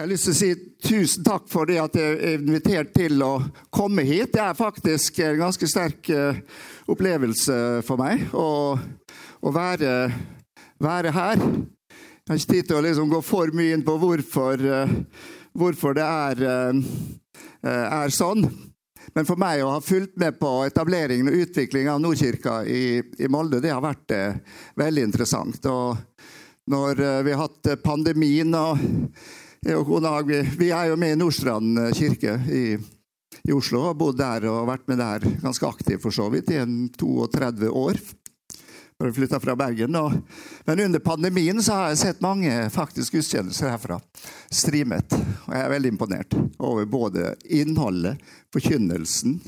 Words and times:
Jeg 0.00 0.06
har 0.06 0.12
lyst 0.14 0.24
til 0.24 0.32
å 0.32 0.38
si 0.38 0.48
tusen 0.80 1.24
takk 1.26 1.48
for 1.52 1.68
det 1.68 1.74
at 1.76 1.96
jeg 1.98 2.12
er 2.24 2.38
invitert 2.38 2.94
til 2.94 3.20
å 3.20 3.34
komme 3.68 4.00
hit. 4.08 4.30
Det 4.32 4.40
er 4.40 4.54
faktisk 4.56 5.18
en 5.20 5.42
ganske 5.42 5.66
sterk 5.68 6.08
eh, 6.08 6.38
opplevelse 6.88 7.56
for 7.84 8.00
meg 8.00 8.22
å, 8.32 8.78
å 8.80 9.52
være, 9.52 9.90
være, 10.80 11.12
her. 11.12 11.42
Jeg 11.44 12.32
har 12.32 12.40
ikke 12.40 12.52
tid 12.54 12.70
til 12.70 12.78
å 12.78 12.80
liksom 12.86 13.12
gå 13.12 13.20
for 13.28 13.52
mye 13.52 13.74
inn 13.76 13.84
på 13.84 13.98
hvorfor, 14.00 14.64
eh, 14.78 14.96
hvorfor 15.60 15.98
det 16.00 16.06
er, 16.06 16.42
eh, 16.48 16.80
er, 17.68 18.16
sånn. 18.16 18.48
Men 19.12 19.28
for 19.28 19.36
meg 19.44 19.66
å 19.66 19.74
ha 19.74 19.84
fulgt 19.84 20.16
med 20.24 20.40
på 20.40 20.54
etableringen 20.70 21.28
og 21.28 21.44
utviklingen 21.44 21.92
av 21.98 22.00
Nordkirka 22.06 22.62
i, 22.64 23.02
i 23.20 23.28
Molde, 23.28 23.60
det 23.60 23.76
har 23.76 23.84
vært 23.84 24.16
veldig 24.80 25.06
interessant. 25.10 25.60
Og 25.68 26.72
når 26.72 27.04
vi 27.28 27.36
har 27.36 27.44
hatt 27.44 27.74
pandemien 27.84 28.56
og 28.56 28.80
jeg 29.66 29.76
og 29.76 29.88
kona 29.88 30.14
vi 30.24 30.70
er 30.72 30.88
jo 30.90 30.96
med 31.00 31.14
i 31.14 31.18
Nordstrand 31.20 31.78
eh, 31.78 31.92
kirke 31.96 32.36
i, 32.48 32.64
i 33.44 33.52
Oslo. 33.52 33.84
Har 33.88 33.98
bodd 33.98 34.18
der 34.20 34.46
og 34.50 34.68
vært 34.70 34.86
med 34.88 35.00
der 35.02 35.26
ganske 35.42 35.68
aktivt 35.68 36.04
for 36.04 36.14
så 36.14 36.30
vidt 36.32 36.52
i 36.54 36.60
en 36.62 36.86
32 36.96 37.68
år. 37.68 38.00
Bare 39.00 39.16
flytta 39.16 39.40
fra 39.40 39.56
Bergen. 39.56 39.96
Og, 39.96 40.16
men 40.68 40.84
under 40.84 41.00
pandemien 41.04 41.60
så 41.64 41.76
har 41.76 41.92
jeg 41.92 42.00
sett 42.02 42.24
mange 42.24 42.52
faktisk 42.72 43.16
gudstjenester 43.16 43.72
herfra. 43.72 44.00
Streamet. 44.52 45.16
Og 45.46 45.54
jeg 45.56 45.64
er 45.64 45.74
veldig 45.74 45.92
imponert 45.94 46.36
over 46.58 46.88
både 46.88 47.34
innholdet, 47.48 48.20
forkynnelsen, 48.52 49.38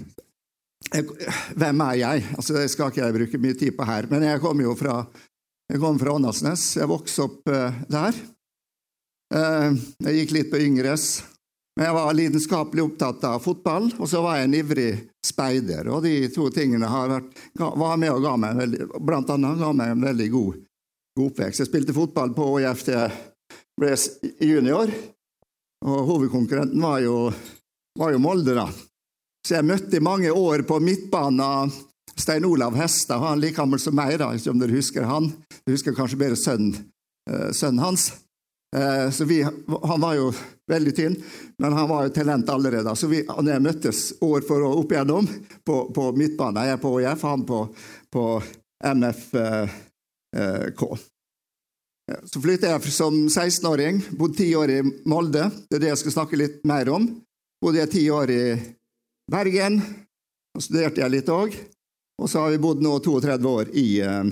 hvem 1.56 1.83
er 1.86 1.98
jeg? 2.00 2.24
Altså, 2.36 2.55
det 2.56 2.70
skal 2.72 2.91
ikke 2.91 3.05
jeg 3.05 3.16
bruke 3.16 3.41
mye 3.41 3.58
tid 3.58 3.77
på 3.77 3.86
her. 3.88 4.08
Men 4.10 4.27
jeg 4.27 4.41
kommer 4.42 4.66
jo 4.66 4.74
fra, 4.77 4.98
jeg 5.70 5.80
kom 5.80 6.00
fra 6.00 6.16
Åndalsnes. 6.16 6.64
Jeg 6.80 6.91
vokste 6.91 7.27
opp 7.28 7.52
uh, 7.52 7.83
der. 7.88 8.19
Eh, 9.32 9.68
jeg 10.06 10.16
gikk 10.20 10.34
litt 10.36 10.50
på 10.52 10.60
Yngres. 10.60 11.22
Men 11.77 11.86
jeg 11.88 11.96
var 11.96 12.16
lidenskapelig 12.16 12.82
opptatt 12.84 13.22
av 13.24 13.38
fotball, 13.41 13.86
og 13.96 14.08
så 14.08 14.20
var 14.20 14.36
jeg 14.36 14.48
en 14.48 14.56
ivrig 14.58 14.91
speider. 15.25 15.88
Og 15.88 16.02
de 16.05 16.28
to 16.34 16.50
tingene 16.52 16.88
vært, 16.88 17.30
var 17.56 17.97
med 17.97 18.12
og 18.12 18.27
ga 18.27 18.34
meg 18.36 18.53
en 18.53 18.60
veldig, 18.60 18.88
blant 19.00 19.30
annet 19.33 19.62
ga 19.62 19.70
meg 19.78 19.94
en 19.94 20.05
veldig 20.05 20.27
god, 20.34 20.58
god 21.16 21.30
oppvekst. 21.30 21.62
Jeg 21.62 21.70
spilte 21.70 21.97
fotball 21.97 22.34
på 22.36 22.50
ÅIF 22.58 22.84
til 22.84 22.98
jeg 22.98 23.14
ble 23.80 23.94
junior, 24.44 24.92
og 25.88 26.03
hovedkonkurrenten 26.10 26.84
var 26.84 27.00
jo, 27.00 27.16
var 27.98 28.12
jo 28.12 28.20
Molde, 28.20 28.53
da. 28.58 28.66
Så 29.42 29.56
jeg 29.56 29.66
møtte 29.66 29.97
i 29.97 30.05
mange 30.05 30.28
år 30.28 30.66
på 30.69 30.77
midtbanen 30.78 31.72
Stein 32.12 32.44
Olav 32.44 32.77
Hestad, 32.77 33.25
han 33.25 33.41
like 33.41 33.56
gammel 33.56 33.80
som 33.80 33.97
meg, 33.97 34.19
da, 34.20 34.28
om 34.28 34.60
dere 34.60 34.77
husker 34.77 35.08
han. 35.08 35.30
Du 35.64 35.72
husker 35.72 35.97
kanskje 35.97 36.20
bedre 36.20 36.36
sønnen, 36.36 36.77
eh, 37.33 37.48
sønnen 37.56 37.80
hans. 37.80 38.10
Eh, 38.77 39.11
så 39.11 39.25
vi, 39.25 39.42
han 39.83 40.01
var 40.01 40.15
jo 40.17 40.33
veldig 40.70 40.95
tynn, 40.97 41.17
men 41.59 41.73
han 41.77 41.89
var 41.89 42.06
jo 42.06 42.15
talent 42.17 42.48
allerede. 42.48 42.97
Så 42.97 43.11
vi 43.11 43.20
når 43.28 43.53
jeg 43.53 43.65
møttes 43.67 44.03
år 44.25 44.45
for 44.48 44.65
år 44.65 44.81
opp 44.81 44.92
igjennom 44.95 45.28
på, 45.65 45.78
på 45.92 46.09
midtbanen, 46.17 46.65
jeg 46.70 46.81
på 46.81 46.93
ÅIF, 46.97 47.25
han 47.28 47.45
på, 47.48 47.65
på 48.12 48.27
MFK. 48.95 50.87
Så 52.25 52.41
flyttet 52.43 52.70
jeg 52.70 52.95
som 52.95 53.15
16-åring, 53.28 54.00
bodde 54.19 54.41
ti 54.41 54.48
år 54.56 54.73
i 54.73 54.81
Molde. 55.09 55.50
Det 55.69 55.78
er 55.78 55.84
det 55.84 55.93
jeg 55.93 56.00
skal 56.03 56.17
snakke 56.17 56.41
litt 56.41 56.65
mer 56.69 56.89
om. 56.93 57.06
Bodde 57.62 57.78
jeg 57.84 57.93
ti 57.93 58.06
år 58.11 58.33
i 58.33 58.43
Bergen, 59.31 59.78
og 60.56 60.65
studerte 60.65 61.05
jeg 61.05 61.15
litt 61.15 61.31
òg. 61.31 61.55
Og 62.23 62.31
så 62.31 62.43
har 62.43 62.53
vi 62.53 62.61
bodd 62.62 62.83
nå 62.83 62.97
32 63.05 63.53
år 63.53 63.70
i, 63.78 64.00
eh, 64.00 64.25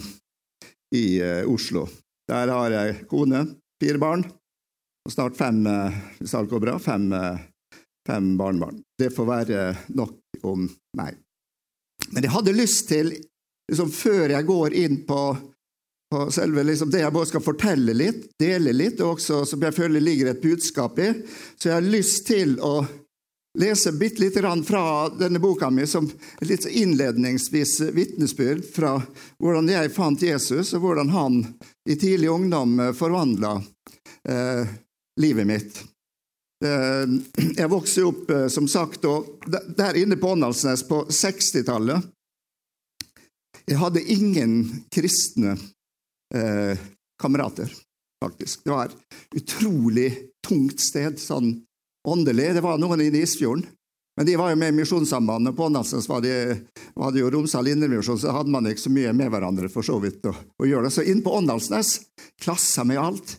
i 0.97 1.05
eh, 1.23 1.45
Oslo. 1.49 1.87
Der 2.31 2.51
har 2.53 2.75
jeg 2.75 3.05
kone, 3.11 3.45
Fire 3.81 3.99
barn. 3.99 4.25
Og 5.07 5.13
snart 5.15 5.37
fem, 5.37 5.67
eh, 5.67 6.01
hvis 6.19 6.35
alt 6.37 6.51
går 6.51 6.61
bra, 6.61 6.79
fem, 6.79 7.13
eh, 7.13 7.39
fem 8.07 8.37
barnebarn. 8.37 8.83
Det 8.99 9.11
får 9.15 9.27
være 9.27 9.77
nok 9.89 10.45
om 10.45 10.69
meg. 10.97 11.17
Men 12.13 12.23
jeg 12.23 12.33
hadde 12.35 12.57
lyst 12.57 12.89
til, 12.89 13.15
liksom, 13.71 13.91
før 13.91 14.35
jeg 14.35 14.47
går 14.47 14.77
inn 14.77 15.05
på, 15.07 15.21
på 16.11 16.31
selve 16.35 16.65
liksom, 16.67 16.91
det 16.91 17.05
jeg 17.05 17.15
bare 17.15 17.31
skal 17.31 17.45
fortelle 17.45 17.95
litt, 17.95 18.27
dele 18.41 18.75
litt, 18.75 19.01
og 19.01 19.17
også 19.17 19.45
som 19.47 19.63
jeg 19.63 19.77
føler 19.77 20.01
ligger 20.03 20.33
et 20.33 20.43
budskap 20.43 20.99
i, 20.99 21.13
så 21.57 21.71
jeg 21.71 21.77
har 21.79 21.87
lyst 21.87 22.27
til 22.27 22.59
å 22.61 22.81
lese 23.59 23.93
bitte 23.93 24.21
lite 24.21 24.41
grann 24.41 24.65
fra 24.65 25.09
denne 25.09 25.39
boka 25.43 25.71
mi 25.71 25.87
som 25.87 26.11
litt 26.41 26.67
innledningsvis 26.67 27.81
vitnesbyrd 27.81 28.63
fra 28.75 28.95
hvordan 29.39 29.69
jeg 29.73 29.93
fant 29.95 30.23
Jesus, 30.23 30.75
og 30.75 30.85
hvordan 30.85 31.11
han 31.11 31.41
i 31.89 31.97
tidlig 31.99 32.31
ungdom 32.31 32.79
forvandla 32.95 33.57
eh, 34.29 34.71
livet 35.21 35.47
mitt. 35.47 35.81
Eh, 36.65 37.07
jeg 37.57 37.73
vokste 37.73 38.05
opp, 38.05 38.31
eh, 38.31 38.47
som 38.53 38.69
sagt, 38.69 39.05
og 39.09 39.45
der 39.77 39.97
inne 39.97 40.19
på 40.21 40.35
Åndalsnes 40.35 40.85
på 40.89 41.03
60-tallet. 41.09 42.05
Jeg 43.67 43.79
hadde 43.81 44.03
ingen 44.13 44.55
kristne 44.93 45.55
eh, 46.35 46.79
kamerater, 47.23 47.73
faktisk. 48.25 48.65
Det 48.65 48.75
var 48.75 48.91
et 48.91 49.41
utrolig 49.41 50.11
tungt 50.47 50.81
sted 50.83 51.21
sånn 51.21 51.55
åndelig. 52.09 52.55
Det 52.57 52.65
var 52.65 52.81
noen 52.81 53.03
inne 53.05 53.21
i 53.21 53.27
Isfjorden. 53.27 53.67
Men 54.17 54.27
de 54.27 54.37
var 54.37 54.51
jo 54.53 54.57
med 54.61 54.73
i 54.75 54.77
Misjonssambandet. 54.77 55.57
På 55.57 55.65
Åndalsnes 55.65 56.09
var, 56.09 56.27
var 56.95 57.13
det 57.13 57.23
jo 57.23 57.31
Romsdal 57.31 57.71
Indremisjon, 57.71 58.19
så 58.19 58.35
hadde 58.35 58.53
man 58.53 58.67
ikke 58.69 58.83
så 58.83 58.93
mye 58.93 59.13
med 59.17 59.31
hverandre 59.33 59.71
for 59.73 59.87
så 59.87 59.97
vidt 60.03 60.27
å, 60.29 60.35
å 60.35 60.67
gjøre 60.69 60.89
det. 60.89 60.93
Så 60.93 61.07
inn 61.09 61.23
på 61.25 61.33
Åndalsnes, 61.39 61.95
klassa 62.43 62.85
med 62.85 63.01
alt. 63.01 63.39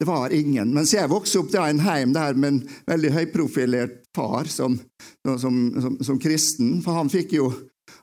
Det 0.00 0.08
var 0.08 0.32
ingen. 0.32 0.72
Mens 0.74 0.94
jeg 0.94 1.10
vokste 1.12 1.42
opp 1.42 1.52
i 1.54 1.60
en 1.60 1.82
heim 1.84 2.14
der 2.16 2.38
med 2.40 2.54
en 2.54 2.62
veldig 2.88 3.12
høyprofilert 3.14 4.00
far 4.16 4.48
som, 4.50 4.78
som, 5.22 5.60
som, 5.82 6.00
som 6.00 6.18
kristen. 6.22 6.78
For 6.84 6.96
han 6.96 7.12
fikk 7.12 7.36
jo 7.36 7.50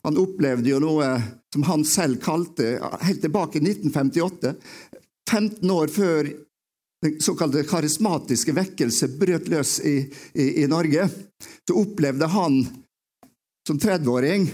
han 0.06 0.18
opplevde 0.18 0.70
jo 0.70 0.80
noe 0.82 1.10
som 1.54 1.66
han 1.68 1.84
selv 1.86 2.22
kalte, 2.24 2.78
helt 3.02 3.22
tilbake 3.22 3.60
i 3.60 3.66
1958, 3.66 4.54
15 5.30 5.74
år 5.74 5.92
før 5.94 6.32
den 7.02 7.22
såkalte 7.22 7.64
karismatiske 7.66 8.54
vekkelse 8.54 9.10
brøt 9.18 9.50
løs 9.50 9.80
i, 9.80 9.96
i, 10.34 10.64
i 10.64 10.68
Norge, 10.70 11.08
så 11.68 11.78
opplevde 11.82 12.30
han 12.30 12.62
som 13.68 13.80
30-åring 13.80 14.48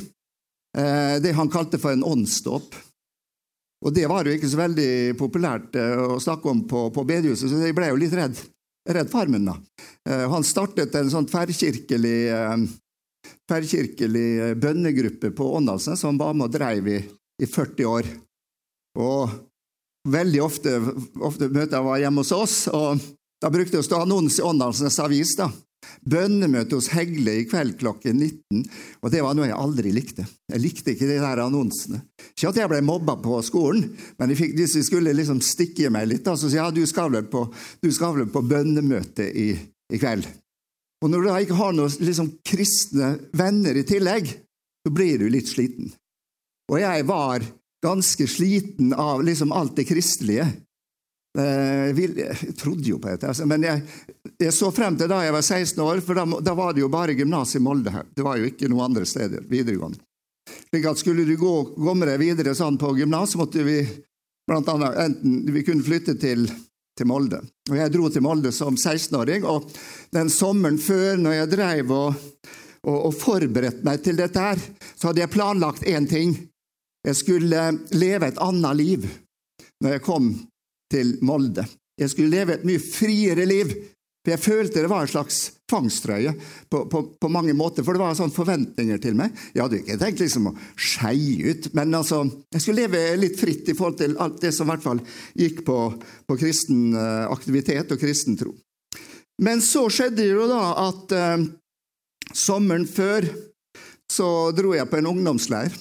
eh, 0.78 1.16
det 1.24 1.34
han 1.36 1.52
kalte 1.52 1.80
for 1.82 1.92
en 1.92 2.06
åndsdåp. 2.08 2.76
Og 3.86 3.94
det 3.94 4.08
var 4.10 4.26
jo 4.26 4.34
ikke 4.34 4.50
så 4.50 4.62
veldig 4.62 4.92
populært 5.20 5.76
eh, 5.78 5.96
å 6.16 6.20
snakke 6.24 6.50
om 6.50 6.64
på, 6.70 6.88
på 6.96 7.06
bedehuset, 7.08 7.50
så 7.52 7.60
jeg 7.62 7.76
ble 7.78 7.92
jo 7.92 8.00
litt 8.00 8.16
redd, 8.18 8.40
redd 8.90 9.12
farmen. 9.12 9.52
da. 9.52 9.58
Eh, 10.10 10.26
han 10.32 10.48
startet 10.48 10.96
en 10.98 11.12
sånn 11.14 11.28
tverrkirkelig, 11.30 12.20
eh, 12.34 13.36
tverrkirkelig 13.48 14.56
bønnegruppe 14.64 15.34
på 15.36 15.52
Åndalsnes 15.60 16.02
som 16.02 16.20
var 16.20 16.34
med 16.34 16.48
og 16.48 16.56
dreiv 16.56 16.90
i, 16.96 17.02
i 17.44 17.50
40 17.50 17.92
år. 17.92 18.10
Og 18.98 19.36
veldig 20.12 20.42
ofte, 20.44 20.80
ofte 21.20 21.50
møter 21.52 21.78
jeg 21.78 21.88
var 21.88 22.02
hjemme 22.02 22.24
hos 22.24 22.34
oss, 22.36 22.58
og 22.74 23.02
da 23.44 23.52
brukte 23.54 23.78
jeg 23.78 23.86
å 23.86 23.88
stå 23.88 24.02
annonse 24.02 24.42
i 24.42 24.46
Åndalsnes 24.46 25.00
Avis. 25.04 25.36
da. 25.38 25.52
Bønnemøte 26.08 26.78
hos 26.78 26.90
Hegle 26.94 27.34
i 27.42 27.46
kveld 27.50 27.78
klokken 27.82 28.18
19. 28.18 28.64
Og 29.04 29.12
det 29.14 29.22
var 29.24 29.36
noe 29.38 29.48
jeg 29.50 29.58
aldri 29.58 29.92
likte. 29.94 30.26
Jeg 30.50 30.64
likte 30.64 30.94
ikke 30.94 31.10
de 31.10 31.20
der 31.22 31.44
annonsene. 31.44 32.02
Ikke 32.32 32.52
at 32.52 32.60
jeg 32.62 32.72
ble 32.72 32.82
mobba 32.86 33.18
på 33.22 33.38
skolen, 33.46 33.92
men 34.18 34.36
fikk, 34.38 34.56
hvis 34.58 34.78
de 34.78 34.84
skulle 34.88 35.14
liksom 35.16 35.42
stikke 35.44 35.92
meg 35.94 36.10
litt, 36.10 36.26
da, 36.26 36.36
så 36.38 36.50
sier 36.50 36.62
jeg 36.62 36.66
ja, 36.66 36.74
du 36.74 36.90
skal 36.90 37.14
vel 37.14 37.28
på, 37.32 37.46
skal 37.94 38.26
på 38.34 38.44
bønnemøte 38.46 39.28
i, 39.30 39.52
i, 39.54 40.00
kveld. 40.00 40.28
Og 41.04 41.12
når 41.12 41.24
du 41.24 41.30
da 41.30 41.38
ikke 41.44 41.60
har 41.60 41.78
noen 41.78 42.02
liksom, 42.02 42.34
kristne 42.48 43.14
venner 43.38 43.78
i 43.78 43.86
tillegg, 43.88 44.32
så 44.82 44.94
blir 44.94 45.22
du 45.22 45.28
litt 45.30 45.50
sliten. 45.52 45.92
Og 46.72 46.80
jeg 46.82 47.06
var 47.08 47.46
ganske 47.88 48.28
sliten 48.28 48.92
av 48.94 49.24
liksom 49.24 49.56
alt 49.56 49.78
det 49.80 49.88
kristelige. 49.88 50.48
Eh, 51.38 51.94
jeg 51.94 52.56
trodde 52.58 52.90
jo 52.90 52.98
på 53.00 53.12
det, 53.14 53.30
altså. 53.30 53.46
men 53.46 53.64
jeg, 53.64 53.84
jeg, 54.40 54.54
så 54.56 54.72
frem 54.74 54.96
til 54.98 55.10
da 55.12 55.22
jeg 55.22 55.36
var 55.36 55.46
16 55.46 55.84
år, 55.86 56.02
for 56.02 56.18
da, 56.18 56.26
da 56.42 56.56
var 56.58 56.74
det 56.74 56.82
jo 56.82 56.90
bare 56.90 57.14
gymnas 57.18 57.56
i 57.56 57.62
Molde 57.62 57.94
her. 57.94 58.08
Det 58.10 58.26
var 58.26 58.40
jo 58.40 58.48
ikke 58.50 58.70
noen 58.72 58.90
andre 58.90 59.06
steder 59.06 59.46
videregående. 59.50 60.02
Slik 60.70 60.88
at 60.90 61.00
Skulle 61.00 61.28
du 61.28 61.36
gå, 61.38 61.54
gå 61.76 61.94
med 61.94 62.10
deg 62.10 62.22
videre 62.24 62.56
sånn 62.58 62.80
på 62.80 62.96
gymnas, 62.98 63.36
måtte 63.38 63.66
vi 63.68 63.82
blant 64.48 64.70
annet 64.72 64.98
enten 65.04 65.42
vi 65.54 65.64
kunne 65.68 65.86
flytte 65.86 66.16
til, 66.18 66.48
til 66.98 67.10
Molde. 67.10 67.44
Og 67.70 67.78
Jeg 67.78 67.94
dro 67.94 68.10
til 68.10 68.26
Molde 68.26 68.54
som 68.56 68.78
16-åring, 68.80 69.46
og 69.46 69.70
den 70.16 70.32
sommeren 70.34 70.80
før, 70.82 71.20
når 71.22 71.42
jeg 71.42 71.54
drev 71.54 71.94
og, 71.94 72.22
og, 72.88 72.98
og 72.98 73.18
forberedte 73.20 73.86
meg 73.86 74.02
til 74.06 74.18
dette, 74.20 74.42
her, 74.42 74.62
så 74.96 75.12
hadde 75.12 75.26
jeg 75.26 75.36
planlagt 75.36 75.86
én 75.86 76.08
ting. 76.10 76.34
Jeg 77.08 77.16
skulle 77.22 77.68
leve 77.96 78.28
et 78.28 78.40
annet 78.44 78.80
liv 78.80 79.06
når 79.84 79.96
jeg 79.96 80.04
kom 80.04 80.32
til 80.92 81.14
Molde. 81.26 81.64
Jeg 81.98 82.12
skulle 82.12 82.34
leve 82.34 82.58
et 82.58 82.66
mye 82.68 82.82
friere 82.82 83.46
liv. 83.48 83.72
For 84.26 84.34
Jeg 84.34 84.44
følte 84.44 84.82
det 84.84 84.90
var 84.92 85.06
en 85.06 85.12
slags 85.12 85.38
tvangstrøye 85.72 86.34
på, 86.68 86.82
på, 86.92 87.02
på 87.16 87.30
mange 87.32 87.54
måter, 87.56 87.84
for 87.84 87.96
det 87.96 88.02
var 88.02 88.18
sånne 88.18 88.36
forventninger 88.36 89.00
til 89.04 89.16
meg. 89.16 89.32
Jeg 89.56 89.64
hadde 89.64 89.80
ikke 89.80 89.98
tenkt 90.02 90.24
liksom 90.24 90.50
å 90.52 90.56
skeie 90.76 91.54
ut, 91.54 91.70
men 91.78 91.96
altså, 91.96 92.26
jeg 92.52 92.64
skulle 92.64 92.84
leve 92.84 93.04
litt 93.22 93.40
fritt 93.40 93.72
i 93.72 93.76
forhold 93.78 94.00
til 94.02 94.18
alt 94.24 94.42
det 94.44 94.52
som 94.56 94.68
i 94.68 94.74
hvert 94.74 94.84
fall 94.84 95.00
gikk 95.40 95.64
på, 95.68 95.78
på 96.28 96.40
kristen 96.40 96.90
eh, 96.92 97.24
aktivitet 97.32 97.94
og 97.96 98.04
kristen 98.04 98.36
tro. 98.40 98.52
Men 99.44 99.64
så 99.64 99.86
skjedde 99.88 100.20
det 100.20 100.32
jo 100.34 100.48
da 100.52 100.62
at 100.90 101.16
eh, 101.16 101.48
sommeren 102.36 102.88
før 102.90 103.30
så 104.12 104.28
dro 104.56 104.74
jeg 104.76 104.88
på 104.90 105.00
en 105.00 105.10
ungdomsleir. 105.12 105.74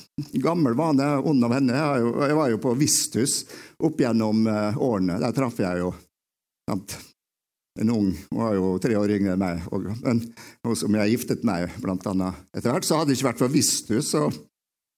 Gammel 0.43 0.75
vane, 0.79 1.07
ond 1.23 1.47
av 1.47 1.55
henne. 1.55 1.77
Jeg, 1.77 2.39
var 2.39 2.51
jo 2.51 2.63
på 2.63 2.75
Vistus 2.79 3.45
opp 3.79 4.01
gjennom 4.03 4.47
eh, 4.51 4.81
årene. 4.83 5.21
Der 5.23 5.37
traff 5.37 5.61
jeg 5.63 5.85
jo 5.85 5.93
sant? 6.67 6.99
en 7.77 7.91
ung 7.91 8.07
Hun 8.31 8.39
var 8.39 8.55
jo 8.57 8.69
tre 8.81 8.97
år 8.97 9.11
yngre 9.19 9.35
enn 9.35 9.43
meg. 9.43 9.65
Og, 9.75 9.89
men 10.03 10.23
hun 10.65 10.79
som 10.79 10.95
jeg 10.97 11.13
giftet 11.13 11.47
meg 11.47 11.75
blant 11.83 12.07
annet 12.09 12.39
etter 12.57 12.73
hvert, 12.73 12.87
så 12.89 13.01
hadde 13.01 13.13
det 13.13 13.19
ikke 13.19 13.31
vært 13.31 13.43
for 13.43 13.53
Vistus. 13.53 14.13
så, 14.13 14.27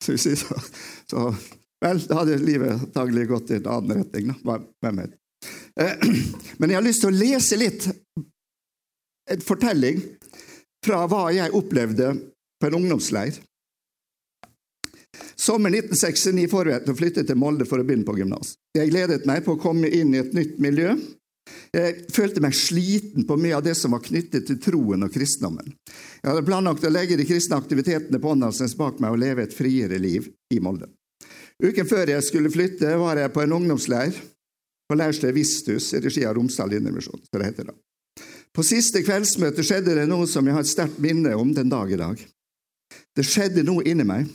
så, 0.04 0.16
så, 0.16 0.60
så 1.10 1.30
Vel, 1.78 2.00
da 2.10 2.16
hadde 2.18 2.40
livet 2.42 2.72
antagelig 2.74 3.28
gått 3.30 3.52
i 3.52 3.58
en 3.60 3.68
annen 3.70 4.00
retning. 4.00 4.32
Da. 4.42 4.56
Hvem 4.82 4.96
vet. 4.98 5.12
Eh, 5.78 6.08
men 6.58 6.72
jeg 6.72 6.78
har 6.80 6.86
lyst 6.86 7.04
til 7.04 7.12
å 7.12 7.18
lese 7.18 7.58
litt 7.60 7.86
en 9.30 9.44
fortelling 9.44 10.00
fra 10.84 11.04
hva 11.10 11.28
jeg 11.34 11.54
opplevde 11.54 12.10
på 12.60 12.68
en 12.68 12.80
ungdomsleir. 12.80 13.38
Sommeren 15.38 15.78
1969 15.78 16.48
forberedte 16.50 16.92
å 16.92 16.98
flytte 16.98 17.24
til 17.26 17.38
Molde 17.38 17.66
for 17.68 17.80
å 17.80 17.86
begynne 17.86 18.06
på 18.06 18.16
gymnas. 18.18 18.56
Jeg 18.76 18.90
gledet 18.90 19.26
meg 19.28 19.44
på 19.46 19.54
å 19.54 19.62
komme 19.62 19.90
inn 19.90 20.12
i 20.14 20.20
et 20.20 20.34
nytt 20.36 20.58
miljø. 20.62 20.96
Jeg 21.72 22.08
følte 22.12 22.42
meg 22.44 22.56
sliten 22.56 23.24
på 23.28 23.36
mye 23.40 23.56
av 23.56 23.64
det 23.64 23.74
som 23.78 23.94
var 23.94 24.02
knyttet 24.04 24.48
til 24.48 24.58
troen 24.60 25.04
og 25.04 25.12
kristendommen. 25.14 25.72
Jeg 26.20 26.30
hadde 26.30 26.44
planlagt 26.44 26.84
å 26.84 26.92
legge 26.92 27.16
de 27.16 27.26
kristne 27.28 27.58
aktivitetene 27.60 28.20
på 28.20 28.32
Åndalsnes 28.34 28.76
bak 28.78 29.00
meg 29.02 29.14
og 29.14 29.22
leve 29.22 29.46
et 29.46 29.56
friere 29.56 30.00
liv 30.00 30.28
i 30.52 30.60
Molde. 30.64 30.90
Uken 31.62 31.88
før 31.90 32.12
jeg 32.12 32.24
skulle 32.26 32.52
flytte, 32.54 32.90
var 33.00 33.18
jeg 33.18 33.32
på 33.34 33.42
en 33.42 33.56
ungdomsleir 33.56 34.16
på 34.88 34.96
leirstedet 34.96 35.36
Visthus 35.36 35.90
i 35.96 36.00
regi 36.04 36.24
av 36.24 36.36
Romsdal 36.38 36.72
Indremisjon. 36.78 37.20
På 38.54 38.64
siste 38.64 39.02
kveldsmøte 39.04 39.64
skjedde 39.66 39.96
det 39.98 40.06
noe 40.08 40.28
som 40.30 40.46
jeg 40.46 40.56
har 40.56 40.64
et 40.64 40.70
sterkt 40.70 41.00
minne 41.02 41.34
om 41.36 41.52
den 41.54 41.72
dag 41.72 41.92
i 41.92 42.00
dag. 42.00 42.22
Det 43.16 43.24
skjedde 43.26 43.64
noe 43.66 43.84
inni 43.88 44.06
meg. 44.06 44.28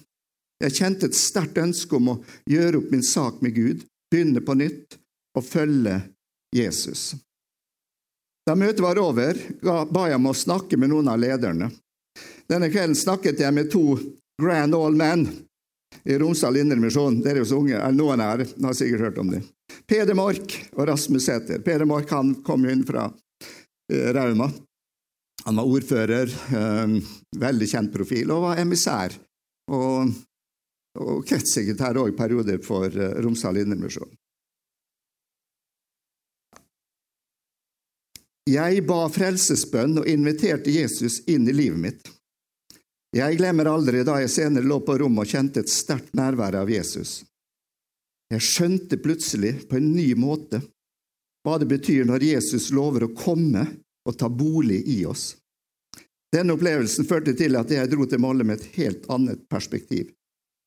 Jeg 0.64 0.78
kjente 0.78 1.10
et 1.10 1.18
sterkt 1.18 1.60
ønske 1.60 1.98
om 1.98 2.14
å 2.14 2.20
gjøre 2.50 2.80
opp 2.80 2.92
min 2.94 3.04
sak 3.04 3.42
med 3.44 3.56
Gud, 3.56 3.84
begynne 4.12 4.44
på 4.46 4.56
nytt 4.56 4.98
og 5.38 5.46
følge 5.46 6.00
Jesus. 6.56 7.14
Da 8.48 8.56
møtet 8.60 8.84
var 8.84 9.00
over, 9.00 9.38
ba 9.64 10.08
jeg 10.10 10.20
om 10.20 10.30
å 10.30 10.36
snakke 10.36 10.78
med 10.80 10.92
noen 10.92 11.10
av 11.12 11.20
lederne. 11.20 11.70
Denne 12.50 12.70
kvelden 12.72 12.96
snakket 12.96 13.40
jeg 13.40 13.56
med 13.56 13.72
to 13.72 13.98
grand 14.42 14.76
old 14.76 15.00
men 15.00 15.26
i 16.04 16.18
Romsdal 16.20 16.60
Indremisjon. 16.60 17.22
Dere 17.24 17.40
er 17.40 17.44
jo 17.44 17.50
så 17.50 17.62
unge, 17.62 17.78
eller 17.78 17.98
noen 17.98 18.24
her 18.24 18.44
har 18.44 18.78
sikkert 18.78 19.08
hørt 19.08 19.22
om 19.24 19.32
dem. 19.32 19.46
Peder 19.88 20.18
Mork 20.18 20.58
og 20.76 20.88
Rasmus 20.90 21.28
Sæther. 21.30 21.64
Peder 21.64 21.88
Mork 21.90 22.12
han 22.12 22.36
kom 22.46 22.66
jo 22.66 22.74
inn 22.74 22.84
fra 22.88 23.08
eh, 23.92 24.12
Rauma. 24.16 24.50
Han 25.44 25.60
var 25.60 25.68
ordfører, 25.68 26.32
eh, 26.56 26.98
veldig 27.40 27.68
kjent 27.68 27.94
profil, 27.94 28.32
og 28.32 28.46
var 28.48 28.62
emissær. 28.64 29.16
Og, 29.72 30.14
og 31.00 31.24
kretssekretær 31.28 32.00
òg 32.00 32.16
perioder 32.18 32.62
for 32.64 32.88
eh, 32.88 33.18
Romsdal 33.24 33.60
Indremisjon. 33.64 34.12
Jeg 38.50 38.84
ba 38.84 39.06
frelsesbønn 39.08 40.02
og 40.02 40.08
inviterte 40.12 40.72
Jesus 40.72 41.22
inn 41.32 41.48
i 41.48 41.56
livet 41.56 41.80
mitt. 41.80 42.10
Jeg 43.16 43.38
glemmer 43.40 43.70
aldri 43.72 44.02
da 44.04 44.18
jeg 44.20 44.32
senere 44.34 44.68
lå 44.68 44.82
på 44.84 44.98
rommet 45.00 45.24
og 45.24 45.32
kjente 45.32 45.62
et 45.64 45.72
sterkt 45.72 46.16
nærvær 46.18 46.58
av 46.60 46.72
Jesus. 46.72 47.22
Jeg 48.34 48.44
skjønte 48.44 48.98
plutselig 49.00 49.68
på 49.70 49.78
en 49.78 49.92
ny 49.94 50.10
måte 50.18 50.60
hva 51.44 51.60
det 51.62 51.70
betyr 51.70 52.08
når 52.10 52.26
Jesus 52.26 52.72
lover 52.74 53.06
å 53.06 53.14
komme 53.16 53.68
og 54.10 54.18
ta 54.20 54.30
bolig 54.30 54.82
i 54.94 55.04
oss. 55.06 55.34
Denne 56.34 56.56
opplevelsen 56.56 57.06
førte 57.06 57.36
til 57.38 57.56
at 57.60 57.72
jeg 57.72 57.92
dro 57.92 58.08
til 58.10 58.22
Molde 58.22 58.46
med 58.48 58.60
et 58.60 58.78
helt 58.80 59.06
annet 59.14 59.44
perspektiv. 59.52 60.10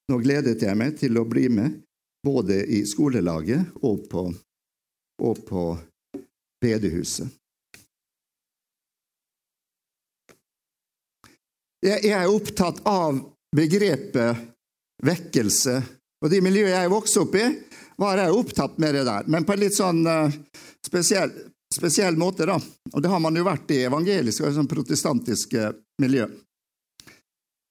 Nå 0.07 0.21
gledet 0.23 0.63
jeg 0.63 0.79
meg 0.79 0.95
til 1.01 1.19
å 1.19 1.27
bli 1.27 1.49
med 1.51 1.81
både 2.27 2.61
i 2.71 2.85
skolelaget 2.87 3.83
og 3.83 4.07
på, 4.11 4.29
og 5.23 5.43
på 5.49 5.65
bedehuset. 6.63 7.29
Jeg 11.87 12.11
er 12.11 12.31
opptatt 12.31 12.81
av 12.89 13.19
begrepet 13.55 14.47
vekkelse. 15.07 15.77
Og 16.25 16.33
de 16.33 16.41
miljøene 16.43 16.73
jeg 16.73 16.91
vokste 16.91 17.23
opp 17.23 17.37
i, 17.39 17.45
var 18.01 18.19
jeg 18.21 18.39
opptatt 18.39 18.79
med 18.83 18.97
det 18.97 19.05
der, 19.09 19.29
men 19.31 19.45
på 19.47 19.55
en 19.55 19.61
litt 19.61 19.77
sånn 19.77 20.03
uh, 20.09 20.33
spesiell, 20.85 21.33
spesiell, 21.75 22.17
måte. 22.17 22.47
da. 22.47 22.61
Og 22.93 23.03
det 23.03 23.09
har 23.09 23.21
man 23.21 23.37
jo 23.37 23.45
vært 23.47 23.71
i 23.75 23.85
evangeliske 23.87 24.47
og 24.47 24.55
sånn 24.57 24.71
protestantiske 24.71 25.73
miljø. 26.03 26.29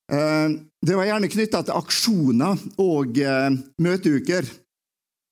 Uh, 0.05 0.61
det 0.85 0.93
var 0.93 1.07
gjerne 1.07 1.31
knytta 1.33 1.63
til 1.65 1.79
aksjoner 1.79 2.61
og 2.81 3.17
uh, 3.17 3.49
møteuker. 3.81 4.45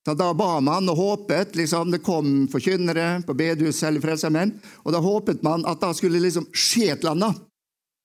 Så 0.04 0.16
Da 0.20 0.34
ba 0.36 0.60
man 0.60 0.90
og 0.92 0.98
håpet 0.98 1.56
liksom, 1.56 1.92
Det 1.94 2.02
kom 2.04 2.48
forkynnere 2.52 3.22
på 3.24 3.36
bedehus 3.40 3.84
eller 3.84 4.04
Frelsesarmeen, 4.04 4.52
og 4.84 4.92
da 4.92 5.00
håpet 5.00 5.44
man 5.46 5.64
at 5.70 5.80
da 5.80 5.94
skulle 5.96 6.20
liksom 6.20 6.50
skje 6.52 6.90
et 6.92 7.06
eller 7.06 7.16
annet. 7.16 7.44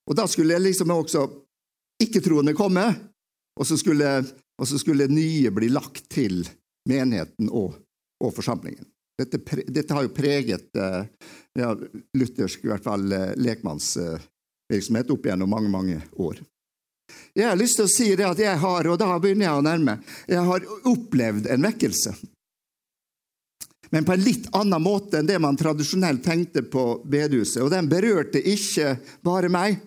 Og 0.08 0.16
da 0.16 0.28
skulle 0.30 0.60
liksom 0.62 0.92
også 0.94 1.24
ikke-troende 2.02 2.54
komme, 2.54 2.84
og 3.58 3.66
så, 3.66 3.76
skulle, 3.76 4.22
og 4.60 4.68
så 4.70 4.78
skulle 4.78 5.08
nye 5.10 5.50
bli 5.50 5.68
lagt 5.72 6.06
til 6.12 6.44
menigheten 6.88 7.50
og, 7.50 7.74
og 8.22 8.32
forsamlingen. 8.36 8.86
Dette, 9.18 9.40
dette, 9.66 9.94
har 9.94 10.04
jo 10.06 10.14
preget 10.14 10.76
eh, 10.78 11.06
ja, 11.58 11.72
luthersk, 12.14 12.62
i 12.64 12.70
hvert 12.70 12.84
fall 12.84 13.12
eh, 13.12 13.32
lekmannsvirksomhet 13.34 15.10
opp 15.10 15.26
gjennom 15.26 15.50
mange, 15.50 15.72
mange 15.72 15.98
år. 16.22 16.38
Jeg 17.34 17.48
har 17.48 17.58
lyst 17.58 17.80
til 17.80 17.88
å 17.88 17.90
si 17.90 18.08
det 18.14 18.26
at 18.28 18.38
jeg 18.38 18.60
har, 18.62 18.86
og 18.86 18.98
da 19.00 19.16
begynner 19.18 19.48
jeg 19.48 19.58
å 19.58 19.64
nærme, 19.66 19.96
jeg 20.28 20.44
har 20.50 20.68
opplevd 20.86 21.48
en 21.50 21.66
vekkelse. 21.66 22.14
Men 23.90 24.04
på 24.04 24.14
en 24.14 24.22
litt 24.22 24.48
annen 24.56 24.84
måte 24.84 25.18
enn 25.18 25.28
det 25.28 25.38
man 25.40 25.56
tradisjonelt 25.56 26.22
tenkte 26.24 26.62
på 26.68 27.00
bedehuset. 27.08 27.62
Og 27.64 27.70
den 27.72 27.88
berørte 27.88 28.42
ikke 28.42 28.98
bare 29.24 29.48
meg, 29.50 29.80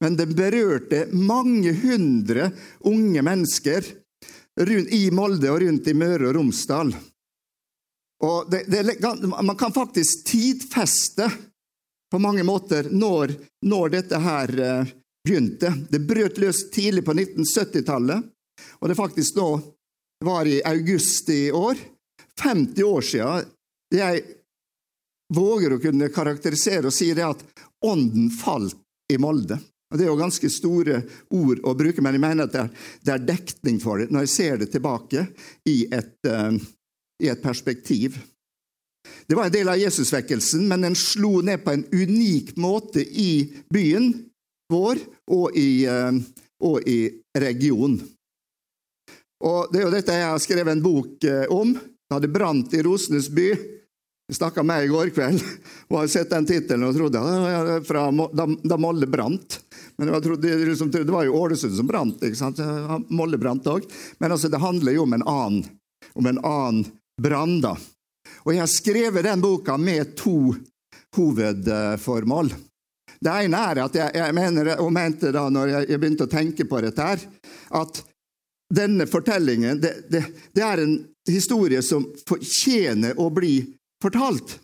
men 0.00 0.16
den 0.16 0.36
berørte 0.38 1.08
mange 1.12 1.74
hundre 1.82 2.52
unge 2.86 3.24
mennesker 3.26 3.84
rundt 4.60 4.94
i 4.94 5.08
Molde 5.14 5.50
og 5.50 5.64
rundt 5.64 5.90
i 5.90 5.96
Møre 5.98 6.30
og 6.30 6.38
Romsdal. 6.38 6.94
Og 8.24 8.50
det, 8.52 8.64
det, 8.68 8.98
man 9.28 9.56
kan 9.56 9.72
faktisk 9.72 10.26
tidfeste 10.28 11.30
på 12.10 12.18
mange 12.18 12.42
måter 12.44 12.90
når, 12.90 13.32
når 13.66 13.94
dette 13.94 14.18
her 14.20 14.52
eh, 14.60 14.90
begynte. 15.24 15.72
Det 15.88 16.02
brøt 16.04 16.40
løs 16.42 16.66
tidlig 16.74 17.04
på 17.06 17.14
1970-tallet, 17.14 18.26
og 18.80 18.88
det 18.88 18.98
faktisk 18.98 19.38
nå 19.38 19.48
var 20.24 20.48
i 20.48 20.60
august 20.66 21.30
i 21.32 21.48
år. 21.52 21.80
50 22.42 22.84
år 22.84 23.00
siden 23.04 23.48
jeg 23.90 24.22
våger 25.34 25.74
å 25.74 25.80
kunne 25.82 26.10
karakterisere 26.12 26.90
og 26.90 26.94
si 26.94 27.10
det 27.14 27.26
at 27.26 27.42
ånden 27.86 28.30
falt 28.32 28.78
i 29.12 29.18
Molde. 29.18 29.58
Og 29.90 29.98
Det 29.98 30.04
er 30.04 30.10
jo 30.12 30.20
ganske 30.20 30.50
store 30.50 31.00
ord 31.34 31.62
å 31.66 31.74
bruke, 31.74 32.02
men 32.02 32.14
jeg 32.14 32.22
mener 32.22 32.46
at 32.46 32.52
det 32.54 32.60
er, 32.62 32.68
det 33.02 33.16
dekning 33.32 33.80
for 33.82 33.98
det 33.98 34.12
når 34.14 34.26
jeg 34.26 34.32
ser 34.34 34.60
det 34.60 34.70
tilbake 34.70 35.24
i 35.66 35.82
et, 35.90 36.14
uh, 36.30 36.54
i 37.20 37.30
et 37.32 37.42
perspektiv. 37.42 38.18
Det 39.26 39.36
var 39.38 39.48
en 39.48 39.54
del 39.54 39.68
av 39.70 39.78
Jesusvekkelsen, 39.80 40.66
men 40.68 40.84
den 40.88 40.96
slo 40.98 41.40
ned 41.44 41.62
på 41.64 41.74
en 41.74 41.84
unik 41.92 42.56
måte 42.60 43.04
i 43.04 43.52
byen 43.72 44.12
vår 44.70 45.00
og 45.30 45.56
i, 45.58 45.86
uh, 45.86 46.16
og 46.66 46.88
i 46.88 47.00
regionen. 47.38 48.00
Og 49.40 49.72
Det 49.72 49.80
er 49.80 49.86
jo 49.86 49.94
dette 49.94 50.16
jeg 50.18 50.28
har 50.28 50.42
skrevet 50.42 50.76
en 50.76 50.84
bok 50.84 51.24
om. 51.48 51.60
om. 51.60 51.78
Det 52.10 52.16
hadde 52.16 52.28
brant 52.34 52.74
i 52.74 52.82
Rosenes 52.82 53.28
by. 53.30 53.48
Jeg 54.30 54.36
snakka 54.36 54.62
med 54.66 54.84
i 54.84 54.90
går 54.90 55.12
kveld 55.14 55.40
og 55.88 55.96
hadde 55.96 56.12
sett 56.12 56.30
den 56.30 56.46
tittelen 56.46 56.86
og 56.86 56.94
trodde 56.94 57.22
ja, 57.22 57.78
fra, 57.86 58.04
da, 58.34 58.46
da 58.46 58.78
Molde 58.78 59.06
brant. 59.10 59.60
Men 59.98 60.10
jeg 60.10 60.24
trodde, 60.26 60.56
liksom, 60.68 60.90
det 60.90 61.06
var 61.06 61.24
jo 61.26 61.38
Ålesund 61.38 61.74
som 61.78 61.88
brant. 61.88 62.22
ikke 62.22 62.38
sant? 62.38 62.60
Molle 63.10 63.38
brant 63.38 63.66
òg. 63.70 63.86
Men 64.18 64.34
altså, 64.34 64.50
det 64.50 64.62
handler 64.62 64.94
jo 64.94 65.06
om 65.06 65.16
en 65.16 65.26
annen, 65.26 65.64
om 66.14 66.30
en 66.30 66.42
annen 66.42 66.84
brann. 67.20 67.60
Og 67.64 68.52
jeg 68.54 68.62
har 68.62 68.70
skrevet 68.70 69.26
den 69.26 69.42
boka 69.42 69.76
med 69.80 70.16
to 70.18 70.54
hovedformål. 71.16 72.52
Det 73.20 73.32
ene 73.44 73.58
er 73.72 73.82
at 73.84 73.96
jeg, 73.98 74.14
jeg 74.16 74.36
mener, 74.36 74.70
og 74.80 74.92
mente 74.96 75.32
da 75.34 75.44
når 75.52 75.74
jeg, 75.74 75.88
jeg, 75.90 76.00
begynte 76.00 76.24
å 76.24 76.32
tenke 76.32 76.64
på 76.68 76.80
dette, 76.80 77.04
her, 77.04 77.24
at 77.76 78.00
denne 78.72 79.04
fortellingen 79.10 79.80
det, 79.82 79.92
det, 80.08 80.22
det 80.56 80.64
er 80.64 80.80
en 80.80 80.94
historie 81.28 81.82
som 81.84 82.06
fortjener 82.28 83.18
å 83.20 83.28
bli 83.34 83.58
fortalt. 84.00 84.56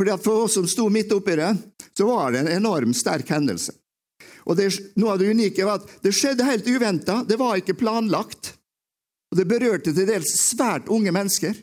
Fordi 0.00 0.14
at 0.14 0.24
For 0.24 0.46
oss 0.46 0.56
som 0.56 0.68
sto 0.70 0.88
midt 0.88 1.12
oppi 1.12 1.36
det, 1.36 1.50
så 1.92 2.06
var 2.08 2.32
det 2.32 2.44
en 2.44 2.54
enorm 2.54 2.94
sterk 2.96 3.28
hendelse. 3.28 3.74
Og 4.48 4.56
det, 4.56 4.70
Noe 4.96 5.12
av 5.12 5.20
det 5.20 5.28
unike 5.28 5.66
var 5.66 5.82
at 5.82 6.00
det 6.00 6.14
skjedde 6.16 6.46
helt 6.48 6.68
uventa, 6.70 7.20
det 7.28 7.36
var 7.36 7.60
ikke 7.60 7.76
planlagt. 7.76 8.54
Og 9.30 9.38
Det 9.38 9.46
berørte 9.46 9.92
til 9.94 10.08
dels 10.08 10.32
svært 10.50 10.88
unge 10.90 11.12
mennesker. 11.14 11.54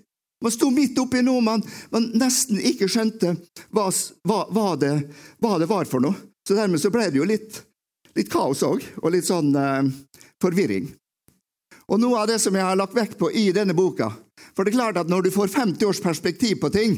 Man 0.44 0.54
sto 0.54 0.70
midt 0.70 1.00
oppi 1.02 1.24
noe 1.26 1.42
man, 1.42 1.64
man 1.92 2.12
nesten 2.18 2.60
ikke 2.62 2.88
skjønte 2.92 3.34
hva, 3.74 3.90
hva, 4.28 4.44
hva, 4.54 4.68
det, 4.78 4.94
hva, 5.42 5.58
det, 5.58 5.68
var 5.70 5.90
for 5.90 6.04
noe. 6.04 6.16
Så 6.48 6.56
dermed 6.56 6.82
så 6.82 6.92
ble 6.94 7.10
det 7.10 7.20
jo 7.20 7.28
litt, 7.28 7.58
litt 8.16 8.30
kaos 8.32 8.62
òg, 8.64 8.86
og 9.02 9.12
litt 9.12 9.28
sånn 9.28 9.50
eh, 9.58 9.90
forvirring. 10.42 10.92
Og 11.88 12.00
noe 12.04 12.22
av 12.22 12.30
det 12.30 12.38
som 12.44 12.56
jeg 12.56 12.68
har 12.68 12.78
lagt 12.78 12.96
vekt 12.96 13.18
på 13.20 13.32
i 13.32 13.48
denne 13.56 13.76
boka 13.76 14.10
For 14.52 14.66
det 14.66 14.74
er 14.74 14.78
klart 14.78 14.98
at 15.00 15.10
når 15.10 15.28
du 15.28 15.32
får 15.32 15.50
50 15.54 15.88
års 15.88 16.02
perspektiv 16.04 16.60
på 16.62 16.70
ting, 16.74 16.98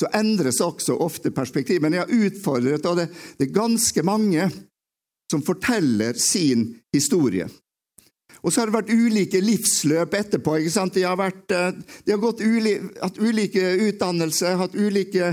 så 0.00 0.10
endres 0.12 0.60
også 0.60 0.96
ofte 1.00 1.30
perspektiv. 1.30 1.80
Men 1.80 1.94
jeg 1.94 2.04
har 2.04 2.26
utfordret, 2.28 2.86
og 2.86 2.98
det, 2.98 3.08
det 3.38 3.48
er 3.48 3.56
ganske 3.56 4.02
mange 4.04 4.48
som 5.30 5.42
forteller 5.42 6.18
sin 6.20 6.66
historie. 6.92 7.46
Og 8.44 8.52
så 8.52 8.60
har 8.60 8.68
det 8.68 8.76
vært 8.76 8.92
ulike 8.92 9.40
livsløp 9.40 10.14
etterpå. 10.18 10.58
ikke 10.60 10.72
sant? 10.74 10.94
De 10.94 11.06
har, 11.06 11.16
vært, 11.16 11.48
eh, 11.50 11.70
de 12.04 12.12
har 12.12 12.42
uli, 12.44 12.74
hatt 13.00 13.18
ulike 13.18 13.70
utdannelser, 13.88 14.58
hatt 14.60 14.76
ulike 14.76 15.30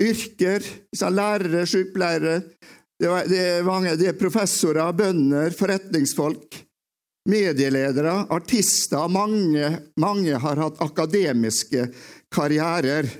yrker. 0.00 0.64
Lærere, 0.96 1.66
sykepleiere, 1.68 2.38
det 2.96 3.08
er, 3.12 3.28
det, 3.28 3.40
er 3.58 3.66
mange, 3.66 3.92
det 4.00 4.08
er 4.08 4.16
professorer, 4.16 4.94
bønder, 4.96 5.52
forretningsfolk, 5.52 6.56
medieledere, 7.28 8.14
artister. 8.32 9.04
Mange, 9.12 9.68
mange 10.00 10.40
har 10.40 10.62
hatt 10.64 10.80
akademiske 10.80 11.90
karrierer. 12.32 13.10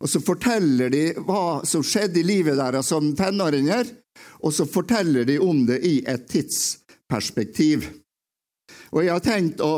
Og 0.00 0.10
så 0.10 0.22
forteller 0.24 0.90
de 0.90 1.04
hva 1.28 1.60
som 1.68 1.84
skjedde 1.86 2.22
i 2.22 2.26
livet 2.26 2.58
deres 2.58 2.90
som 2.90 3.12
tenåringer, 3.14 3.86
og 4.42 4.54
så 4.56 4.66
forteller 4.66 5.28
de 5.28 5.38
om 5.44 5.62
det 5.68 5.78
i 5.86 6.00
et 6.08 6.26
tidsperspektiv. 6.26 7.86
Og 8.90 9.04
jeg 9.04 9.12
har 9.14 9.22
tenkt 9.24 9.60
å, 9.62 9.72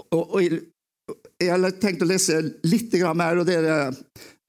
og, 0.00 0.20
og, 0.20 0.58
jeg 1.40 1.50
har 1.50 1.78
tenkt 1.82 2.04
å 2.04 2.08
lese 2.08 2.38
litt 2.68 2.94
mer, 3.18 3.40
og, 3.40 3.48
det, 3.48 3.58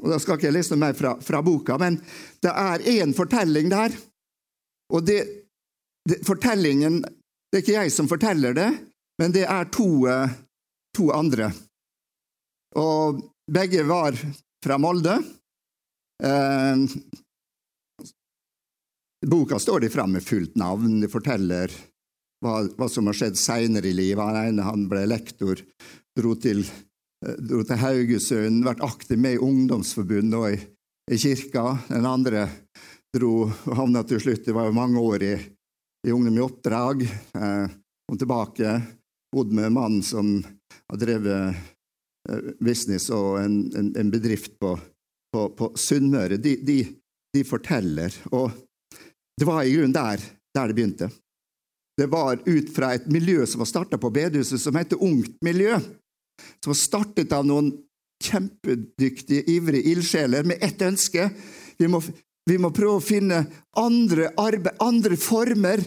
og 0.03 0.12
da 0.13 0.19
skal 0.21 0.38
ikke 0.38 0.50
jeg 0.50 0.57
lese 0.60 0.77
mer 0.79 0.93
fra, 0.98 1.15
fra 1.24 1.41
boka, 1.45 1.77
men 1.81 1.98
det 2.43 2.51
er 2.51 2.86
én 2.93 3.15
fortelling 3.17 3.71
der. 3.71 3.95
Og 4.91 5.05
det, 5.07 5.21
det, 6.10 6.21
fortellingen 6.27 7.01
Det 7.01 7.60
er 7.60 7.63
ikke 7.65 7.79
jeg 7.79 7.91
som 7.91 8.07
forteller 8.07 8.53
det, 8.55 8.69
men 9.19 9.33
det 9.36 9.43
er 9.43 9.65
to, 9.75 10.05
to 10.95 11.10
andre. 11.12 11.50
Og 12.79 13.19
begge 13.51 13.83
var 13.83 14.15
fra 14.63 14.77
Molde. 14.79 15.17
Eh, 16.24 16.86
boka 19.27 19.60
står 19.60 19.83
de 19.83 19.89
fram 19.91 20.15
med 20.15 20.24
fullt 20.24 20.55
navn. 20.55 21.01
De 21.03 21.10
forteller 21.12 21.75
hva, 22.41 22.62
hva 22.77 22.89
som 22.89 23.10
har 23.10 23.17
skjedd 23.17 23.39
seinere 23.39 23.91
i 23.91 23.95
livet. 23.95 24.24
Han 24.24 24.39
ene 24.41 24.67
han 24.67 24.88
ble 24.91 25.05
lektor, 25.10 25.62
dro 26.17 26.36
til, 26.41 26.63
eh, 27.25 27.38
dro 27.38 27.63
til 27.67 27.81
Haugesund, 27.81 28.65
vært 28.65 28.83
aktiv 28.86 29.19
med 29.21 29.38
i 29.38 29.43
Ungdomsforbundet 29.45 30.39
og 30.39 30.55
i, 30.55 30.62
i 31.13 31.19
kirka. 31.21 31.65
Den 31.89 32.07
andre 32.10 32.48
dro 33.12 33.33
og 33.50 33.75
havna 33.75 34.05
til 34.07 34.21
slutt 34.24 34.45
Det 34.45 34.55
var 34.55 34.69
jo 34.69 34.77
mange 34.77 35.01
år 35.01 35.27
i, 35.27 35.36
i 36.07 36.15
Ungdom 36.15 36.39
i 36.39 36.45
oppdrag. 36.45 37.05
Eh, 37.05 37.67
kom 38.07 38.19
tilbake, 38.19 38.79
bodde 39.31 39.55
med 39.55 39.69
en 39.69 39.77
mann 39.77 40.01
som 40.03 40.39
har 40.43 41.00
drevet 41.00 41.55
eh, 42.29 42.51
business 42.60 43.10
og 43.13 43.39
en, 43.43 43.63
en, 43.77 43.93
en 43.98 44.12
bedrift 44.12 44.57
på, 44.60 44.75
på, 45.31 45.48
på 45.55 45.71
Sunnmøre. 45.79 46.38
De, 46.41 46.57
de, 46.65 46.81
de, 47.36 47.43
forteller. 47.48 48.15
Og 48.31 48.51
det 49.39 49.48
var 49.48 49.63
i 49.63 49.75
grunnen 49.75 49.95
der, 49.95 50.24
der 50.55 50.67
det 50.67 50.77
begynte. 50.77 51.12
Det 52.01 52.08
var 52.08 52.39
ut 52.46 52.75
fra 52.75 52.96
et 52.96 53.05
miljø 53.05 53.46
som 53.46 53.62
var 53.62 53.67
starta 53.70 53.98
på 54.01 54.10
bedehuset, 54.10 54.58
som 54.62 54.74
heter 54.75 55.03
Ungt 55.03 55.36
miljø. 55.46 55.75
Som 56.63 56.72
var 56.72 56.79
startet 56.79 57.34
av 57.38 57.46
noen 57.46 57.67
kjempedyktige, 58.25 59.43
ivrige 59.53 59.91
ildsjeler 59.91 60.50
med 60.50 60.65
ett 60.65 60.81
ønske. 60.81 61.27
Vi 61.77 61.89
må, 61.93 62.01
vi 62.50 62.58
må, 62.58 62.72
prøve 62.74 62.96
å 62.98 63.03
finne 63.05 63.43
andre, 63.77 64.31
arbeid, 64.34 64.81
andre 64.81 65.22
former 65.22 65.86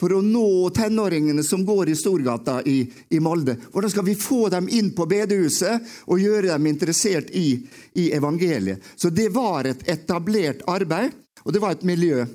for 0.00 0.12
å 0.12 0.20
nå 0.20 0.68
tenåringene 0.76 1.40
som 1.48 1.64
går 1.64 1.94
i 1.94 1.96
Storgata 1.96 2.58
i, 2.68 2.82
i, 3.08 3.24
Molde. 3.24 3.56
Hvordan 3.72 3.96
skal 3.96 4.08
vi 4.12 4.20
få 4.20 4.50
dem 4.52 4.68
inn 4.68 4.92
på 4.92 5.08
bedehuset 5.08 5.96
og 6.04 6.20
gjøre 6.20 6.50
dem 6.52 6.72
interessert 6.74 7.32
i, 7.32 7.62
i 7.96 8.10
evangeliet? 8.12 8.84
Så 9.00 9.08
det 9.08 9.30
var 9.32 9.64
et 9.64 9.88
etablert 9.88 10.60
arbeid, 10.68 11.16
og 11.40 11.56
det 11.56 11.64
var 11.64 11.78
et 11.78 11.88
miljø. 11.88 12.26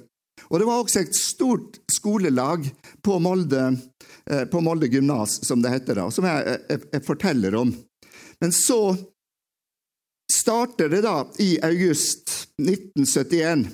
Og 0.50 0.60
det 0.60 0.66
var 0.66 0.82
også 0.82 1.04
et 1.04 1.16
stort 1.16 1.78
skolelag 1.94 2.66
på 3.06 3.20
Molde, 3.22 3.78
eh, 4.26 4.46
på 4.50 4.62
Molde 4.66 4.90
gymnas, 4.90 5.40
som 5.46 5.62
det 5.62 5.74
heter 5.76 6.02
da, 6.02 6.10
som 6.12 6.26
jeg, 6.26 6.58
jeg, 6.70 6.82
jeg, 6.92 7.06
forteller 7.06 7.58
om. 7.60 7.74
Men 8.42 8.56
så 8.56 8.98
starter 10.34 10.90
det 10.90 11.04
da 11.06 11.22
i 11.44 11.52
august 11.66 12.50
1971. 12.62 13.68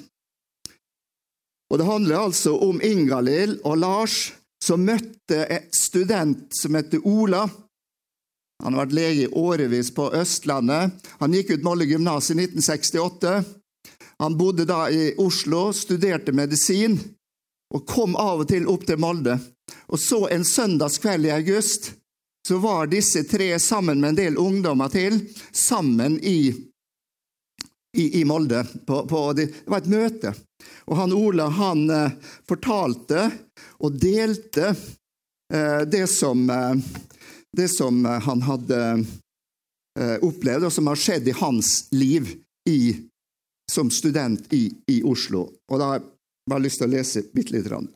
Og 1.71 1.79
det 1.79 1.87
handler 1.87 2.27
altså 2.27 2.57
om 2.59 2.81
Ingalill 2.83 3.57
og 3.63 3.79
Lars, 3.81 4.33
som 4.63 4.83
møtte 4.85 5.45
en 5.45 5.69
student 5.75 6.49
som 6.55 6.75
heter 6.75 7.03
Ola. 7.07 7.45
Han 8.63 8.75
har 8.75 8.85
vært 8.85 8.95
lege 8.97 9.25
i 9.25 9.31
årevis 9.31 9.91
på 9.95 10.09
Østlandet. 10.15 10.95
Han 11.19 11.35
gikk 11.35 11.55
ut 11.55 11.65
Molde 11.65 11.87
gymnas 11.89 12.31
i 12.31 12.37
1968. 12.37 13.39
Han 14.19 14.37
bodde 14.37 14.65
da 14.65 14.89
i 14.89 15.13
Oslo, 15.17 15.73
studerte 15.73 16.31
medisin 16.31 16.99
og 17.73 17.85
kom 17.87 18.15
av 18.15 18.45
og 18.45 18.49
til 18.49 18.67
opp 18.71 18.85
til 18.87 18.99
Molde. 19.01 19.37
Og 19.91 19.99
så 19.99 20.25
en 20.31 20.45
søndagskveld 20.45 21.27
i 21.27 21.33
august 21.35 21.91
så 22.47 22.57
var 22.61 22.87
disse 22.87 23.23
tre 23.23 23.59
sammen 23.59 23.99
med 23.99 24.13
en 24.13 24.19
del 24.19 24.37
ungdommer 24.37 24.91
til 24.93 25.17
sammen 25.51 26.19
i, 26.21 26.53
i, 27.97 28.05
i 28.21 28.23
Molde. 28.25 28.61
På, 28.85 29.01
på, 29.09 29.21
det 29.33 29.49
var 29.65 29.81
et 29.81 29.89
møte. 29.89 30.35
Og 30.85 30.99
han 30.99 31.13
Ola 31.13 31.49
han 31.49 31.89
eh, 31.89 32.13
fortalte 32.47 33.25
og 33.81 33.97
delte 33.97 34.69
eh, 34.71 35.81
det 35.89 36.05
som, 36.13 36.45
eh, 36.49 36.77
det 37.57 37.67
som 37.73 38.05
han 38.05 38.45
hadde 38.45 38.81
eh, 39.99 40.17
opplevd, 40.21 40.69
og 40.69 40.73
som 40.73 40.87
har 40.93 41.01
skjedd 41.01 41.27
i 41.33 41.37
hans 41.41 41.73
liv 41.97 42.29
i 42.69 42.79
som 43.71 43.91
student 43.91 44.53
i, 44.53 44.71
i 44.87 45.03
Oslo. 45.03 45.47
Og 45.71 45.79
da 45.79 45.85
har 45.89 45.99
jeg 45.99 46.09
bare 46.49 46.65
lyst 46.65 46.81
til 46.81 46.89
å 46.89 46.93
lese 46.95 47.23
bitte 47.33 47.55
lite 47.55 47.69
grann. 47.69 47.87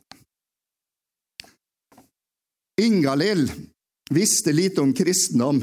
Ingalill 2.80 3.46
visste 4.10 4.52
lite 4.52 4.80
om 4.80 4.94
kristendom. 4.96 5.62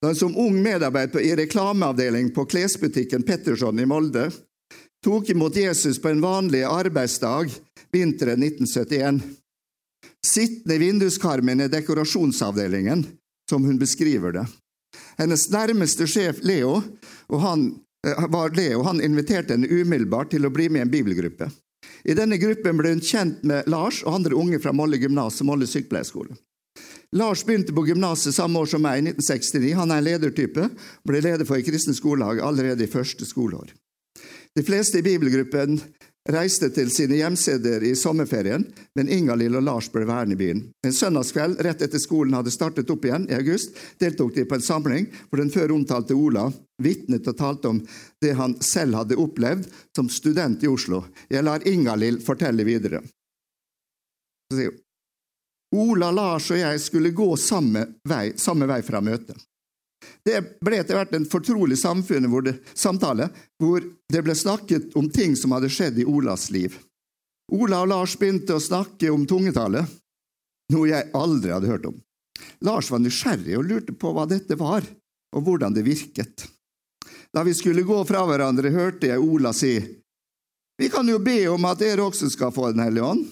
Da 0.00 0.10
hun 0.10 0.16
som 0.16 0.36
ung 0.36 0.56
medarbeider 0.62 1.20
i 1.20 1.36
reklameavdeling 1.36 2.32
på 2.34 2.44
klesbutikken 2.50 3.22
Petterson 3.22 3.80
i 3.80 3.86
Molde 3.86 4.30
tok 5.04 5.30
imot 5.30 5.56
Jesus 5.56 6.00
på 6.02 6.08
en 6.08 6.22
vanlig 6.22 6.64
arbeidsdag 6.66 7.52
vinteren 7.92 8.42
1971. 8.42 9.20
Sittende 10.26 10.74
i 10.74 10.78
vinduskarmen 10.78 11.60
i 11.60 11.68
dekorasjonsavdelingen, 11.68 13.06
som 13.50 13.64
hun 13.64 13.78
beskriver 13.78 14.32
det. 14.32 14.46
Hennes 15.18 15.48
nærmeste 15.50 16.06
sjef 16.06 16.42
Leo 16.46 16.76
og 17.28 17.40
han 17.42 17.64
var 18.02 18.56
Leo 18.56 18.82
han 18.82 19.02
inviterte 19.02 19.54
henne 19.54 19.68
umiddelbart 19.70 20.32
til 20.34 20.46
å 20.46 20.50
bli 20.50 20.68
med 20.68 20.82
i 20.82 20.86
en 20.86 20.92
bibelgruppe. 20.92 21.50
I 22.04 22.14
denne 22.18 22.38
gruppen 22.38 22.78
ble 22.78 22.94
hun 22.94 23.04
kjent 23.04 23.42
med 23.46 23.68
Lars 23.70 24.02
og 24.02 24.16
andre 24.16 24.38
unge 24.38 24.58
fra 24.62 24.74
Molle 24.74 24.98
gymnas 24.98 25.40
og 25.42 25.50
Molle 25.50 25.68
sykepleierskole. 25.70 26.34
Lars 27.12 27.44
begynte 27.44 27.74
på 27.76 27.84
gymnaset 27.86 28.34
samme 28.34 28.62
år 28.62 28.70
som 28.72 28.82
meg, 28.82 29.02
i 29.02 29.12
1969. 29.12 29.74
Han 29.76 29.92
er 29.92 30.00
en 30.00 30.06
ledertype, 30.06 30.68
ble 31.06 31.20
leder 31.20 31.44
for 31.44 31.60
et 31.60 31.66
kristent 31.66 31.98
skolelag 31.98 32.40
allerede 32.40 32.86
i 32.86 32.90
første 32.90 33.28
skoleår. 33.28 33.74
De 34.56 34.64
fleste 34.64 35.00
i 35.00 35.04
bibelgruppen 35.04 35.78
reiste 36.30 36.68
til 36.70 36.90
sine 36.94 37.18
hjemsteder 37.18 37.82
i 37.82 37.94
sommerferien, 37.98 38.64
men 38.94 39.08
Ingalill 39.10 39.56
og 39.58 39.64
Lars 39.66 39.88
ble 39.90 40.04
værende 40.06 40.36
i 40.36 40.38
byen. 40.38 40.60
En 40.86 40.94
søndagskveld 40.94 41.60
rett 41.66 41.82
etter 41.82 42.02
skolen 42.02 42.36
hadde 42.36 42.52
startet 42.54 42.90
opp 42.94 43.06
igjen, 43.06 43.26
i 43.30 43.38
august, 43.38 43.74
deltok 43.98 44.34
de 44.36 44.46
på 44.46 44.58
en 44.58 44.64
samling 44.64 45.08
hvor 45.28 45.42
den 45.42 45.50
før 45.50 45.74
omtalte 45.74 46.14
Ola 46.14 46.46
vitnet 46.82 47.26
og 47.30 47.38
talte 47.38 47.70
om 47.70 47.82
det 48.22 48.32
han 48.38 48.54
selv 48.62 49.00
hadde 49.00 49.18
opplevd 49.18 49.66
som 49.96 50.10
student 50.10 50.62
i 50.62 50.70
Oslo. 50.70 51.04
Jeg 51.30 51.46
lar 51.46 51.66
Ingalill 51.68 52.20
fortelle 52.22 52.66
videre. 52.66 53.02
Ola, 55.72 56.10
Lars 56.12 56.50
og 56.52 56.60
jeg 56.60 56.80
skulle 56.84 57.14
gå 57.16 57.30
samme 57.40 57.86
vei, 58.08 58.34
samme 58.36 58.68
vei 58.68 58.82
fra 58.84 59.00
møtet. 59.00 59.38
Det 60.22 60.38
ble 60.62 60.78
etter 60.78 60.94
hvert 60.96 61.14
en 61.16 61.26
fortrolig 61.26 61.78
hvor 61.82 62.42
det, 62.46 62.54
samtale 62.74 63.28
hvor 63.58 63.82
det 64.12 64.22
ble 64.22 64.34
snakket 64.34 64.94
om 64.94 65.10
ting 65.10 65.34
som 65.36 65.52
hadde 65.52 65.70
skjedd 65.72 65.98
i 65.98 66.06
Olas 66.06 66.50
liv. 66.50 66.76
Ola 67.52 67.82
og 67.82 67.90
Lars 67.90 68.14
begynte 68.18 68.54
å 68.54 68.62
snakke 68.62 69.10
om 69.10 69.26
tungetallet, 69.26 69.84
noe 70.72 70.88
jeg 70.88 71.10
aldri 71.12 71.52
hadde 71.52 71.68
hørt 71.68 71.88
om. 71.90 71.96
Lars 72.62 72.88
var 72.90 73.02
nysgjerrig 73.02 73.58
og 73.58 73.66
lurte 73.66 73.92
på 73.92 74.12
hva 74.14 74.24
dette 74.30 74.56
var, 74.56 74.86
og 75.34 75.44
hvordan 75.44 75.74
det 75.74 75.84
virket. 75.84 76.46
Da 77.32 77.42
vi 77.42 77.54
skulle 77.56 77.82
gå 77.82 77.98
fra 78.06 78.22
hverandre, 78.28 78.70
hørte 78.70 79.10
jeg 79.10 79.20
Ola 79.20 79.52
si, 79.52 79.80
Vi 80.78 80.88
kan 80.88 81.06
jo 81.08 81.18
be 81.18 81.46
om 81.52 81.64
at 81.68 81.78
dere 81.78 82.02
også 82.02 82.30
skal 82.32 82.50
få 82.50 82.72
Den 82.72 82.82
hellige 82.82 83.04
ånd. 83.04 83.26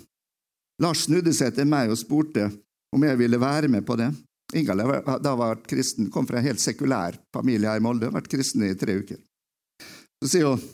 Lars 0.80 1.06
snudde 1.06 1.32
seg 1.32 1.54
til 1.54 1.66
meg 1.66 1.90
og 1.90 1.98
spurte 1.98 2.50
om 2.94 3.02
jeg 3.04 3.18
ville 3.18 3.40
være 3.40 3.68
med 3.68 3.84
på 3.86 3.96
det. 3.96 4.10
Ingalill 4.56 4.90
har 5.06 5.38
vært 5.38 5.66
kristen, 5.70 6.10
kom 6.10 6.26
fra 6.26 6.40
en 6.40 6.46
helt 6.48 6.62
sekulær 6.62 7.18
familie 7.34 7.70
her 7.70 7.78
i 7.78 7.84
Molde, 7.84 8.10
vært 8.10 8.30
kristen 8.32 8.64
i 8.66 8.74
tre 8.78 8.98
uker. 8.98 9.20
Så 10.20 10.34
sier 10.34 10.52
hun 10.52 10.68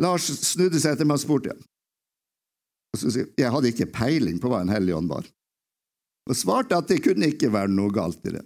Lars 0.00 0.30
snudde 0.32 0.80
seg 0.80 0.94
etter 0.94 1.06
meg 1.06 1.18
og 1.18 1.22
spurte 1.22 1.54
og 2.90 2.98
så 2.98 3.12
sier 3.12 3.28
jeg 3.38 3.52
hadde 3.54 3.70
ikke 3.70 3.90
peiling 3.94 4.40
på 4.42 4.50
hva 4.50 4.64
en 4.64 4.72
hellig 4.72 4.96
ånd 4.96 5.10
var, 5.10 5.26
og 6.28 6.38
svarte 6.38 6.78
at 6.78 6.90
det 6.90 7.00
kunne 7.04 7.30
ikke 7.30 7.52
være 7.54 7.72
noe 7.72 7.92
galt 7.94 8.24
i 8.26 8.34
det. 8.34 8.44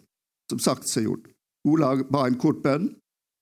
Som 0.52 0.60
sagt 0.60 0.88
så 0.88 1.02
gjort. 1.04 1.30
Ola 1.68 1.94
ba 2.04 2.26
en 2.28 2.38
kort 2.40 2.60
bønn, 2.64 2.90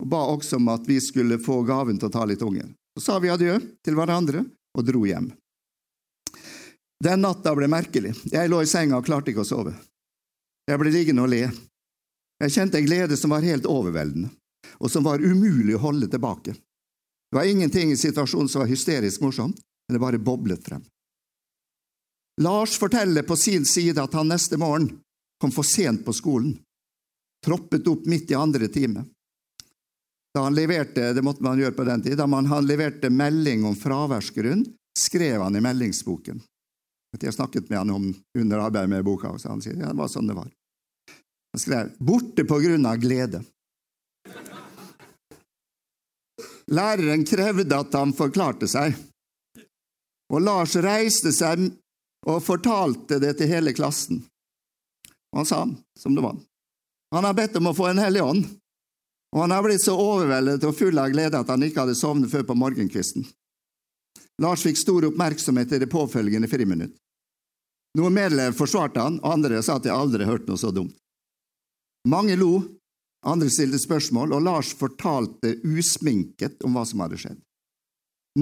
og 0.02 0.10
ba 0.10 0.22
også 0.30 0.60
om 0.60 0.70
at 0.70 0.86
vi 0.86 1.00
skulle 1.02 1.40
få 1.42 1.60
gaven 1.66 1.98
til 1.98 2.10
å 2.10 2.14
ta 2.14 2.26
litt 2.26 2.42
unger. 2.46 2.70
Så 2.94 3.06
sa 3.06 3.18
vi 3.22 3.32
adjø 3.32 3.58
til 3.82 3.96
hverandre 3.98 4.44
og 4.78 4.86
dro 4.86 5.02
hjem. 5.06 5.32
Den 7.02 7.24
natta 7.24 7.54
ble 7.58 7.66
merkelig. 7.70 8.14
Jeg 8.30 8.50
lå 8.50 8.60
i 8.62 8.70
senga 8.70 9.00
og 9.00 9.06
klarte 9.06 9.32
ikke 9.32 9.42
å 9.42 9.48
sove. 9.48 9.74
Jeg 10.72 10.80
ble 10.80 10.92
liggende 10.94 11.26
og 11.26 11.28
le. 11.28 11.42
Jeg 12.40 12.52
kjente 12.54 12.80
en 12.80 12.86
glede 12.86 13.16
som 13.20 13.34
var 13.34 13.44
helt 13.44 13.66
overveldende, 13.68 14.30
og 14.80 14.88
som 14.90 15.04
var 15.04 15.20
umulig 15.20 15.76
å 15.76 15.82
holde 15.82 16.08
tilbake. 16.08 16.54
Det 16.56 17.36
var 17.36 17.48
ingenting 17.48 17.92
i 17.92 17.98
situasjonen 18.00 18.48
som 18.48 18.64
var 18.64 18.70
hysterisk 18.70 19.20
morsomt, 19.20 19.60
men 19.60 19.94
det 19.94 20.00
bare 20.00 20.20
boblet 20.20 20.64
frem. 20.64 20.80
Lars 22.40 22.78
forteller 22.80 23.22
på 23.28 23.36
sin 23.36 23.66
side 23.68 24.00
at 24.00 24.14
han 24.16 24.32
neste 24.32 24.56
morgen 24.56 24.88
kom 25.40 25.52
for 25.52 25.68
sent 25.68 26.06
på 26.06 26.14
skolen, 26.16 26.54
troppet 27.44 27.88
opp 27.92 28.08
midt 28.08 28.32
i 28.32 28.38
andre 28.38 28.70
time. 28.72 29.04
Da 30.32 30.46
han 30.46 30.56
leverte 30.56 31.12
det 31.12 31.24
måtte 31.24 31.44
man 31.44 31.60
gjøre 31.60 31.76
på 31.76 31.84
den 31.84 32.02
tid, 32.02 32.16
da 32.16 32.24
han 32.24 32.66
leverte 32.66 33.12
melding 33.12 33.66
om 33.68 33.76
fraværsgrunn, 33.76 34.64
skrev 34.98 35.44
han 35.44 35.56
i 35.56 35.60
meldingsboken. 35.60 36.40
Jeg 37.20 37.36
snakket 37.36 37.68
med 37.68 37.78
han 37.78 37.90
om 37.92 38.08
under 38.38 38.64
arbeidet 38.70 38.88
med 38.88 39.04
boka, 39.04 39.34
og 39.34 39.44
han 39.44 39.60
sier 39.60 39.76
ja, 39.76 39.92
det 39.92 40.00
var 40.00 40.08
sånn 40.08 40.30
det 40.30 40.38
var. 40.38 40.48
Han 41.52 41.60
skrev 41.60 41.90
'borte 41.98 42.44
på 42.44 42.58
grunn 42.58 42.86
av 42.86 42.96
glede'. 42.96 43.44
Læreren 46.66 47.24
krevde 47.24 47.76
at 47.76 47.92
han 47.92 48.14
forklarte 48.16 48.68
seg, 48.70 48.94
og 50.32 50.40
Lars 50.40 50.76
reiste 50.80 51.32
seg 51.32 51.66
og 52.26 52.40
fortalte 52.44 53.18
det 53.20 53.34
til 53.38 53.50
hele 53.50 53.74
klassen. 53.76 54.22
Han 55.36 55.46
sa 55.48 55.66
som 55.98 56.14
det 56.14 56.24
var. 56.24 56.38
Han 57.12 57.24
har 57.24 57.36
bedt 57.36 57.56
om 57.56 57.68
å 57.68 57.74
få 57.76 57.90
En 57.90 58.00
hellig 58.00 58.22
ånd, 58.22 58.46
og 59.36 59.40
han 59.40 59.50
har 59.50 59.62
blitt 59.64 59.84
så 59.84 59.96
overveldet 59.96 60.64
og 60.64 60.76
full 60.76 60.98
av 60.98 61.12
glede 61.12 61.40
at 61.40 61.48
han 61.48 61.62
ikke 61.62 61.84
hadde 61.84 61.98
sovnet 61.98 62.30
før 62.32 62.46
på 62.48 62.56
morgenkvisten. 62.56 63.26
Lars 64.40 64.64
fikk 64.64 64.80
stor 64.80 65.04
oppmerksomhet 65.10 65.72
i 65.72 65.82
det 65.82 65.90
påfølgende 65.92 66.48
friminutt. 66.48 66.96
Noen 67.98 68.16
medlemmer 68.16 68.56
forsvarte 68.56 69.00
han, 69.00 69.18
og 69.20 69.34
andre 69.34 69.60
sa 69.60 69.76
at 69.76 69.84
de 69.84 69.92
aldri 69.92 70.24
hørte 70.24 70.48
noe 70.48 70.60
så 70.60 70.70
dumt. 70.72 70.96
Mange 72.08 72.36
lo, 72.36 72.62
andre 73.26 73.50
stilte 73.50 73.78
spørsmål, 73.78 74.34
og 74.34 74.42
Lars 74.42 74.72
fortalte 74.74 75.56
usminket 75.62 76.64
om 76.66 76.74
hva 76.74 76.82
som 76.88 77.04
hadde 77.04 77.20
skjedd. 77.22 77.40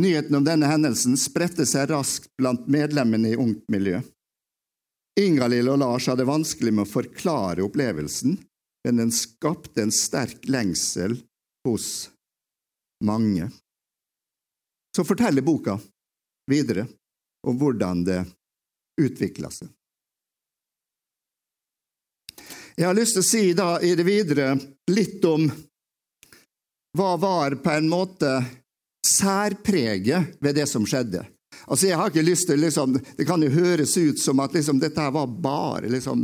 Nyheten 0.01 0.39
om 0.39 0.47
denne 0.47 0.69
hendelsen 0.71 1.17
spredte 1.19 1.67
seg 1.67 1.91
raskt 1.91 2.31
blant 2.39 2.69
medlemmene 2.71 3.33
i 3.33 3.39
ungt 3.39 3.67
miljø. 3.73 3.99
Ingalill 5.21 5.69
og 5.73 5.81
Lars 5.83 6.07
hadde 6.09 6.29
vanskelig 6.29 6.73
med 6.73 6.87
å 6.87 6.93
forklare 6.93 7.65
opplevelsen, 7.67 8.39
men 8.87 9.03
den 9.03 9.11
skapte 9.13 9.83
en 9.83 9.93
sterk 9.93 10.47
lengsel 10.49 11.19
hos 11.67 12.09
mange. 13.05 13.51
Så 14.97 15.05
forteller 15.05 15.45
boka 15.45 15.77
videre 16.51 16.87
om 17.47 17.59
hvordan 17.59 18.05
det 18.07 18.23
utvikla 19.01 19.51
seg. 19.53 19.69
Jeg 22.77 22.87
har 22.87 22.97
lyst 22.97 23.17
til 23.17 23.25
å 23.25 23.29
si 23.31 23.43
da 23.57 23.73
i 23.83 23.95
det 23.99 24.07
videre 24.07 24.55
litt 24.91 25.25
om 25.29 25.49
hva 26.99 27.11
var 27.21 27.59
på 27.63 27.71
en 27.71 27.91
måte 27.91 28.31
særpreget 29.07 30.41
ved 30.43 30.59
det 30.59 30.67
som 30.71 30.87
skjedde. 30.87 31.23
Altså, 31.67 31.87
jeg 31.91 31.99
har 31.99 32.11
ikke 32.11 32.25
lyst 32.25 32.49
til, 32.49 32.61
liksom, 32.63 32.97
Det 33.17 33.27
kan 33.29 33.43
jo 33.43 33.51
høres 33.53 33.97
ut 33.97 34.19
som 34.19 34.41
at 34.41 34.55
liksom, 34.55 34.81
dette 34.81 35.11
var 35.13 35.27
bare 35.27 35.91
liksom, 35.93 36.19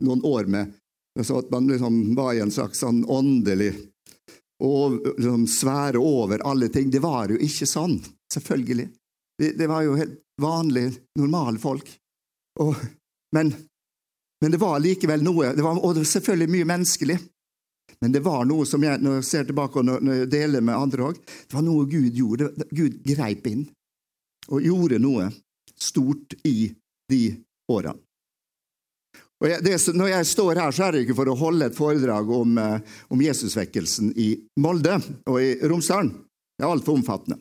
noen 0.00 0.22
år 0.24 0.50
med 0.50 0.78
så 1.20 1.38
at 1.38 1.50
man 1.50 1.66
liksom 1.68 2.14
var 2.16 2.34
i 2.34 2.40
en 2.40 2.50
slags 2.50 2.80
sånn 2.80 3.02
åndelig 3.04 3.74
og 4.64 4.94
liksom, 5.04 5.46
svære 5.50 6.00
over 6.00 6.40
alle 6.48 6.70
ting. 6.72 6.90
Det 6.90 7.02
var 7.02 7.28
jo 7.28 7.36
ikke 7.42 7.66
sånn, 7.68 7.98
selvfølgelig. 8.32 8.86
Det, 9.38 9.50
det 9.58 9.68
var 9.68 9.82
jo 9.84 9.98
helt 9.98 10.20
vanlige, 10.40 10.94
normale 11.18 11.60
folk. 11.60 11.88
Og, 12.62 12.78
men, 13.36 13.52
men, 14.42 14.52
det 14.52 14.60
var 14.60 14.82
likevel 14.82 15.22
noe, 15.24 15.52
det 15.56 15.64
var, 15.64 15.78
og 15.78 15.94
det 15.94 16.02
var 16.02 16.10
selvfølgelig 16.12 16.52
mye 16.56 16.68
menneskelig. 16.72 17.18
Men 18.02 18.14
det 18.14 18.22
var 18.24 18.44
noe 18.48 18.66
som 18.66 18.82
jeg, 18.82 18.98
når 18.98 19.20
jeg 19.20 19.28
ser 19.28 19.44
tilbake 19.46 19.78
og 19.78 19.86
når 19.86 20.22
jeg 20.24 20.30
deler 20.32 20.64
med 20.64 20.74
andre 20.74 21.10
òg, 21.12 21.20
det 21.22 21.54
var 21.54 21.62
noe 21.62 21.86
Gud 21.86 22.16
gjorde. 22.18 22.50
Gud 22.74 22.98
greip 23.06 23.46
inn 23.46 23.66
og 24.50 24.64
gjorde 24.64 24.98
noe 25.02 25.28
stort 25.78 26.34
i 26.48 26.72
de 27.12 27.22
årene. 27.70 28.00
Og 29.42 29.48
jeg, 29.50 29.62
det, 29.66 29.74
når 29.98 30.10
jeg 30.12 30.26
står 30.30 30.58
her, 30.60 30.74
så 30.74 30.84
er 30.86 30.94
det 30.94 31.00
ikke 31.02 31.16
for 31.18 31.30
å 31.32 31.38
holde 31.38 31.66
et 31.66 31.74
foredrag 31.78 32.28
om, 32.30 32.58
eh, 32.62 32.98
om 33.10 33.22
Jesusvekkelsen 33.22 34.12
i 34.14 34.28
Molde 34.62 35.00
og 35.26 35.38
i 35.42 35.56
Romsdalen. 35.66 36.12
Det 36.54 36.62
er 36.62 36.70
altfor 36.70 36.94
omfattende. 36.94 37.40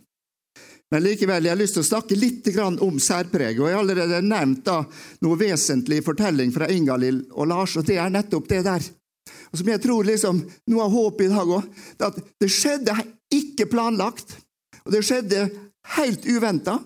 Men 0.91 1.05
likevel, 1.05 1.45
jeg 1.45 1.53
har 1.53 1.59
lyst 1.59 1.77
til 1.77 1.85
å 1.85 1.87
snakke 1.87 2.17
litt 2.19 2.47
om 2.83 2.97
særpreget. 2.99 3.61
og 3.61 3.69
Jeg 3.69 3.75
har 3.77 3.83
allerede 3.83 4.21
nevnt 4.21 4.65
da, 4.65 4.81
noe 5.23 5.39
vesentlig 5.39 6.01
fortelling 6.03 6.51
fra 6.51 6.67
Ingalill 6.67 7.23
og 7.31 7.47
Lars, 7.47 7.77
og 7.79 7.85
det 7.87 7.95
er 7.97 8.11
nettopp 8.11 8.49
det 8.49 8.63
der. 8.67 8.89
Og 9.51 9.59
som 9.59 9.71
jeg 9.71 9.81
tror 9.83 10.07
liksom, 10.07 10.41
Noe 10.71 10.83
av 10.83 10.91
håpet 10.91 11.27
i 11.27 11.31
dag 11.31 11.55
òg, 11.55 11.65
at 12.07 12.19
det 12.39 12.51
skjedde 12.51 12.95
ikke 13.31 13.69
planlagt. 13.71 14.35
Og 14.83 14.91
det 14.91 15.03
skjedde 15.05 15.47
helt 15.95 16.27
uventa. 16.27 16.77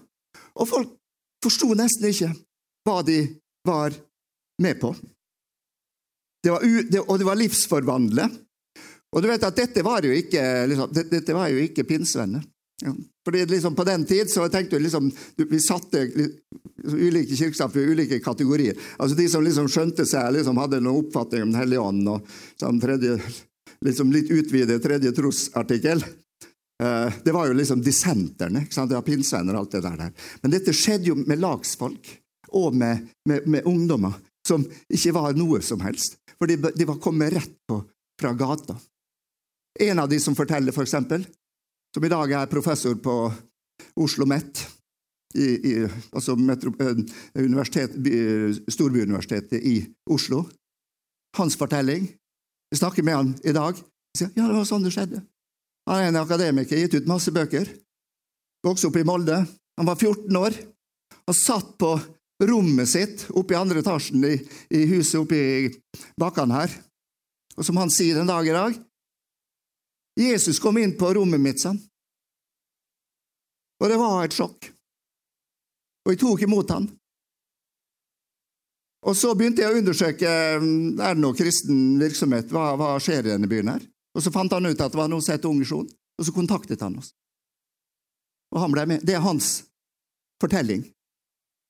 Og 0.56 0.70
folk 0.70 0.96
forsto 1.44 1.74
nesten 1.78 2.10
ikke 2.12 2.32
hva 2.86 3.02
de 3.06 3.20
var 3.66 3.94
med 4.62 4.80
på. 4.82 4.94
Det 6.46 6.54
var 6.54 6.62
det, 6.62 7.02
og 7.02 7.18
det 7.18 7.26
var 7.26 7.40
livsforvandlende. 7.42 8.30
Og 9.16 9.24
du 9.24 9.30
vet 9.32 9.46
at 9.48 9.58
dette 9.58 9.82
var 9.86 10.06
jo 10.06 10.14
ikke, 10.14 10.42
liksom, 10.70 10.92
dette 10.94 11.34
var 11.34 11.50
ikke 11.50 11.88
pinsevenner. 11.88 12.44
Ja. 12.84 12.96
Fordi 13.26 13.46
liksom 13.46 13.76
På 13.76 13.84
den 13.84 14.06
tid 14.06 14.30
så 14.30 14.50
tenkte 14.50 14.76
vi 14.76 14.84
liksom 14.84 15.12
Vi 15.36 15.60
satte 15.60 16.10
ulike 16.84 17.36
kirkesamfunn 17.36 17.82
i 17.82 17.92
ulike 17.92 18.20
kategorier. 18.20 18.76
Altså 18.98 19.18
De 19.18 19.30
som 19.30 19.44
liksom 19.44 19.70
skjønte 19.72 20.06
seg, 20.06 20.34
liksom 20.36 20.60
hadde 20.60 20.82
noen 20.84 21.06
oppfatning 21.06 21.46
om 21.46 21.54
Den 21.54 21.62
hellige 21.62 21.86
ånd 21.86 22.10
og 22.12 22.28
sånn 22.60 22.82
tredje, 22.84 23.16
liksom 23.86 24.12
litt 24.14 24.30
utvidet 24.32 24.84
tredje 24.84 25.14
trosartikkel. 25.16 26.04
Uh, 26.84 27.08
det 27.24 27.32
var 27.32 27.48
jo 27.48 27.56
liksom 27.56 27.82
dissenterne. 27.82 28.66
ikke 28.66 28.76
sant? 28.76 28.92
Det 28.92 29.00
var 29.00 29.08
pinsevenner 29.08 29.56
og 29.56 29.64
alt 29.64 29.78
det 29.78 29.82
der. 29.86 30.30
Men 30.44 30.54
dette 30.54 30.76
skjedde 30.76 31.10
jo 31.10 31.16
med 31.16 31.40
lagsfolk 31.40 32.12
og 32.60 32.76
med, 32.76 33.08
med, 33.30 33.48
med 33.48 33.66
ungdommer 33.66 34.20
som 34.46 34.68
ikke 34.92 35.16
var 35.16 35.34
noe 35.40 35.62
som 35.66 35.82
helst. 35.82 36.20
For 36.38 36.52
de, 36.52 36.60
de 36.76 36.86
var 36.86 37.02
kommet 37.02 37.34
rett 37.34 37.56
på 37.66 37.80
fra 38.22 38.34
gata. 38.38 38.78
En 39.80 40.00
av 40.00 40.10
de 40.12 40.20
som 40.20 40.36
forteller, 40.36 40.76
for 40.76 40.86
eksempel, 40.86 41.26
som 41.96 42.04
i 42.04 42.12
dag 42.12 42.32
er 42.36 42.52
professor 42.52 42.98
på 43.00 43.14
Oslo 44.04 44.26
MET, 44.28 44.60
altså 46.12 46.36
metro, 46.36 46.74
eh, 46.80 46.98
universitet, 47.40 47.96
Storbyuniversitetet 48.68 49.64
i 49.64 49.78
Oslo. 50.12 50.44
Hans 51.38 51.56
fortelling 51.56 52.08
Vi 52.72 52.78
snakker 52.78 53.04
med 53.04 53.16
han 53.16 53.36
i 53.44 53.52
dag. 53.54 53.78
Sier, 54.18 54.32
ja, 54.36 54.48
det 54.48 54.56
var 54.58 54.66
sånn 54.68 54.84
det 54.84 54.92
skjedde. 54.92 55.22
Han 55.88 56.02
er 56.02 56.08
en 56.10 56.18
akademiker, 56.20 56.80
gitt 56.82 56.96
ut 56.98 57.08
masse 57.08 57.32
bøker. 57.32 57.70
Vokste 58.66 58.90
opp 58.90 58.98
i 58.98 59.04
Molde. 59.06 59.38
Han 59.78 59.88
var 59.88 59.96
14 59.96 60.40
år 60.40 60.58
og 61.30 61.38
satt 61.38 61.78
på 61.78 61.94
rommet 62.50 62.90
sitt 62.90 63.28
oppe 63.30 63.54
i 63.54 63.60
andre 63.60 63.84
etasjen 63.86 64.26
i, 64.28 64.34
i 64.74 64.82
huset 64.90 65.22
oppe 65.22 65.38
i 65.38 65.70
bakkene 66.20 66.58
her. 66.58 66.76
Og 67.56 67.64
som 67.70 67.78
han 67.80 67.94
sier 67.94 68.20
en 68.20 68.34
dag 68.34 68.50
i 68.50 68.58
dag 68.58 68.82
Jesus 70.16 70.60
kom 70.64 70.78
inn 70.80 70.96
på 70.98 71.12
rommet 71.18 71.42
mitt, 71.44 71.60
sånn. 71.60 71.80
Og 73.84 73.92
det 73.92 73.98
var 74.00 74.24
et 74.24 74.36
sjokk. 74.36 74.70
Og 76.06 76.14
jeg 76.14 76.22
tok 76.22 76.46
imot 76.46 76.72
han. 76.72 76.88
Og 79.06 79.14
så 79.18 79.34
begynte 79.38 79.62
jeg 79.62 79.74
å 79.74 79.80
undersøke 79.80 80.30
mm, 80.62 80.98
er 80.98 81.18
det 81.18 81.22
noe 81.22 81.38
kristen 81.38 82.00
virksomhet, 82.02 82.50
hva, 82.54 82.72
hva 82.80 82.96
skjer 83.04 83.28
i 83.28 83.34
denne 83.36 83.50
byen 83.50 83.76
her? 83.76 83.84
Og 84.16 84.24
så 84.24 84.32
fant 84.34 84.54
han 84.56 84.66
ut 84.66 84.80
at 84.80 84.94
det 84.94 84.98
var 84.98 85.12
noe 85.12 85.22
som 85.22 85.36
het 85.36 85.46
Ungesjon, 85.46 85.86
og 85.86 86.26
så 86.26 86.34
kontaktet 86.34 86.82
han 86.82 86.96
oss. 87.02 87.12
Og 88.56 88.62
han 88.64 88.74
ble 88.74 88.86
med. 88.90 89.04
Det 89.06 89.18
er 89.18 89.26
hans 89.26 89.66
fortelling 90.42 90.86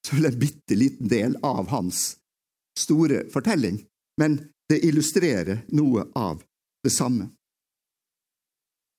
Så 0.05 0.17
vel 0.17 0.27
en 0.29 0.38
bitte 0.38 0.75
liten 0.77 1.10
del 1.10 1.34
av 1.41 1.71
hans 1.71 2.19
store 2.77 3.23
fortelling, 3.34 3.79
men 4.21 4.36
det 4.69 4.84
illustrerer 4.86 5.63
noe 5.73 6.03
av 6.13 6.43
det 6.86 6.91
samme. 6.93 7.31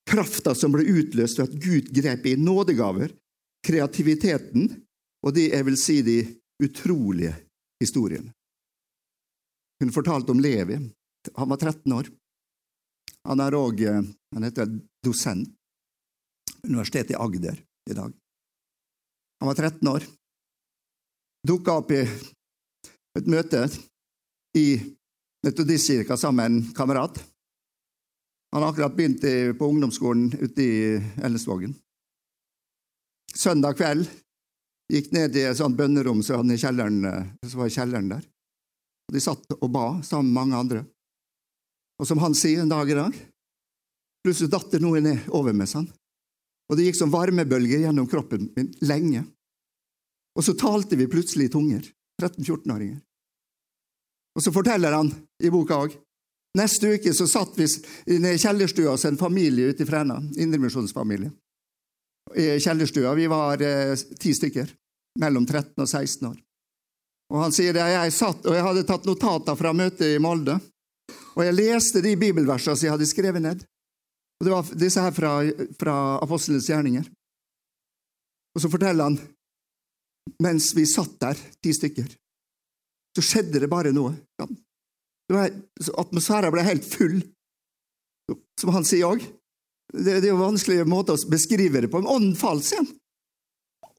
Krafta 0.07 0.55
som 0.55 0.75
ble 0.75 0.87
utløst 0.87 1.41
ved 1.41 1.49
at 1.49 1.57
Gud 1.63 1.89
grep 1.95 2.27
i 2.31 2.37
nådegaver, 2.39 3.11
kreativiteten 3.67 4.69
og 5.27 5.35
de 5.35 5.49
jeg 5.51 5.67
vil 5.67 5.79
si 5.81 5.97
de 6.07 6.21
utrolige 6.63 7.35
historiene. 7.83 8.31
Hun 9.83 9.93
fortalte 9.93 10.33
om 10.33 10.41
Levi. 10.41 10.79
Han 11.35 11.49
var 11.51 11.57
13 11.57 11.93
år. 11.93 12.09
Han 13.27 13.41
er 13.43 13.57
òg 13.59 13.83
Han 13.83 14.43
heter 14.43 14.71
dosent. 15.05 15.51
Universitetet 16.65 17.11
i 17.11 17.19
Agder 17.19 17.59
i 17.91 17.95
dag. 17.95 18.13
Han 19.41 19.49
var 19.49 19.55
13 19.55 19.89
år. 19.89 20.07
Dukka 21.47 21.77
opp 21.79 21.91
i 21.95 22.01
et 23.17 23.29
møte 23.31 23.67
i 24.59 24.67
Metodistkirka 25.47 26.17
sammen 26.17 26.37
med 26.37 26.47
en 26.47 26.75
kamerat. 26.75 27.21
Han 28.57 28.63
har 28.63 28.71
akkurat 28.71 28.97
begynt 28.97 29.21
på 29.59 29.67
ungdomsskolen 29.67 30.33
ute 30.41 30.63
i 30.63 31.03
Elnesvågen. 31.23 31.75
Søndag 33.35 33.77
kveld 33.77 34.07
gikk 34.89 35.11
ned 35.13 35.37
i 35.37 35.43
et 35.45 35.59
sånt 35.59 35.77
bønnerom 35.77 36.23
som 36.25 36.49
i 36.49 36.57
kjelleren, 36.57 37.03
som 37.45 37.61
var 37.61 37.69
i 37.69 37.75
kjelleren 37.75 38.09
der. 38.15 38.23
De 39.13 39.21
satt 39.21 39.53
og 39.59 39.69
ba 39.75 40.01
sammen 40.01 40.31
med 40.31 40.39
mange 40.39 40.57
andre. 40.57 40.81
Og 42.01 42.09
som 42.09 42.23
han 42.25 42.33
sier 42.33 42.63
en 42.63 42.73
dag 42.73 42.89
i 42.89 42.97
dag, 42.97 43.19
plutselig 44.25 44.49
datt 44.57 44.73
det 44.73 44.81
noe 44.81 45.05
ned 45.05 45.29
over 45.37 45.53
meg, 45.53 45.69
sånn. 45.69 45.91
Og 46.73 46.81
det 46.81 46.89
gikk 46.89 47.01
som 47.03 47.13
varmebølger 47.13 47.85
gjennom 47.85 48.09
kroppen 48.09 48.49
min 48.57 48.73
lenge. 48.89 49.27
Og 50.33 50.49
så 50.49 50.57
talte 50.57 50.97
vi 50.97 51.11
plutselig 51.13 51.51
i 51.51 51.53
tunger, 51.59 51.85
13-14-åringer. 52.25 53.05
Og 54.33 54.49
så 54.49 54.57
forteller 54.57 54.97
han 54.97 55.13
i 55.45 55.53
boka 55.53 55.77
òg 55.85 56.01
Neste 56.57 56.95
uke 56.97 57.13
så 57.15 57.27
satt 57.29 57.59
vi 57.59 57.67
i 58.07 58.39
kjellerstua 58.39 58.95
hos 58.95 59.05
en 59.05 59.19
familie 59.21 59.73
ute 59.73 59.85
i 59.85 59.87
Fræna, 59.87 60.17
indremisjonsfamilie. 60.37 61.31
I 62.37 62.57
kjellerstua. 62.61 63.13
Vi 63.15 63.27
var 63.31 63.63
eh, 63.63 63.93
ti 64.19 64.33
stykker, 64.35 64.71
mellom 65.21 65.47
13 65.47 65.77
og 65.77 65.89
16 65.89 66.29
år. 66.31 66.39
Og 67.35 67.43
Han 67.43 67.55
sier 67.55 67.77
at 67.77 67.93
jeg 67.93 68.15
satt, 68.17 68.47
og 68.47 68.57
jeg 68.57 68.65
hadde 68.65 68.87
tatt 68.89 69.07
notater 69.09 69.59
fra 69.59 69.73
møtet 69.77 70.15
i 70.15 70.23
Molde, 70.23 70.59
og 71.37 71.45
jeg 71.45 71.57
leste 71.59 72.03
de 72.05 72.15
bibelversene 72.17 72.77
som 72.77 72.87
jeg 72.87 72.95
hadde 72.95 73.09
skrevet 73.11 73.45
ned. 73.45 73.65
Og 74.41 74.47
Det 74.47 74.53
var 74.53 74.75
disse 74.81 75.03
her 75.03 75.13
fra, 75.17 75.33
fra 75.81 75.97
Apostelens 76.25 76.69
gjerninger. 76.71 77.05
Og 78.57 78.63
så 78.63 78.71
forteller 78.73 79.11
han 79.11 79.19
mens 80.43 80.73
vi 80.75 80.87
satt 80.89 81.19
der, 81.23 81.39
ti 81.63 81.73
stykker, 81.75 82.09
så 83.17 83.25
skjedde 83.25 83.61
det 83.63 83.69
bare 83.71 83.93
noe. 83.95 84.17
Atmosfæren 85.33 86.55
ble 86.55 86.63
helt 86.67 86.87
full, 86.87 87.19
som 88.61 88.73
han 88.77 88.87
sier 88.87 89.09
òg. 89.09 89.25
Det, 89.93 90.21
det 90.21 90.29
er 90.29 90.33
jo 90.33 90.41
vanskelig 90.43 90.87
måte 90.89 91.15
å 91.15 91.29
beskrive 91.31 91.83
det 91.83 91.91
på. 91.91 92.03
Men 92.03 92.13
ånden 92.13 92.39
falt, 92.39 92.67
sier 92.67 92.83
han. 92.83 92.91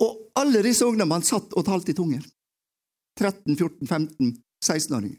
Og 0.03 0.17
alle 0.37 0.61
disse 0.65 0.85
ungdommene 0.85 1.25
satt 1.25 1.55
og 1.57 1.65
talte 1.65 1.91
i 1.91 1.97
tunger. 1.97 2.23
13, 3.17 3.55
14, 3.55 3.87
15, 3.87 4.33
16-åringer. 4.63 5.17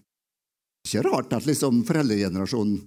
Ikke 0.87 1.03
rart 1.09 1.35
at 1.35 1.49
liksom 1.49 1.83
foreldregenerasjonen 1.89 2.79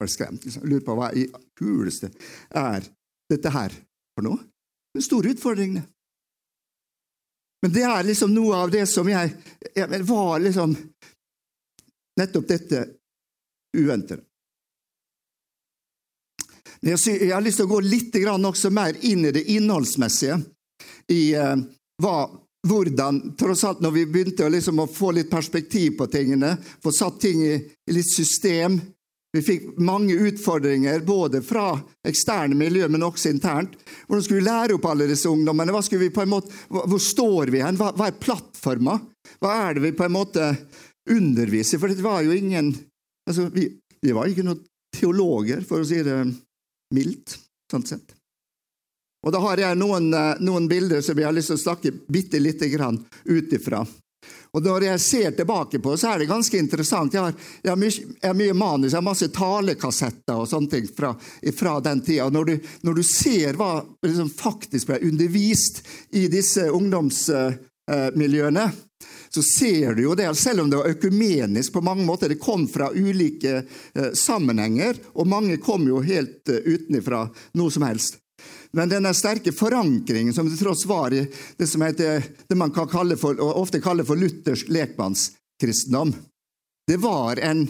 ble 0.00 0.08
skremt. 0.10 0.44
Liksom. 0.44 0.64
Lurer 0.66 0.84
på 0.84 0.96
hva 0.98 1.12
i 1.16 1.26
huleste 1.60 2.10
er 2.50 2.88
dette 3.30 3.52
her 3.54 3.74
for 4.16 4.26
noe? 4.26 4.40
Det 4.96 5.04
er 5.04 5.30
utfordringene. 5.30 5.84
Men 7.62 7.72
det 7.72 7.84
er 7.88 8.04
liksom 8.06 8.34
noe 8.34 8.58
av 8.64 8.72
det 8.72 8.84
som 8.90 9.08
jeg, 9.08 9.32
jeg 9.74 10.02
var 10.06 10.42
liksom 10.44 10.74
Nettopp 12.16 12.48
dette 12.48 12.86
uventede. 13.76 14.22
Jeg 16.80 17.32
har 17.32 17.42
lyst 17.42 17.60
til 17.60 17.66
å 17.66 17.72
gå 17.72 17.80
litt 17.84 18.16
mer 18.70 18.96
inn 19.00 19.24
i 19.26 19.32
det 19.32 19.46
innholdsmessige. 19.50 20.38
I 21.08 21.34
uh, 21.34 21.56
hva, 22.02 22.16
hvordan, 22.68 23.36
tross 23.38 23.64
alt 23.64 23.80
når 23.80 23.94
vi 23.94 24.04
begynte 24.06 24.46
å, 24.46 24.52
liksom, 24.52 24.82
å, 24.82 24.86
få 24.90 25.12
litt 25.16 25.30
perspektiv 25.30 25.96
på 25.98 26.06
tingene, 26.12 26.56
få 26.82 26.92
satt 26.92 27.20
ting 27.20 27.42
i, 27.42 27.56
litt 27.90 28.12
system, 28.12 28.78
vi 29.36 29.42
fikk 29.44 29.64
mange 29.84 30.14
utfordringer, 30.28 31.02
både 31.04 31.42
fra 31.44 31.74
eksterne 32.08 32.56
miljø, 32.56 32.86
men 32.88 33.04
også 33.04 33.28
internt. 33.34 33.74
Hvordan 34.06 34.24
skulle 34.24 34.40
vi 34.40 34.46
lære 34.46 34.76
opp 34.78 34.86
alle 34.88 35.08
disse 35.10 35.28
ungdommene? 35.28 35.74
Måte, 36.30 36.54
hvor 36.70 37.02
står 37.02 37.52
vi 37.52 37.60
hen? 37.60 37.76
Hva, 37.76 37.90
hva 37.96 38.08
er 38.08 38.20
plattforma? 38.22 38.96
Hva 39.42 39.58
er 39.66 39.76
det 39.76 39.84
vi 39.84 39.92
på 39.98 40.06
en 40.06 40.14
måte 40.14 40.48
underviser? 41.10 41.78
For 41.78 41.92
det 41.92 42.04
var 42.04 42.22
jo 42.26 42.34
ingen 42.36 42.72
altså, 43.28 43.48
vi, 43.52 43.68
vi 44.02 44.14
var 44.16 44.30
ikke 44.30 44.46
noen 44.46 44.62
teologer, 44.96 45.60
for 45.66 45.82
å 45.82 45.88
si 45.88 46.00
det 46.06 46.18
mildt, 46.94 47.38
sånn 47.70 47.86
sett. 47.86 48.14
Og 49.26 49.32
Da 49.34 49.40
har 49.42 49.58
jeg 49.58 49.78
noen, 49.78 50.12
noen 50.38 50.68
bilder 50.70 51.00
som 51.02 51.18
jeg 51.18 51.26
har 51.26 51.34
lyst 51.34 51.50
til 51.50 51.58
å 51.58 51.64
snakke 51.64 51.94
bitte 52.06 52.38
lite 52.38 52.68
grann 52.70 53.00
ut 53.24 53.52
ifra. 53.52 53.80
Og 54.54 54.62
Når 54.62 54.86
jeg 54.86 55.00
ser 55.02 55.30
tilbake 55.36 55.78
på 55.82 55.96
så 55.98 56.12
er 56.12 56.22
det 56.22 56.30
ganske 56.30 56.58
interessant. 56.58 57.14
Jeg 57.14 57.20
har, 57.20 57.34
jeg 57.62 57.70
har, 57.70 57.80
mye, 57.80 57.90
jeg 57.90 58.28
har 58.30 58.38
mye, 58.38 58.54
manus, 58.56 58.92
jeg 58.92 59.00
har 59.00 59.04
masse 59.04 59.28
talekassetter 59.34 60.38
og 60.38 60.48
sånne 60.48 60.70
ting 60.72 60.86
fra, 60.88 61.10
fra 61.58 61.74
den 61.84 62.00
tida. 62.06 62.30
Når 62.32 62.44
du, 62.48 62.54
når 62.86 62.94
du 63.00 63.02
ser 63.06 63.58
hva 63.58 63.70
liksom, 64.06 64.30
faktisk 64.32 64.92
ble 64.92 65.02
undervist 65.10 65.82
i 66.16 66.26
disse 66.32 66.70
ungdomsmiljøene, 66.70 68.66
så 69.36 69.42
ser 69.42 69.94
du 69.94 70.02
jo 70.02 70.14
det, 70.16 70.34
selv 70.34 70.62
om 70.62 70.70
det 70.70 70.78
var 70.80 70.88
økumenisk 70.88 71.72
på 71.72 71.80
mange 71.84 72.04
måter. 72.08 72.28
Det 72.32 72.40
kom 72.40 72.64
fra 72.68 72.88
ulike 72.94 73.58
eh, 73.94 74.12
sammenhenger, 74.16 74.96
og 75.12 75.28
mange 75.28 75.58
kom 75.60 75.84
jo 75.88 76.00
helt 76.00 76.48
uh, 76.48 76.62
utenfra 76.64 77.26
noe 77.60 77.74
som 77.74 77.84
helst. 77.84 78.16
Men 78.72 78.88
denne 78.88 79.12
sterke 79.16 79.52
forankringen 79.52 80.32
som 80.34 80.48
det 80.48 80.56
tross 80.56 80.86
var 80.88 81.12
i 81.12 81.26
det 81.56 81.68
som 81.68 81.84
heter, 81.84 82.24
det 82.48 82.56
man 82.56 82.72
kalle 82.72 83.16
for, 83.20 83.36
ofte 83.40 83.80
kaller 83.84 84.08
for 84.08 84.16
luthersk 84.16 84.72
lekmannskristendom, 84.72 86.14
det 86.88 86.96
var 87.04 87.36
en 87.36 87.66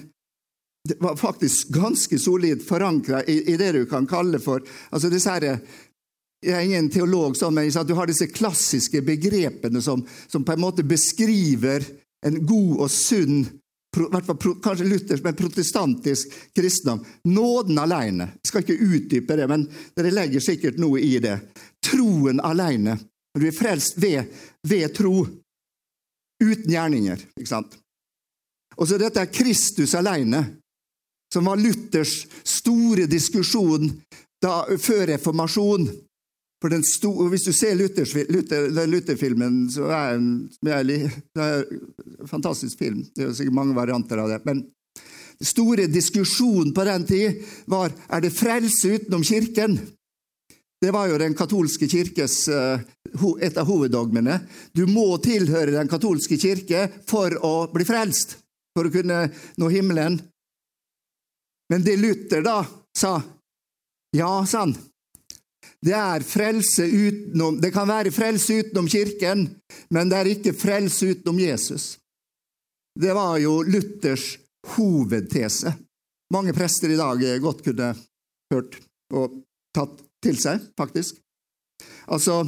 det 0.87 1.01
var 1.03 1.17
faktisk 1.19 1.69
ganske 1.75 2.19
solid 2.19 2.63
forankra 2.63 3.25
i, 3.25 3.41
i, 3.53 3.57
det 3.57 3.73
du 3.73 3.87
kan 3.91 4.07
kalle 4.07 4.39
for 4.39 4.63
altså 4.95 5.11
disse 5.11 5.31
her, 5.31 5.59
Jeg 6.47 6.55
er 6.55 6.63
ingen 6.63 6.89
teolog, 6.95 7.35
sånn, 7.35 7.57
men 7.57 7.71
du 7.71 7.95
har 7.99 8.07
disse 8.07 8.29
klassiske 8.31 9.01
begrepene 9.03 9.81
som, 9.83 10.05
som 10.31 10.45
på 10.47 10.55
en 10.55 10.63
måte 10.63 10.85
beskriver 10.87 11.83
en 12.27 12.39
god 12.47 12.85
og 12.87 12.91
sunn 12.93 13.41
kanskje 14.63 14.85
luthersk, 14.85 15.25
men 15.25 15.35
protestantisk 15.35 16.35
kristendom. 16.55 17.05
Nåden 17.25 17.79
alene. 17.79 18.29
Jeg 18.43 18.51
skal 18.51 18.65
ikke 18.65 18.85
utdype 18.85 19.37
det, 19.37 19.49
men 19.49 19.67
dere 19.97 20.13
legger 20.13 20.45
sikkert 20.45 20.79
noe 20.79 21.01
i 21.01 21.17
det. 21.23 21.39
Troen 21.85 22.41
alene. 22.41 22.99
Du 23.37 23.47
er 23.47 23.57
frelst 23.57 23.99
ved, 24.01 24.29
ved 24.69 24.95
tro, 24.97 25.27
uten 26.45 26.73
gjerninger. 26.73 27.21
ikke 27.37 27.49
sant? 27.51 27.77
Og 28.77 28.89
så 28.89 28.99
dette 29.01 29.21
er 29.21 29.33
Kristus 29.33 29.95
alene, 29.97 30.43
som 31.33 31.49
var 31.49 31.61
Luthers 31.61 32.27
store 32.45 33.07
diskusjon 33.09 33.91
da, 34.43 34.65
før 34.79 35.07
reformasjon. 35.15 35.89
For 36.63 36.73
den 36.73 36.85
sto, 36.85 37.11
Hvis 37.29 37.45
du 37.45 37.53
ser 37.53 37.75
Luthers, 37.77 38.15
Luther, 38.33 38.71
Luther-filmen, 38.87 39.67
så 39.71 39.91
er 39.93 40.17
det 40.89 40.97
en 41.37 42.27
fantastisk 42.27 42.79
film. 42.79 43.05
Det 43.15 43.27
er 43.27 43.37
sikkert 43.37 43.59
mange 43.59 43.77
varianter 43.77 44.23
av 44.23 44.33
det. 44.33 44.41
Men 44.49 44.65
den 45.37 45.51
store 45.51 45.85
diskusjonen 45.87 46.73
på 46.75 46.87
den 46.89 47.05
tid 47.05 47.45
var 47.69 47.93
er 48.09 48.25
det 48.25 48.33
frelse 48.33 48.97
utenom 48.97 49.25
Kirken. 49.27 49.77
Det 50.81 50.93
var 50.93 51.09
jo 51.09 51.19
den 51.19 51.35
katolske 51.35 51.89
kirkes 51.89 52.49
eh, 52.53 52.81
et 53.41 53.57
av 53.57 53.69
hoveddogmene. 53.69 54.41
Du 54.77 54.85
må 54.87 55.09
tilhøre 55.25 55.73
den 55.73 55.89
katolske 55.89 56.37
kirke 56.37 56.83
for 57.09 57.33
å 57.41 57.55
bli 57.73 57.85
frelst, 57.89 58.37
for 58.77 58.89
å 58.89 58.93
kunne 58.93 59.23
nå 59.57 59.71
himmelen. 59.73 60.19
Men 61.73 61.85
det 61.85 61.97
Luther 62.01 62.45
da 62.45 62.61
sa 62.97 63.19
Ja, 64.17 64.47
sa 64.47 64.63
han, 64.63 64.77
det, 65.85 65.95
er 65.95 66.25
frelse 66.27 66.87
utenom, 66.87 67.61
det 67.61 67.73
kan 67.75 67.89
være 67.89 68.13
frelse 68.15 68.61
utenom 68.63 68.89
Kirken, 68.91 69.47
men 69.95 70.11
det 70.11 70.19
er 70.19 70.33
ikke 70.33 70.57
frelse 70.57 71.13
utenom 71.13 71.41
Jesus. 71.41 71.97
Det 72.97 73.13
var 73.15 73.37
jo 73.43 73.61
Luthers 73.63 74.37
hovedtese. 74.77 75.75
Mange 76.33 76.55
prester 76.57 76.91
i 76.91 76.99
dag 76.99 77.23
godt 77.43 77.63
kunne 77.67 77.93
hørt 78.55 78.79
og 79.15 79.41
tatt 79.77 80.01
til 80.25 80.39
seg, 80.41 80.65
faktisk. 80.79 81.21
Altså 82.11 82.41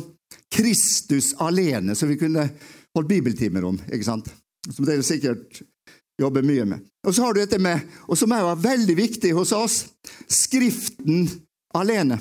Kristus 0.51 1.35
alene, 1.45 1.95
som 1.95 2.09
vi 2.11 2.19
kunne 2.19 2.49
holdt 2.97 3.11
bibeltimer 3.11 3.67
om, 3.69 3.79
ikke 3.93 4.07
sant? 4.07 4.31
som 4.69 4.85
dere 4.85 5.05
sikkert 5.07 5.63
jobber 6.21 6.45
mye 6.45 6.65
med. 6.69 6.83
Og 7.07 7.15
så 7.15 7.25
har 7.25 7.35
du 7.35 7.41
dette 7.41 7.61
med, 7.63 7.85
og 8.09 8.19
som 8.19 8.33
er 8.35 8.49
veldig 8.61 8.97
viktig 8.99 9.33
hos 9.37 9.55
oss, 9.57 9.79
Skriften 10.29 11.29
alene. 11.77 12.19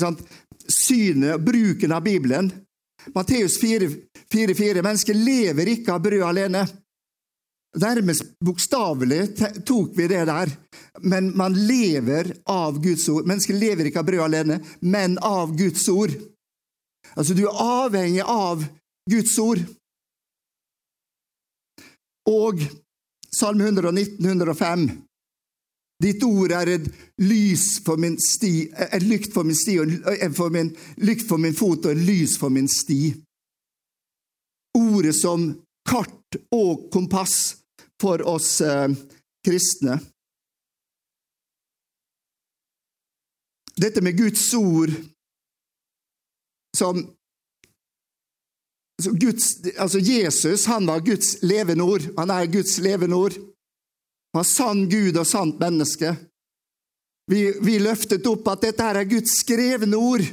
Synet, 0.00 1.34
og 1.36 1.44
bruken 1.44 1.92
av 1.92 2.02
Bibelen. 2.02 2.50
Matteus 3.14 3.58
4,4.: 3.62 4.82
Mennesket 4.82 5.16
lever 5.16 5.70
ikke 5.74 5.94
av 5.94 6.02
brød 6.02 6.24
alene. 6.26 6.64
Nærmest 7.74 8.36
bokstavelig 8.44 9.20
tok 9.66 9.96
vi 9.98 10.06
det 10.10 10.24
der. 10.30 10.50
Men 11.02 11.32
man 11.36 11.54
lever 11.54 12.30
av 12.46 12.78
Guds 12.82 13.08
ord. 13.08 13.26
Mennesket 13.26 13.58
lever 13.58 13.90
ikke 13.90 14.02
av 14.02 14.08
brød 14.08 14.24
alene, 14.28 14.60
men 14.80 15.18
av 15.18 15.56
Guds 15.58 15.88
ord. 15.90 16.14
Altså, 17.14 17.34
du 17.34 17.44
er 17.46 17.62
avhengig 17.62 18.22
av 18.22 18.64
Guds 19.10 19.38
ord. 19.38 19.62
Og 22.30 22.62
Salme 23.34 23.66
119, 23.66 24.22
105. 24.22 24.86
Ditt 26.02 26.24
ord 26.26 26.52
er 26.52 26.68
et 26.74 26.86
lys 27.22 27.78
for 27.84 28.00
min 28.00 28.16
sti, 28.20 28.68
en 28.74 29.06
lykt 29.06 29.32
for 29.32 29.46
min 29.46 29.56
sti, 29.56 29.76
for 30.34 30.50
min, 30.52 30.72
lykt 30.98 31.26
for 31.28 31.40
min 31.40 31.54
fot 31.54 31.86
og 31.86 31.92
et 31.94 32.02
lys 32.02 32.34
for 32.40 32.52
min 32.52 32.68
sti. 32.68 33.14
Ordet 34.74 35.14
som 35.14 35.52
kart 35.86 36.38
og 36.52 36.88
kompass 36.92 37.54
for 38.00 38.24
oss 38.26 38.58
eh, 38.64 38.90
kristne. 39.46 40.00
Dette 43.78 44.02
med 44.02 44.18
Guds 44.18 44.48
ord 44.54 44.90
som 46.76 47.00
Guds, 49.02 49.56
altså 49.78 49.98
Jesus 49.98 50.66
han 50.70 50.86
var 50.86 51.02
Guds 51.06 51.42
levende 51.42 51.82
ord. 51.84 52.02
Han 52.18 52.30
er 52.30 52.50
Guds 52.50 52.78
levende 52.78 53.16
ord. 53.16 53.38
Han 54.34 54.46
sann 54.46 54.86
Gud 54.90 55.16
og 55.16 55.26
sant 55.26 55.60
menneske. 55.62 56.14
Vi, 57.30 57.54
vi 57.62 57.78
løftet 57.80 58.26
opp 58.28 58.48
at 58.52 58.66
dette 58.66 58.84
her 58.84 58.98
er 59.00 59.08
Guds 59.08 59.38
skrevne 59.40 59.96
ord. 59.96 60.24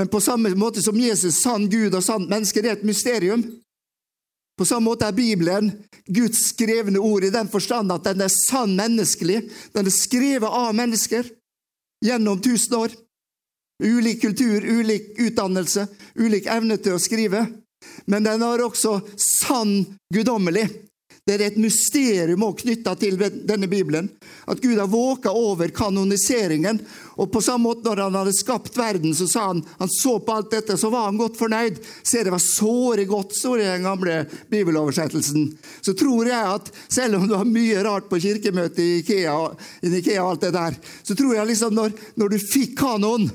Men 0.00 0.08
på 0.08 0.20
samme 0.24 0.50
måte 0.58 0.82
som 0.82 0.98
Jesus 0.98 1.42
sann 1.42 1.68
Gud 1.70 1.94
og 1.94 2.02
sant 2.04 2.30
menneske, 2.30 2.62
det 2.62 2.70
er 2.70 2.78
et 2.80 2.88
mysterium. 2.88 3.44
På 4.58 4.66
samme 4.68 4.90
måte 4.90 5.06
er 5.06 5.16
Bibelen 5.16 5.70
Guds 6.06 6.48
skrevne 6.50 7.00
ord 7.00 7.24
i 7.24 7.32
den 7.32 7.48
forstand 7.52 7.92
at 7.92 8.04
den 8.08 8.24
er 8.24 8.32
sann 8.32 8.74
menneskelig. 8.78 9.42
Den 9.76 9.88
er 9.88 9.94
skrevet 9.94 10.48
av 10.48 10.72
mennesker 10.76 11.28
gjennom 12.04 12.40
tusen 12.42 12.76
år. 12.80 12.96
Ulik 13.82 14.20
kultur, 14.22 14.62
ulik 14.62 15.18
utdannelse, 15.18 15.86
ulik 16.14 16.46
evne 16.46 16.78
til 16.78 16.96
å 16.96 17.02
skrive. 17.02 17.46
Men 18.06 18.24
den 18.24 18.44
er 18.46 18.62
også 18.62 19.00
sann 19.18 19.80
guddommelig. 20.14 20.68
Det 21.22 21.36
er 21.36 21.42
et 21.46 21.58
mysterium 21.60 22.42
også 22.42 22.64
knytta 22.64 22.96
til 22.98 23.14
denne 23.46 23.68
Bibelen. 23.70 24.08
At 24.50 24.58
Gud 24.58 24.74
har 24.80 24.88
våka 24.90 25.30
over 25.30 25.70
kanoniseringen. 25.70 26.80
Og 27.14 27.30
på 27.30 27.42
samme 27.44 27.68
måte 27.68 27.86
når 27.86 28.02
han 28.02 28.18
hadde 28.18 28.34
skapt 28.34 28.74
verden, 28.74 29.14
så 29.14 29.28
sa 29.30 29.44
han 29.52 29.60
han 29.78 29.92
så 29.92 30.16
på 30.18 30.34
alt 30.34 30.50
dette, 30.50 30.74
så 30.76 30.90
var 30.90 31.06
han 31.06 31.20
godt 31.20 31.38
fornøyd. 31.38 31.78
Se, 32.02 32.24
det 32.26 32.34
var 32.34 32.42
såre 32.42 33.06
godt, 33.06 33.36
står 33.38 33.62
det 33.62 33.68
i 33.68 33.70
den 33.76 33.86
gamle 33.86 34.18
bibeloversettelsen. 34.50 35.46
Så 35.78 35.94
tror 35.94 36.26
jeg 36.26 36.56
at 36.56 36.74
selv 36.90 37.20
om 37.20 37.30
du 37.30 37.38
har 37.38 37.46
mye 37.46 37.86
rart 37.86 38.10
på 38.10 38.18
kirkemøtet 38.18 38.82
i 38.82 38.90
Ikea, 39.04 39.38
i 39.86 39.94
Ikea 40.02 40.24
og 40.24 40.34
alt 40.34 40.48
det 40.48 40.54
der, 40.58 40.78
så 41.06 41.14
tror 41.14 41.36
jeg 41.38 41.52
liksom 41.54 41.78
når, 41.78 41.94
når 42.18 42.34
du 42.34 42.42
fikk 42.42 42.74
kanon, 42.82 43.30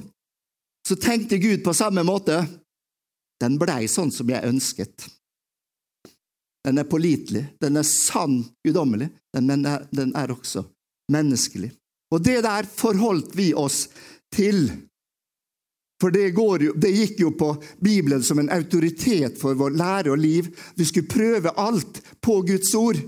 så 0.88 1.00
tenkte 1.00 1.39
Gud 1.39 1.63
på 1.63 1.76
samme 1.76 2.04
måte. 2.08 2.43
Den 3.39 3.56
blei 3.62 3.86
sånn 3.88 4.12
som 4.12 4.28
jeg 4.28 4.43
ønsket. 4.43 5.08
Den 6.67 6.82
er 6.82 6.84
pålitelig, 6.84 7.45
den 7.63 7.80
er 7.80 7.86
sann 7.88 8.41
guddommelig, 8.65 9.08
men 9.39 9.63
den 9.95 10.10
er 10.19 10.32
også 10.34 10.65
menneskelig. 11.12 11.69
Og 12.12 12.23
det 12.23 12.41
der 12.43 12.67
forholdt 12.67 13.36
vi 13.36 13.53
oss 13.56 13.86
til. 14.36 14.65
For 16.01 16.13
det, 16.13 16.30
jo, 16.36 16.73
det, 16.75 16.91
gikk 16.93 17.21
jo 17.23 17.32
på 17.39 17.53
Bibelen 17.80 18.23
som 18.23 18.39
en 18.39 18.51
autoritet 18.53 19.39
for 19.39 19.58
vår 19.58 19.77
lære 19.80 20.12
og 20.13 20.19
liv. 20.21 20.49
Vi 20.75 20.86
skulle 20.86 21.10
prøve 21.10 21.56
alt 21.56 22.01
på 22.21 22.41
Guds 22.45 22.73
ord. 22.75 22.99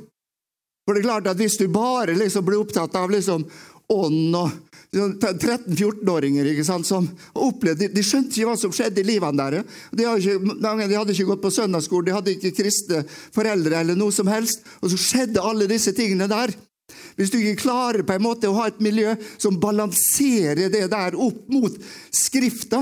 For 0.88 0.96
det 0.96 1.04
er 1.04 1.10
klart 1.10 1.28
at 1.28 1.38
Hvis 1.38 1.60
du 1.60 1.68
bare 1.68 2.16
liksom 2.18 2.48
blir 2.48 2.64
opptatt 2.64 2.96
av 2.96 3.12
liksom 3.12 3.46
ånd 3.90 4.36
og 4.36 4.56
13-14-åringer 4.90 6.48
ikke 6.50 6.66
sant, 6.66 6.88
som 6.88 7.06
opplevde, 7.38 7.92
de, 7.94 8.04
skjønte 8.04 8.34
ikke 8.34 8.48
hva 8.50 8.56
som 8.58 8.72
skjedde 8.74 9.04
i 9.04 9.06
livene 9.06 9.38
deres. 9.38 9.82
De, 9.94 10.08
de, 10.08 10.96
hadde 10.96 11.14
ikke 11.14 11.28
gått 11.30 11.44
på 11.44 11.52
søndagsskole, 11.54 12.08
de 12.08 12.16
hadde 12.16 12.34
ikke 12.34 12.56
kristne 12.58 13.04
foreldre 13.36 13.84
eller 13.84 14.00
noe 14.00 14.14
som 14.16 14.30
helst. 14.32 14.66
Og 14.82 14.90
så 14.90 14.98
skjedde 14.98 15.46
alle 15.46 15.70
disse 15.70 15.94
tingene 15.98 16.30
der. 16.32 16.56
Hvis 17.20 17.30
du 17.30 17.38
ikke 17.38 17.68
klarer 17.68 18.02
på 18.02 18.16
en 18.16 18.26
måte 18.26 18.50
å 18.50 18.56
ha 18.58 18.70
et 18.70 18.82
miljø 18.82 19.14
som 19.38 19.60
balanserer 19.62 20.72
det 20.74 20.88
der 20.90 21.18
opp 21.20 21.46
mot 21.54 21.76
Skrifta 22.16 22.80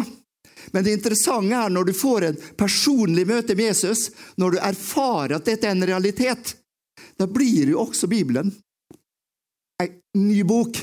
Men 0.71 0.85
det 0.85 0.93
interessante 0.95 1.57
er 1.59 1.73
når 1.73 1.89
du 1.89 1.93
får 1.97 2.25
en 2.29 2.39
personlig 2.59 3.25
møte 3.27 3.55
med 3.55 3.73
Jesus, 3.73 4.09
når 4.39 4.55
du 4.55 4.57
erfarer 4.63 5.37
at 5.37 5.47
dette 5.47 5.67
er 5.67 5.75
en 5.75 5.87
realitet, 5.87 6.53
da 7.19 7.27
blir 7.27 7.73
jo 7.73 7.81
også 7.83 8.07
Bibelen 8.11 8.51
en 9.83 9.95
ny 10.15 10.41
bok 10.47 10.79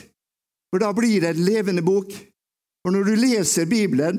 for 0.74 0.78
da 0.82 0.92
blir 0.92 1.20
det 1.20 1.28
en 1.28 1.44
levende 1.44 1.82
bok. 1.86 2.10
For 2.82 2.90
når 2.90 3.04
du 3.04 3.16
leser 3.16 3.66
Bibelen 3.70 4.16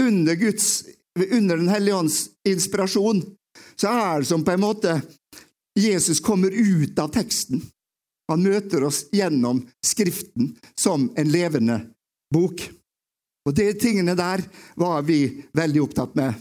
under, 0.00 0.34
Guds, 0.38 0.84
under 1.18 1.56
Den 1.56 1.68
hellige 1.68 1.94
ånds 1.94 2.18
inspirasjon, 2.48 3.24
så 3.74 3.88
er 3.88 4.20
det 4.20 4.28
som 4.30 4.44
på 4.46 4.54
en 4.54 4.62
måte 4.62 5.00
Jesus 5.74 6.20
kommer 6.22 6.54
ut 6.54 6.98
av 7.02 7.10
teksten. 7.10 7.58
Han 8.30 8.46
møter 8.46 8.86
oss 8.86 9.02
gjennom 9.10 9.64
Skriften 9.82 10.54
som 10.78 11.10
en 11.18 11.34
levende 11.34 11.80
bok. 12.30 12.62
Og 13.50 13.58
de 13.58 13.72
tingene 13.82 14.14
der 14.14 14.46
var 14.78 15.02
vi 15.10 15.42
veldig 15.58 15.82
opptatt 15.88 16.14
med. 16.14 16.38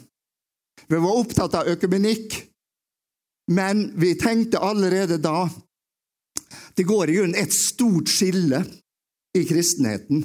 Vi 0.85 1.01
var 1.01 1.23
opptatt 1.25 1.57
av 1.57 1.73
økumenikk, 1.73 2.37
men 3.49 3.87
vi 3.97 4.13
tenkte 4.13 4.61
allerede 4.61 5.17
da 5.17 5.47
det 6.75 6.87
går 6.87 7.09
i 7.09 7.19
grunnen 7.19 7.39
et 7.39 7.53
stort 7.53 8.11
skille 8.11 8.63
i 9.35 9.43
kristenheten. 9.47 10.23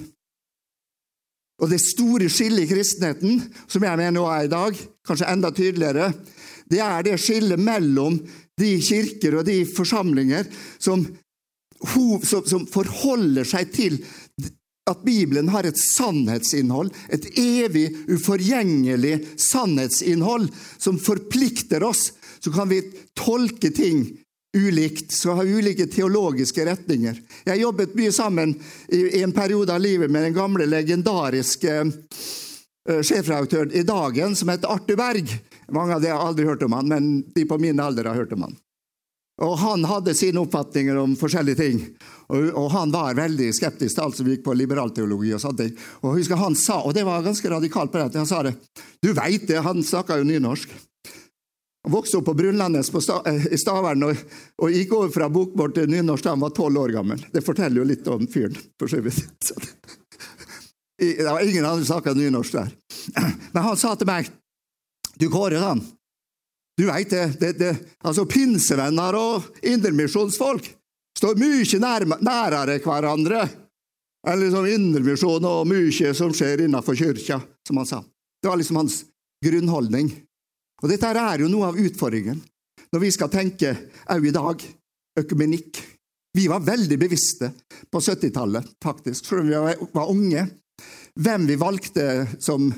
Og 1.60 1.68
det 1.68 1.80
store 1.82 2.30
skillet 2.32 2.64
i 2.64 2.70
kristenheten, 2.70 3.40
som 3.68 3.84
jeg 3.84 4.00
mener 4.00 4.22
også 4.22 4.36
er 4.36 4.46
i 4.46 4.52
dag, 4.54 4.78
kanskje 5.06 5.28
enda 5.28 5.50
tydeligere, 5.52 6.12
det 6.70 6.80
er 6.84 7.04
det 7.04 7.18
skillet 7.20 7.60
mellom 7.60 8.16
de 8.60 8.70
kirker 8.84 9.40
og 9.40 9.44
de 9.48 9.58
forsamlinger 9.68 10.48
som, 10.78 11.02
som, 12.24 12.66
forholder 12.70 13.48
seg 13.48 13.72
til 13.74 13.98
at 14.90 15.02
Bibelen 15.04 15.50
har 15.52 15.66
et 15.68 15.78
sannhetsinnhold, 15.78 16.90
et 17.12 17.26
evig, 17.38 17.90
uforgjengelig 18.10 19.18
sannhetsinnhold 19.38 20.48
som 20.78 20.98
forplikter 20.98 21.84
oss. 21.86 22.10
Så 22.40 22.52
kan 22.54 22.70
vi 22.70 22.80
tolke 23.18 23.70
ting 23.74 24.06
ulikt, 24.56 25.12
så 25.12 25.32
har 25.32 25.44
ulike 25.46 25.86
teologiske 25.86 26.64
retninger. 26.66 27.20
Jeg 27.46 27.62
jobbet 27.62 27.94
mye 27.94 28.12
sammen 28.12 28.54
i, 28.88 29.22
en 29.22 29.32
periode 29.32 29.74
av 29.74 29.80
livet 29.80 30.10
med 30.10 30.26
den 30.26 30.34
gamle, 30.34 30.66
legendariske 30.66 31.76
uh, 31.86 33.02
sjefredaktøren 33.02 33.72
i 33.72 33.84
Dagen, 33.86 34.34
som 34.36 34.50
heter 34.50 34.72
Arthur 34.72 34.98
Berg. 34.98 35.30
Mange 35.70 35.94
av 35.94 36.02
dere 36.02 36.18
har 36.18 36.32
aldri 36.32 36.48
hørt 36.48 36.66
om 36.66 36.74
han, 36.74 36.90
men 36.90 37.12
de 37.34 37.46
på 37.46 37.60
min 37.62 37.80
alder 37.80 38.10
har 38.10 38.18
hørt 38.18 38.34
om 38.34 38.48
han. 38.48 38.58
Og 39.40 39.54
Han 39.58 39.86
hadde 39.88 40.12
sine 40.14 40.42
oppfatninger 40.42 40.98
om 41.00 41.14
forskjellige 41.16 41.56
ting, 41.56 41.78
og, 42.28 42.50
og 42.60 42.66
han 42.74 42.90
var 42.92 43.16
veldig 43.16 43.48
skeptisk 43.56 43.96
til 43.96 44.04
alt 44.04 44.18
som 44.18 44.28
gikk 44.28 44.42
på 44.44 44.52
liberalteologi. 44.52 45.32
Og 45.32 45.40
sånne. 45.40 45.70
Og 46.04 46.18
husker 46.18 46.36
han 46.36 46.58
sa, 46.58 46.82
og 46.84 46.92
det 46.94 47.06
var 47.08 47.24
ganske 47.24 47.48
radikalt 47.48 47.92
på 47.92 48.02
det, 48.02 48.20
han 48.20 48.28
sa 48.28 48.42
det 48.44 48.52
Du 49.00 49.14
veit 49.16 49.48
det, 49.48 49.62
han 49.64 49.80
snakka 49.80 50.20
jo 50.20 50.28
nynorsk. 50.28 50.74
Han 51.82 51.92
vokste 51.92 52.18
opp 52.20 52.24
på 52.24 52.34
Brunlandes 52.34 52.90
eh, 53.26 53.46
i 53.54 53.58
Stavern 53.58 54.02
og, 54.04 54.16
og, 54.60 54.72
gikk 54.72 54.92
over 54.98 55.12
fra 55.14 55.30
bokmål 55.32 55.72
til 55.76 55.88
nynorsk 55.88 56.26
da 56.26 56.34
han 56.34 56.42
var 56.42 56.52
tolv 56.56 56.82
år 56.82 56.92
gammel. 56.98 57.22
Det 57.32 57.44
forteller 57.44 57.80
jo 57.80 57.86
litt 57.88 58.10
om 58.12 58.26
fyren, 58.28 58.58
for 58.78 58.92
så 58.92 59.00
vidt. 59.00 59.24
Det 61.00 61.24
var 61.24 61.40
ingen 61.40 61.64
andre 61.64 61.84
som 61.84 61.94
snakka 61.94 62.12
nynorsk 62.12 62.58
der. 62.58 62.74
Men 63.54 63.64
han 63.64 63.78
sa 63.80 63.94
til 63.96 64.08
meg 64.10 64.28
Du, 65.16 65.30
Kåre, 65.32 65.56
han. 65.56 65.80
Du 66.76 66.86
veit 66.88 67.10
det, 67.10 67.24
det, 67.40 67.52
det, 67.60 67.72
altså 68.04 68.26
Pinsevenner 68.28 69.16
og 69.16 69.48
indremisjonsfolk 69.64 70.68
står 71.18 71.40
mye 71.40 71.80
nærmere 71.80 72.78
hverandre 72.84 73.42
enn 74.28 74.40
liksom 74.40 74.68
indremisjon 74.68 75.44
og 75.48 75.68
mye 75.68 76.12
som 76.16 76.32
skjer 76.36 76.66
innenfor 76.66 76.96
kirka, 76.96 77.40
som 77.66 77.80
han 77.80 77.88
sa. 77.88 78.00
Det 78.42 78.48
var 78.48 78.60
liksom 78.60 78.80
hans 78.80 79.02
grunnholdning. 79.44 80.12
Og 80.80 80.88
Dette 80.88 81.12
er 81.12 81.42
jo 81.42 81.50
noe 81.52 81.70
av 81.70 81.80
utfordringen 81.80 82.40
når 82.90 83.02
vi 83.04 83.10
skal 83.14 83.30
tenke 83.32 83.74
òg 84.10 84.26
i 84.26 84.34
dag 84.34 84.62
økumenikk. 85.20 85.80
Vi 86.34 86.46
var 86.50 86.62
veldig 86.62 86.98
bevisste 86.98 87.50
på 87.90 88.00
70-tallet, 88.00 88.76
faktisk, 88.82 89.26
selv 89.26 89.42
om 89.42 89.50
vi 89.50 89.88
var 89.94 90.10
unge, 90.10 90.46
hvem 91.18 91.46
vi 91.48 91.58
valgte 91.58 92.06
som 92.38 92.70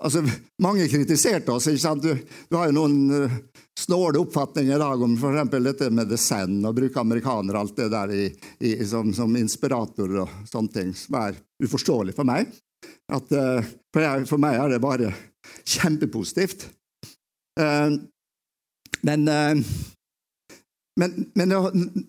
altså, 0.00 0.24
Mange 0.64 0.88
kritiserte 0.90 1.52
oss. 1.52 1.68
ikke 1.68 1.82
sant? 1.82 2.02
Du, 2.02 2.16
du 2.50 2.56
har 2.56 2.68
jo 2.68 2.76
noen 2.76 2.96
uh, 3.12 3.36
snåle 3.78 4.18
oppfatninger 4.20 4.74
i 4.74 4.80
dag 4.80 5.04
om 5.04 5.14
f.eks. 5.14 5.52
dette 5.68 5.90
med 5.94 6.10
The 6.10 6.18
Send, 6.18 6.64
og 6.66 6.76
bruke 6.80 7.00
amerikanere 7.00 7.60
alt 7.60 7.76
det 7.76 7.90
der 7.92 8.14
i, 8.16 8.24
i, 8.58 8.72
som, 8.88 9.12
som, 9.14 9.36
inspirator 9.38 10.16
og 10.24 10.48
sånne 10.48 10.74
ting, 10.74 10.96
som 10.96 11.20
er 11.20 11.38
uforståelig 11.62 12.16
for 12.16 12.28
meg. 12.28 12.50
At, 13.12 13.30
uh, 13.30 13.62
for, 13.92 14.02
jeg, 14.02 14.26
for 14.32 14.42
meg 14.42 14.58
er 14.58 14.74
det 14.74 14.82
bare 14.82 15.12
kjempepositivt 15.68 16.66
Eh, 16.66 16.77
men, 19.02 19.28
eh, 19.28 19.64
men, 21.00 21.30
men 21.34 21.52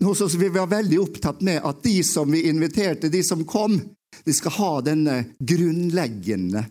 hos 0.02 0.22
oss 0.22 0.36
vi 0.36 0.50
var 0.50 0.68
veldig 0.68 1.00
opptatt 1.00 1.42
med 1.42 1.62
at 1.64 1.84
de 1.84 2.04
som 2.04 2.32
vi 2.32 2.48
inviterte, 2.50 3.10
de 3.10 3.24
som 3.24 3.46
kom, 3.46 3.80
de 4.24 4.34
skal 4.34 4.52
ha 4.52 4.72
denne 4.82 5.20
grunnleggende 5.40 6.66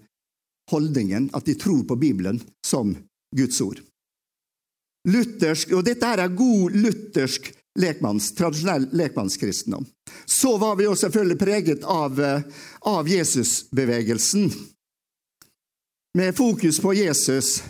holdningen 0.71 1.31
at 1.33 1.47
de 1.47 1.55
tror 1.55 1.85
på 1.89 1.97
Bibelen 1.97 2.41
som 2.67 2.97
Guds 3.37 3.61
ord. 3.61 3.81
Luthersk, 5.09 5.73
og 5.73 5.87
Dette 5.87 6.11
er 6.11 6.29
god 6.35 6.75
luthersk 6.75 7.53
lekmanns, 7.79 8.33
tradisjonell 8.35 8.89
lekmannskristendom. 8.93 9.87
Så 10.27 10.57
var 10.59 10.77
vi 10.77 10.89
jo 10.89 10.97
selvfølgelig 10.97 11.39
preget 11.39 11.85
av, 11.85 12.21
eh, 12.21 12.43
av 12.81 13.09
Jesusbevegelsen. 13.09 14.51
Med 16.19 16.37
fokus 16.37 16.81
på 16.81 16.95
Jesus, 16.95 17.63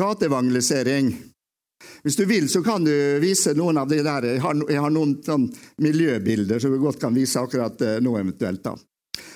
gateevangelisering. 0.00 1.16
Hvis 2.02 2.16
du 2.16 2.24
vil, 2.24 2.48
så 2.48 2.62
kan 2.62 2.84
du 2.84 3.18
vise 3.20 3.54
noen 3.54 3.78
av 3.78 3.88
de 3.88 4.00
der. 4.02 4.26
Jeg 4.34 4.40
har, 4.40 4.58
jeg 4.70 4.80
har 4.80 4.92
noen 4.92 5.16
sånn 5.24 5.48
miljøbilder 5.84 6.62
som 6.62 6.72
vi 6.72 6.80
godt 6.82 7.00
kan 7.00 7.14
vise 7.14 7.40
akkurat 7.40 7.80
eh, 7.80 8.00
nå 8.04 8.16
eventuelt. 8.18 8.64
da. 8.64 8.74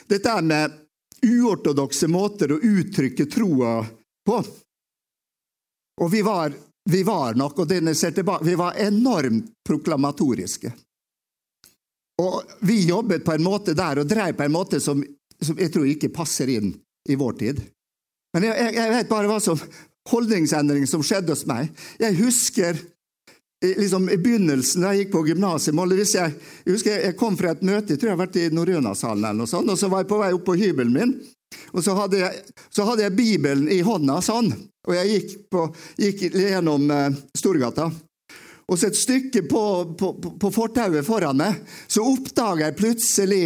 Dette 0.09 0.33
er 0.33 0.43
med 0.47 0.79
uortodokse 1.27 2.09
måter 2.09 2.53
å 2.53 2.61
uttrykke 2.63 3.27
troa 3.27 3.83
på. 4.27 4.43
Og 6.01 6.13
vi 6.13 6.23
var, 6.23 6.53
vi 6.91 7.03
var 7.03 7.35
nok, 7.35 7.59
og 7.59 7.69
denne 7.69 7.95
ser 7.95 8.15
tilbake, 8.17 8.47
vi 8.47 8.55
var 8.55 8.79
enormt 8.79 9.51
proklamatoriske. 9.67 10.73
Og 12.23 12.43
vi 12.67 12.81
jobbet 12.87 13.25
på 13.25 13.35
en 13.35 13.43
måte 13.47 13.75
der 13.79 14.01
og 14.03 14.07
drev 14.11 14.37
på 14.37 14.47
en 14.47 14.55
måte 14.55 14.81
som, 14.83 15.03
som 15.43 15.59
jeg 15.59 15.73
tror 15.75 15.87
ikke 15.87 16.15
passer 16.15 16.51
inn 16.51 16.73
i 17.09 17.17
vår 17.19 17.37
tid. 17.39 17.61
Men 18.35 18.49
jeg, 18.49 18.59
jeg, 18.61 18.75
jeg 18.77 18.95
vet 18.95 19.11
bare 19.11 19.31
hva 19.31 19.39
som 19.43 19.61
holdningsendring 20.11 20.87
som 20.89 21.05
skjedde 21.05 21.35
hos 21.35 21.47
meg. 21.49 21.73
Jeg 22.01 22.17
husker 22.21 22.79
liksom, 23.63 24.11
i 24.11 24.19
begynnelsen 24.19 24.85
da 24.85 24.93
jeg 24.95 25.07
gikk 25.07 25.15
på 25.17 25.25
gymnaset 25.29 25.75
jeg, 25.75 26.07
jeg, 26.15 26.73
husker 26.73 27.01
jeg, 27.03 27.17
kom 27.19 27.37
fra 27.37 27.53
et 27.53 27.63
møte 27.63 27.95
jeg 27.95 28.01
tror 28.01 28.13
jeg 28.13 28.17
har 28.17 28.25
vært 28.27 28.39
i 28.39 28.49
Norrønasalen, 28.55 29.25
eller 29.25 29.43
noe 29.43 29.51
sånt, 29.51 29.71
og 29.71 29.79
så 29.79 29.91
var 29.91 30.05
jeg 30.05 30.11
på 30.13 30.21
vei 30.23 30.33
opp 30.37 30.47
på 30.47 30.59
hybelen 30.59 30.95
min. 30.95 31.15
Og 31.73 31.81
så 31.85 31.95
hadde, 31.97 32.21
jeg, 32.21 32.43
så 32.71 32.85
hadde 32.85 33.07
jeg 33.07 33.17
Bibelen 33.17 33.71
i 33.73 33.81
hånda 33.85 34.21
sånn, 34.25 34.53
og 34.87 34.95
jeg 34.95 35.15
gikk, 35.15 35.33
på, 35.53 35.65
gikk 35.97 36.27
gjennom 36.37 36.91
eh, 36.93 37.17
Storgata. 37.37 37.89
Og 38.69 38.77
så 38.77 38.91
et 38.91 39.01
stykke 39.01 39.47
på, 39.49 39.63
på, 39.97 40.11
på 40.21 40.51
fortauet 40.53 41.07
foran 41.07 41.41
meg, 41.41 41.57
så 41.89 42.05
oppdaga 42.05 42.67
jeg 42.69 42.77
plutselig 42.77 43.45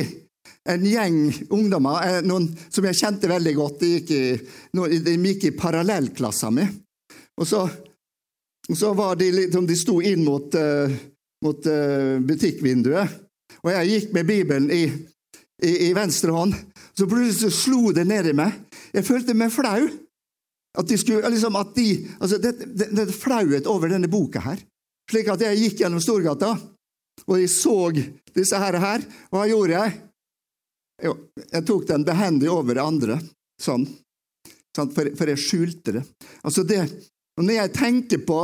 en 0.68 0.84
gjeng 0.86 1.16
ungdommer 1.50 2.04
eh, 2.06 2.20
noen 2.26 2.46
som 2.68 2.86
jeg 2.86 2.98
kjente 2.98 3.30
veldig 3.30 3.54
godt. 3.56 3.80
De 3.80 3.94
gikk 3.96 4.12
i, 4.14 4.24
de 5.02 5.16
gikk 5.16 5.48
i 5.48 5.56
parallellklassa 5.58 6.52
mi. 6.54 6.66
Og 7.40 7.48
så 7.48 7.64
og 8.70 8.78
så 8.78 8.92
var 8.94 9.16
de, 9.18 9.26
liksom, 9.34 9.66
de 9.66 9.76
sto 9.76 9.96
inn 10.06 10.22
mot, 10.22 10.54
uh, 10.54 10.92
mot 11.42 11.66
uh, 11.66 12.20
butikkvinduet, 12.22 13.16
og 13.62 13.70
jeg 13.72 13.88
gikk 13.90 14.12
med 14.14 14.28
Bibelen 14.28 14.68
i, 14.72 14.84
i, 15.66 15.72
i 15.88 15.90
venstre 15.96 16.30
hånd. 16.34 16.54
Så 16.94 17.08
plutselig 17.10 17.52
slo 17.56 17.90
det 17.94 18.06
ned 18.08 18.30
i 18.30 18.36
meg. 18.36 18.54
Jeg 18.94 19.06
følte 19.06 19.34
meg 19.38 19.52
flau. 19.54 19.88
At 20.78 20.88
de 20.88 20.96
skulle, 20.96 21.28
liksom, 21.28 21.58
at 21.60 21.74
de, 21.76 21.86
altså 22.16 22.38
det, 22.40 22.54
det, 22.64 22.86
det 22.96 23.04
er 23.10 23.66
over 23.68 23.90
denne 23.92 24.08
boka 24.08 24.40
her. 24.40 24.62
Slik 25.10 25.28
at 25.28 25.42
jeg 25.44 25.58
gikk 25.58 25.82
gjennom 25.82 26.00
Storgata, 26.00 26.54
og 27.26 27.34
jeg 27.36 27.50
så 27.52 27.92
disse 28.32 28.56
her. 28.56 28.78
her 28.80 29.04
hva 29.28 29.44
gjorde 29.50 29.74
jeg? 29.74 29.98
Jeg 31.02 31.64
tok 31.66 31.86
den 31.88 32.04
behendig 32.06 32.50
over 32.52 32.76
det 32.78 32.84
andre, 32.84 33.18
sånn. 33.60 33.86
For, 34.76 35.10
for 35.18 35.28
jeg 35.28 35.40
skjulte 35.40 35.96
det. 35.98 36.02
Altså 36.46 36.62
det, 36.64 36.84
og 37.36 37.44
Når 37.44 37.58
jeg 37.58 37.72
tenker 37.76 38.22
på 38.26 38.40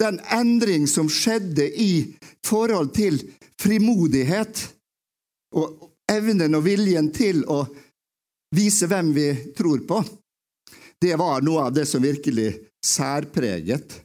den 0.00 0.18
endring 0.32 0.86
som 0.90 1.08
skjedde 1.08 1.68
i 1.80 2.16
forhold 2.44 2.92
til 2.96 3.20
frimodighet 3.60 4.66
og 5.56 5.92
evnen 6.12 6.58
og 6.58 6.66
viljen 6.66 7.08
til 7.14 7.42
å 7.48 7.62
vise 8.56 8.88
hvem 8.90 9.12
vi 9.16 9.28
tror 9.56 9.84
på, 9.88 10.02
det 11.00 11.16
var 11.20 11.44
noe 11.44 11.68
av 11.68 11.74
det 11.76 11.86
som 11.88 12.04
virkelig 12.04 12.50
særpreget. 12.84 13.96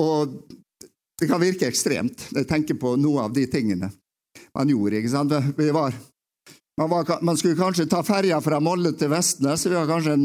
Og 0.00 0.36
det 1.16 1.28
kan 1.28 1.40
virke 1.40 1.68
ekstremt 1.68 2.28
når 2.30 2.42
jeg 2.42 2.50
tenker 2.50 2.80
på 2.80 2.94
noe 3.00 3.24
av 3.24 3.32
de 3.36 3.46
tingene 3.48 3.88
man 4.56 4.68
gjorde. 4.68 5.00
ikke 5.00 5.12
sant? 5.12 5.32
Vi 5.56 5.70
var 5.72 5.96
man, 6.76 6.90
var, 6.90 7.22
man, 7.22 7.36
skulle 7.36 7.56
kanskje 7.56 7.88
ta 7.90 8.02
ferja 8.04 8.40
fra 8.44 8.60
Molle 8.60 8.92
til 8.98 9.10
Vestnes, 9.12 9.66
vi 9.66 9.74
var 9.74 9.88
kanskje 9.88 10.18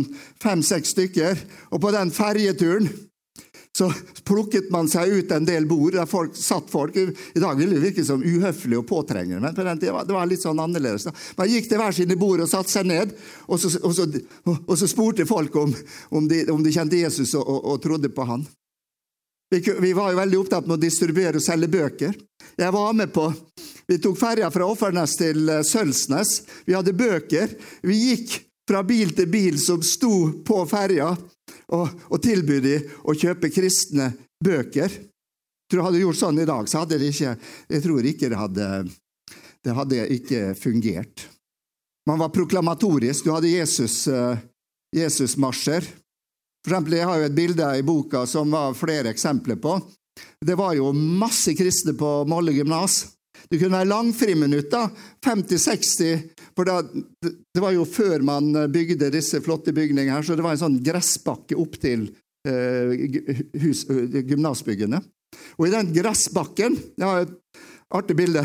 fem-seks 0.44 0.96
stykker. 0.96 1.40
Og 1.72 1.82
på 1.82 1.94
den 1.96 2.12
ferjeturen 2.12 2.90
så 3.78 3.88
plukket 4.28 4.68
man 4.72 4.90
seg 4.92 5.14
ut 5.16 5.32
en 5.32 5.46
del 5.48 5.64
bord 5.68 5.96
der 5.96 6.10
folk 6.10 6.36
satt 6.36 6.68
folk. 6.72 6.98
I 6.98 7.40
dag 7.40 7.56
ville 7.56 7.78
det 7.78 7.86
virke 7.86 8.04
som 8.04 8.24
uhøflig 8.24 8.82
og 8.82 8.88
påtrengende, 8.90 9.40
men 9.40 9.56
på 9.56 9.64
den 9.64 9.80
tiden 9.80 9.96
var 9.96 10.08
det 10.08 10.16
var 10.18 10.28
litt 10.28 10.44
sånn 10.44 10.60
annerledes. 10.60 11.08
Man 11.38 11.52
gikk 11.52 11.70
til 11.72 11.80
hver 11.80 11.96
sine 11.96 12.18
bord 12.20 12.44
og 12.44 12.52
satte 12.52 12.74
seg 12.74 12.90
ned, 12.92 13.14
og 13.48 13.62
så, 13.64 13.72
og 13.80 13.96
så, 13.96 14.10
og 14.52 14.74
så 14.76 14.90
spurte 14.92 15.28
folk 15.30 15.56
om, 15.56 15.72
om, 16.12 16.28
de, 16.28 16.44
om, 16.52 16.60
de, 16.64 16.74
kjente 16.76 17.00
Jesus 17.00 17.32
og, 17.40 17.48
og, 17.48 17.78
trodde 17.84 18.12
på 18.12 18.28
han. 18.28 18.44
Vi, 19.52 19.94
var 19.94 20.14
jo 20.14 20.20
veldig 20.22 20.38
opptatt 20.40 20.68
med 20.68 20.78
å 20.78 20.82
distribuere 20.82 21.40
og 21.42 21.44
selge 21.44 21.68
bøker. 21.72 22.16
Jeg 22.56 22.72
var 22.72 22.94
med 22.96 23.12
på 23.12 23.26
vi 23.92 23.98
tok 24.00 24.16
ferja 24.16 24.48
fra 24.54 24.70
Offernes 24.72 25.18
til 25.20 25.50
eh, 25.52 25.66
Sølvsnes. 25.68 26.30
Vi 26.64 26.76
hadde 26.78 26.94
bøker. 26.96 27.52
Vi 27.84 27.98
gikk 28.06 28.38
fra 28.70 28.86
bil 28.88 29.12
til 29.18 29.28
bil 29.28 29.58
som 29.60 29.82
sto 29.84 30.30
på 30.48 30.62
ferja, 30.70 31.10
og, 31.76 31.90
og 32.08 32.22
tilbød 32.24 32.64
dem 32.64 32.86
å 33.04 33.16
kjøpe 33.18 33.52
kristne 33.52 34.14
bøker. 34.40 34.96
Jeg 34.96 35.74
tror 35.74 35.90
hadde 35.90 36.04
gjort 36.06 36.20
sånn 36.22 36.40
i 36.40 36.48
dag, 36.48 36.70
så 36.72 36.84
hadde 36.84 37.00
det 37.00 37.12
ikke 37.12 37.36
Jeg 37.72 37.84
tror 37.84 38.08
ikke 38.08 38.30
det 38.32 38.40
hadde, 38.40 38.70
det 39.68 39.76
hadde 39.76 40.08
ikke 40.16 40.42
fungert. 40.60 41.28
Man 42.08 42.20
var 42.24 42.32
proklamatorisk. 42.32 43.28
Du 43.28 43.36
hadde 43.36 43.52
Jesus-marsjer. 43.52 44.48
Jesusmarsjer. 44.92 45.86
For 46.62 46.74
eksempel, 46.76 47.00
jeg 47.00 47.10
har 47.10 47.18
jo 47.20 47.30
et 47.30 47.38
bilde 47.38 47.72
i 47.78 47.86
boka 47.86 48.26
som 48.30 48.54
var 48.54 48.76
flere 48.78 49.10
eksempler 49.10 49.58
på. 49.62 49.80
Det 50.46 50.56
var 50.58 50.76
jo 50.78 50.92
masse 50.94 51.56
kristne 51.58 51.96
på 51.98 52.10
Molle 52.30 52.54
gymnas. 52.54 53.04
Det 53.50 53.58
kunne 53.60 53.80
være 53.80 53.90
langfriminutter, 53.90 54.92
50-60, 55.26 56.20
for 56.56 56.68
da, 56.68 56.78
det 57.26 57.64
var 57.64 57.74
jo 57.76 57.88
før 57.90 58.24
man 58.24 58.52
bygde 58.72 59.10
disse 59.12 59.42
flotte 59.44 59.74
bygningene 59.76 60.14
her, 60.14 60.26
så 60.26 60.38
det 60.38 60.46
var 60.46 60.56
en 60.56 60.62
sånn 60.62 60.78
gressbakke 60.86 61.58
opp 61.60 61.76
til 61.82 62.06
eh, 62.48 62.94
hus, 63.64 63.84
gymnasbyggene. 63.90 65.02
Og 65.58 65.68
i 65.68 65.72
den 65.72 65.94
gressbakken 65.96 66.76
Jeg 66.76 67.08
har 67.08 67.24
et 67.24 67.62
artig 67.96 68.18
bilde. 68.20 68.44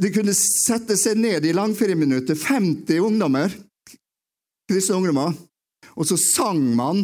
De 0.00 0.10
kunne 0.12 0.34
sette 0.36 0.96
seg 1.00 1.20
ned 1.20 1.46
i 1.48 1.54
langfriminuttet, 1.56 2.36
50 2.40 3.00
ungdommer, 3.06 3.52
kristne 4.68 4.98
ungdommer, 4.98 5.32
og 5.94 6.06
så 6.06 6.18
sang 6.20 6.62
man, 6.76 7.02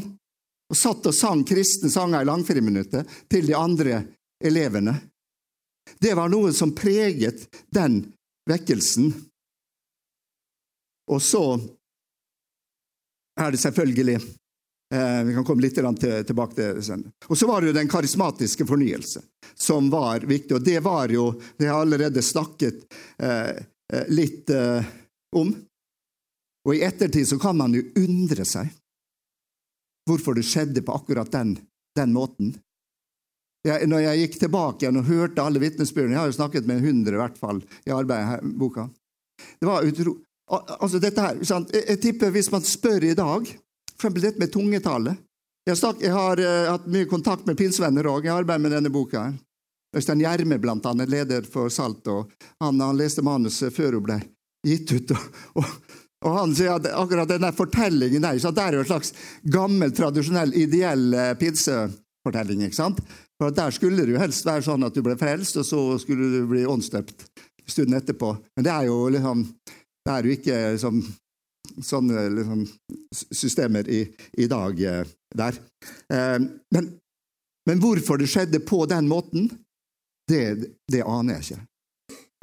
og 0.67 0.77
satt 0.77 1.07
og 1.07 1.15
sang 1.15 1.45
kristne 1.47 1.91
sanger 1.93 2.25
i 2.25 2.29
langfriminuttet 2.29 3.11
til 3.31 3.47
de 3.47 3.55
andre 3.57 4.01
elevene. 4.45 4.97
Det 5.99 6.15
var 6.19 6.29
noe 6.29 6.53
som 6.53 6.75
preget 6.75 7.47
den 7.75 8.01
vekkelsen. 8.51 9.13
Og 11.07 11.23
så 11.23 11.45
er 13.41 13.53
det 13.53 13.61
selvfølgelig 13.63 14.17
eh, 14.17 15.21
Vi 15.25 15.35
kan 15.35 15.45
komme 15.47 15.63
litt 15.63 15.77
til, 15.77 16.25
tilbake 16.27 16.55
til 16.55 16.81
det. 16.81 17.13
Og 17.29 17.39
så 17.39 17.47
var 17.47 17.61
det 17.61 17.71
jo 17.71 17.79
den 17.79 17.91
karismatiske 17.91 18.67
fornyelse 18.67 19.23
som 19.55 19.91
var 19.91 20.27
viktig. 20.27 20.57
Og 20.57 20.65
det 20.65 20.81
var 20.81 21.09
jo 21.09 21.31
Det 21.57 21.69
har 21.69 21.75
jeg 21.75 21.87
allerede 21.87 22.23
snakket 22.23 22.87
eh, 23.23 23.57
eh, 23.93 24.09
litt 24.09 24.51
eh, 24.51 24.85
om. 25.37 25.55
Og 26.67 26.75
i 26.75 26.83
ettertid 26.83 27.29
så 27.29 27.39
kan 27.39 27.57
man 27.59 27.75
jo 27.77 27.85
undre 28.03 28.45
seg 28.49 28.73
hvorfor 30.07 30.37
det 30.39 30.47
skjedde 30.47 30.83
på 30.87 30.95
akkurat 30.95 31.31
den, 31.33 31.57
den 31.99 32.13
måten 32.15 32.55
jeg, 33.67 33.89
når 33.91 34.05
jeg 34.05 34.23
gikk 34.23 34.39
tilbake 34.45 34.85
igjen 34.85 35.01
og 35.01 35.09
hørte 35.11 35.43
alle 35.43 35.63
vitnesbyrdene 35.63 36.15
Jeg 36.15 36.21
har 36.21 36.31
jo 36.31 36.39
snakket 36.39 36.69
med 36.69 36.85
100 36.85 37.17
i 37.17 37.21
hvert 37.21 37.39
fall 37.41 37.61
i 37.87 37.95
arbeidet 37.95 38.29
her, 38.31 38.45
boka. 38.63 38.89
Det 39.61 39.69
var 39.69 39.87
utro... 39.87 40.19
Altså 40.47 41.01
dette 41.03 41.23
her, 41.23 41.41
sant? 41.43 41.73
Jeg, 41.75 41.83
jeg, 41.91 42.01
tipper 42.05 42.31
Hvis 42.31 42.53
man 42.53 42.63
spør 42.63 43.03
i 43.09 43.17
dag, 43.19 43.49
f.eks. 43.97 44.21
dette 44.23 44.39
med 44.39 44.53
tungetale 44.55 45.17
Jeg, 45.67 45.81
snak, 45.81 45.99
jeg 46.05 46.15
har 46.15 46.39
uh, 46.39 46.69
hatt 46.71 46.87
mye 46.87 47.09
kontakt 47.11 47.49
med 47.49 47.59
pinsevenner 47.59 48.07
òg. 48.07 48.29
Jeg 48.29 48.37
arbeider 48.37 48.63
med 48.63 48.77
denne 48.77 48.93
boka. 48.95 49.25
Øystein 49.97 50.23
Gjerme, 50.23 50.61
blant 50.63 50.87
annet, 50.87 51.11
leder 51.11 51.49
for 51.51 51.73
Salt. 51.75 52.07
og 52.07 52.31
Han, 52.63 52.79
han 52.79 52.95
leste 53.01 53.25
manuset 53.27 53.75
før 53.75 53.99
hun 53.99 54.05
ble 54.07 54.21
gitt 54.63 54.93
ut. 54.95 55.11
og, 55.17 55.41
og 55.59 55.73
og 56.25 56.33
han 56.33 56.55
sier 56.57 56.79
at 56.79 56.89
akkurat 56.97 57.29
denne 57.29 57.53
fortellingen 57.53 58.25
der, 58.25 58.39
så 58.41 58.53
det 58.55 58.65
er 58.65 58.79
jo 58.79 58.85
en 58.85 58.89
slags 58.89 59.13
gammel, 59.53 59.93
tradisjonell, 59.95 60.55
ideell 60.57 61.11
eh, 61.15 61.33
pinsefortelling. 61.39 62.65
ikke 62.67 62.79
sant? 62.79 63.03
For 63.37 63.53
Der 63.53 63.75
skulle 63.75 64.07
det 64.07 64.15
jo 64.15 64.23
helst 64.23 64.47
være 64.49 64.65
sånn 64.65 64.87
at 64.87 64.97
du 64.97 65.03
ble 65.05 65.19
frelst, 65.21 65.59
og 65.61 65.67
så 65.69 65.83
skulle 66.01 66.31
du 66.33 66.47
bli 66.49 66.65
åndsdøpt 66.65 67.27
stunden 67.67 67.99
etterpå. 67.99 68.33
Men 68.57 68.65
det 68.65 68.73
er 68.73 68.89
jo 68.89 68.97
liksom 69.13 69.45
det 70.07 70.15
er 70.15 70.27
jo 70.27 70.35
ikke 70.37 70.59
liksom, 70.77 71.01
sånne 71.83 72.27
liksom, 72.37 72.63
systemer 73.35 73.89
i, 73.91 74.05
i 74.39 74.47
dag 74.51 74.83
eh, 74.87 75.15
der. 75.35 75.59
Eh, 76.15 76.39
men, 76.75 76.91
men, 77.67 77.81
hvorfor 77.83 78.21
det 78.23 78.31
skjedde 78.31 78.63
på 78.67 78.85
den 78.91 79.11
måten, 79.11 79.49
det, 80.31 80.77
det 80.91 81.03
aner 81.03 81.41
jeg 81.41 81.47
ikke. 81.47 81.65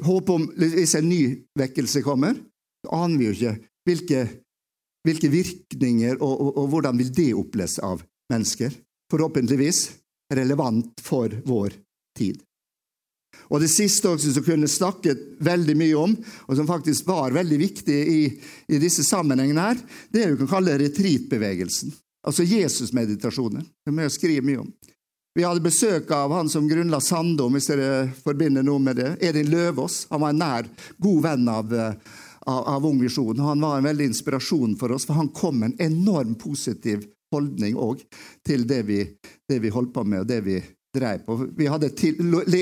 Håp 0.04 0.30
om, 0.34 0.44
Hvis 0.58 0.96
en 0.98 1.08
ny 1.08 1.22
vekkelse 1.56 2.02
kommer, 2.04 2.36
aner 2.92 3.18
vi 3.18 3.28
jo 3.28 3.36
ikke 3.36 3.54
hvilke, 3.84 4.22
hvilke 5.04 5.30
virkninger 5.32 6.18
og, 6.20 6.32
og, 6.32 6.50
og 6.62 6.72
hvordan 6.72 6.98
vil 7.00 7.12
det 7.14 7.30
oppleves 7.36 7.78
av 7.84 8.02
mennesker. 8.32 8.74
Forhåpentligvis 9.12 9.86
relevant 10.34 11.00
for 11.04 11.32
vår 11.44 11.76
tid. 12.18 12.40
Og 13.52 13.60
Det 13.60 13.68
siste 13.68 14.08
også 14.08 14.32
som 14.32 14.46
kunne 14.46 14.70
snakket 14.70 15.20
veldig 15.44 15.74
mye 15.76 15.98
om, 15.98 16.14
og 16.48 16.56
som 16.56 16.68
faktisk 16.68 17.06
var 17.08 17.34
veldig 17.34 17.58
viktig 17.60 17.98
i, 18.08 18.22
i 18.68 18.80
disse 18.80 19.04
sammenhengene, 19.04 19.68
her, 19.68 19.82
det 20.10 20.22
er 20.22 20.32
vi 20.32 20.40
kan 20.42 20.52
kalle 20.56 20.78
retreatbevegelsen. 20.80 21.92
Altså 22.24 22.46
Jesusmeditasjoner. 22.48 23.66
Det 23.84 23.92
må 23.92 24.06
jeg 24.06 24.14
skriver 24.14 24.46
mye 24.46 24.62
om. 24.62 24.70
Vi 25.34 25.42
hadde 25.42 25.64
besøk 25.64 26.12
av 26.14 26.32
han 26.32 26.48
som 26.48 26.68
grunnla 26.70 27.00
Sandom, 27.02 27.56
hvis 27.56 27.66
dere 27.66 28.06
forbinder 28.22 28.62
noe 28.64 28.78
med 28.80 29.00
det. 29.00 29.10
Edin 29.28 29.50
Løvaas. 29.50 30.04
Han 30.12 30.22
var 30.22 30.30
en 30.30 30.40
nær, 30.40 30.68
god 31.02 31.24
venn 31.24 31.48
av, 31.50 31.74
av, 32.46 32.62
av 32.76 32.86
Ung 32.86 33.00
Visjon. 33.02 33.38
Han 33.38 33.60
var 33.60 33.78
en 33.78 33.88
veldig 33.88 34.10
inspirasjon 34.12 34.76
for 34.80 34.92
oss, 34.92 35.06
for 35.06 35.18
han 35.18 35.32
kom 35.34 35.60
med 35.60 35.74
en 35.74 35.92
enorm 35.92 36.34
positiv 36.40 37.06
holdning 37.34 37.76
òg 37.80 38.04
til 38.46 38.66
det 38.68 38.82
vi, 38.88 39.02
det 39.48 39.60
vi 39.62 39.72
holdt 39.74 39.94
på 39.94 40.04
med, 40.06 40.24
og 40.24 40.30
det 40.30 40.40
vi 40.46 40.58
drev 40.94 41.24
på. 41.26 41.36
Vi, 41.56 41.66
til, 41.96 42.20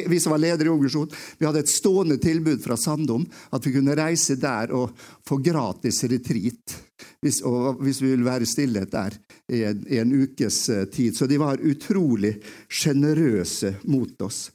vi, 0.09 0.21
som 0.21 0.33
var 0.33 0.41
ledere 0.41 0.71
i 0.71 0.73
Ungvisjon, 0.73 1.11
vi 1.39 1.47
hadde 1.47 1.63
et 1.65 1.73
stående 1.73 2.17
tilbud 2.23 2.63
fra 2.65 2.79
Sandom 2.81 3.27
at 3.53 3.67
vi 3.67 3.75
kunne 3.75 3.97
reise 3.99 4.39
der 4.41 4.73
og 4.77 4.95
få 5.29 5.39
gratis 5.45 6.03
retreat 6.09 6.79
hvis, 7.23 7.43
hvis 7.83 8.01
vi 8.03 8.15
ville 8.15 8.27
være 8.27 8.49
stillhet 8.49 8.91
der 8.93 9.19
i 9.53 9.63
en, 9.69 9.85
i 9.91 10.01
en, 10.01 10.15
ukes 10.25 10.65
eh, 10.73 10.85
tid. 10.91 11.17
Så 11.17 11.29
de 11.31 11.39
var 11.39 11.61
utrolig 11.61 12.35
sjenerøse 12.71 13.77
mot 13.91 14.27
oss. 14.27 14.49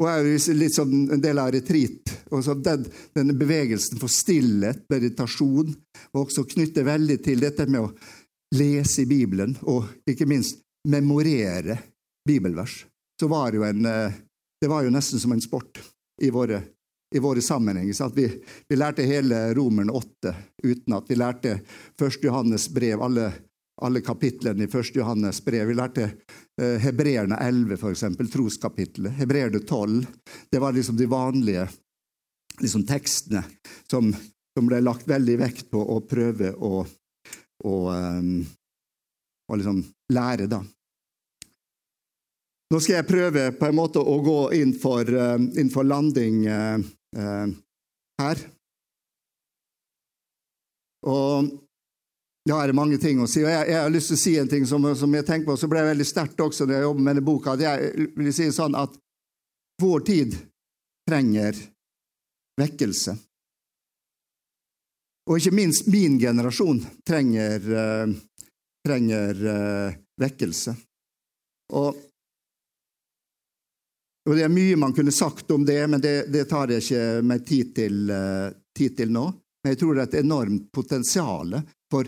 Og 0.00 0.08
er 0.08 0.54
litt 0.56 0.74
som 0.74 0.90
en 0.90 1.20
del 1.22 1.38
av 1.38 1.52
retreat. 1.52 2.14
den, 2.64 2.86
Denne 3.14 3.36
bevegelsen 3.36 4.00
for 4.00 4.08
stillhet, 4.08 4.86
meditasjon, 4.90 5.74
og 6.12 6.24
også 6.24 6.46
knytter 6.48 6.88
veldig 6.88 7.18
til 7.22 7.44
dette 7.44 7.66
med 7.68 7.84
å 7.84 7.92
lese 8.56 9.02
i 9.02 9.08
Bibelen, 9.08 9.56
og 9.62 9.84
ikke 10.08 10.26
minst 10.28 10.60
memorere 10.88 11.78
bibelvers 12.26 12.82
så 13.22 13.28
var 13.28 13.52
det, 13.52 13.62
en, 13.68 13.86
eh, 13.86 14.12
det 14.60 14.68
var 14.68 14.82
jo 14.82 14.90
nesten 14.90 15.20
som 15.20 15.32
en 15.32 15.40
sport 15.40 15.78
i 16.22 16.30
våre, 16.30 16.62
i 17.14 17.18
våre 17.22 17.42
sammenhenger. 17.42 18.10
Vi, 18.14 18.24
vi, 18.68 18.76
lærte 18.76 19.06
hele 19.06 19.54
Romerne 19.54 19.92
8 19.94 20.34
uten 20.64 20.96
at 20.96 21.10
vi 21.10 21.18
lærte 21.20 21.52
1. 22.00 22.18
Johannes 22.22 22.66
brev, 22.74 23.02
alle, 23.02 23.28
alle 23.82 24.00
kapitlene 24.04 24.64
i 24.64 24.70
1. 24.70 24.94
Johannes 24.94 25.40
brev. 25.44 25.66
Vi 25.68 25.74
lærte 25.74 26.04
eh, 26.60 26.78
Hebreerne 26.82 27.38
11, 27.40 27.74
f.eks., 27.78 28.04
troskapitlet. 28.32 29.16
Hebreerne 29.18 29.60
12. 29.60 30.06
Det 30.50 30.60
var 30.62 30.72
liksom 30.72 30.96
de 30.96 31.08
vanlige 31.10 31.66
liksom 32.60 32.84
tekstene 32.86 33.42
som, 33.90 34.12
som, 34.54 34.66
ble 34.66 34.82
lagt 34.82 35.08
veldig 35.08 35.38
vekt 35.40 35.70
på 35.72 35.80
å 35.80 36.00
prøve 36.06 36.52
å, 36.54 36.84
å, 37.64 37.74
um, 37.90 38.44
å 39.48 39.58
liksom 39.58 39.82
lære, 40.12 40.46
da. 40.52 40.62
Nå 42.72 42.80
skal 42.80 43.00
jeg 43.00 43.08
prøve 43.08 43.50
på 43.56 43.68
en 43.68 43.76
måte 43.76 44.00
å 44.00 44.16
gå 44.24 44.38
inn 44.56 44.72
for, 44.78 45.04
uh, 45.04 45.36
inn 45.60 45.72
for 45.72 45.84
landing 45.88 46.44
uh, 46.48 46.78
uh, 47.18 47.52
her. 48.22 48.46
Og 51.02 51.50
ja, 52.48 52.58
det 52.66 52.74
mange 52.74 52.98
ting 52.98 53.20
å 53.22 53.28
si. 53.30 53.44
og 53.44 53.50
Jeg, 53.50 53.68
jeg 53.70 53.78
har 53.78 53.92
lyst 53.92 54.12
til 54.12 54.18
å 54.18 54.22
si 54.22 54.32
en 54.40 54.50
ting 54.50 54.64
som, 54.66 54.86
som 54.98 55.14
jeg 55.14 55.26
tenker 55.28 55.52
på, 55.52 55.56
så 55.58 55.68
ble 55.70 55.82
jeg 55.82 55.92
veldig 55.92 56.06
sterkt 56.08 56.42
også 56.42 56.66
da 56.66 56.78
jeg 56.78 56.88
jobbet 56.88 57.04
med 57.04 57.14
denne 57.14 57.26
boka. 57.26 57.54
at 57.54 57.62
Jeg 57.62 58.08
vil 58.16 58.32
si 58.34 58.48
sånn 58.54 58.78
at 58.78 58.96
vår 59.82 60.06
tid 60.06 60.34
trenger 61.08 61.58
vekkelse. 62.58 63.14
Og 65.30 65.38
ikke 65.38 65.54
minst 65.54 65.86
min 65.86 66.18
generasjon 66.18 66.80
trenger, 67.06 67.62
trenger 68.82 69.44
vekkelse. 70.18 70.74
Og 71.78 72.08
og 74.22 74.36
Det 74.36 74.44
er 74.46 74.52
mye 74.54 74.78
man 74.78 74.92
kunne 74.94 75.12
sagt 75.12 75.50
om 75.50 75.64
det, 75.66 75.80
men 75.90 76.00
det, 76.00 76.26
det 76.30 76.44
tar 76.50 76.70
jeg 76.70 76.84
ikke 76.84 77.22
meg 77.26 77.46
tid 77.46 77.72
til, 77.74 77.96
uh, 78.10 78.52
tid 78.70 78.96
til, 79.00 79.10
nå. 79.10 79.24
Men 79.62 79.74
jeg 79.74 79.80
tror 79.80 79.96
det 79.96 80.02
er 80.04 80.10
et 80.10 80.20
enormt 80.20 80.68
potensial 80.74 81.56
for 81.90 82.06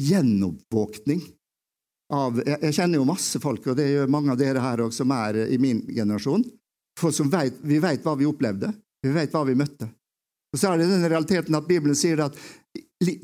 gjenoppvåkning. 0.00 1.22
Av, 2.14 2.38
jeg, 2.38 2.58
jeg, 2.62 2.74
kjenner 2.76 3.00
jo 3.00 3.08
masse 3.08 3.40
folk, 3.42 3.64
og 3.66 3.78
det 3.78 3.88
gjør 3.90 4.12
mange 4.12 4.34
av 4.34 4.38
dere 4.38 4.62
her 4.62 4.84
også, 4.84 5.02
som 5.02 5.14
er 5.16 5.42
i 5.50 5.58
min 5.58 5.82
generasjon. 5.90 6.44
For 6.96 7.12
som 7.12 7.30
vet, 7.32 7.58
Vi 7.62 7.80
vet 7.82 8.04
hva 8.04 8.14
vi 8.16 8.28
opplevde, 8.28 8.70
vi 9.02 9.12
vet 9.12 9.32
hva 9.34 9.42
vi 9.44 9.56
møtte. 9.58 9.88
Og 10.54 10.60
så 10.60 10.70
er 10.70 10.80
det 10.80 10.88
den 10.88 11.08
realiteten 11.08 11.58
at 11.58 11.66
Bibelen 11.68 11.98
sier 11.98 12.22
at 12.24 12.36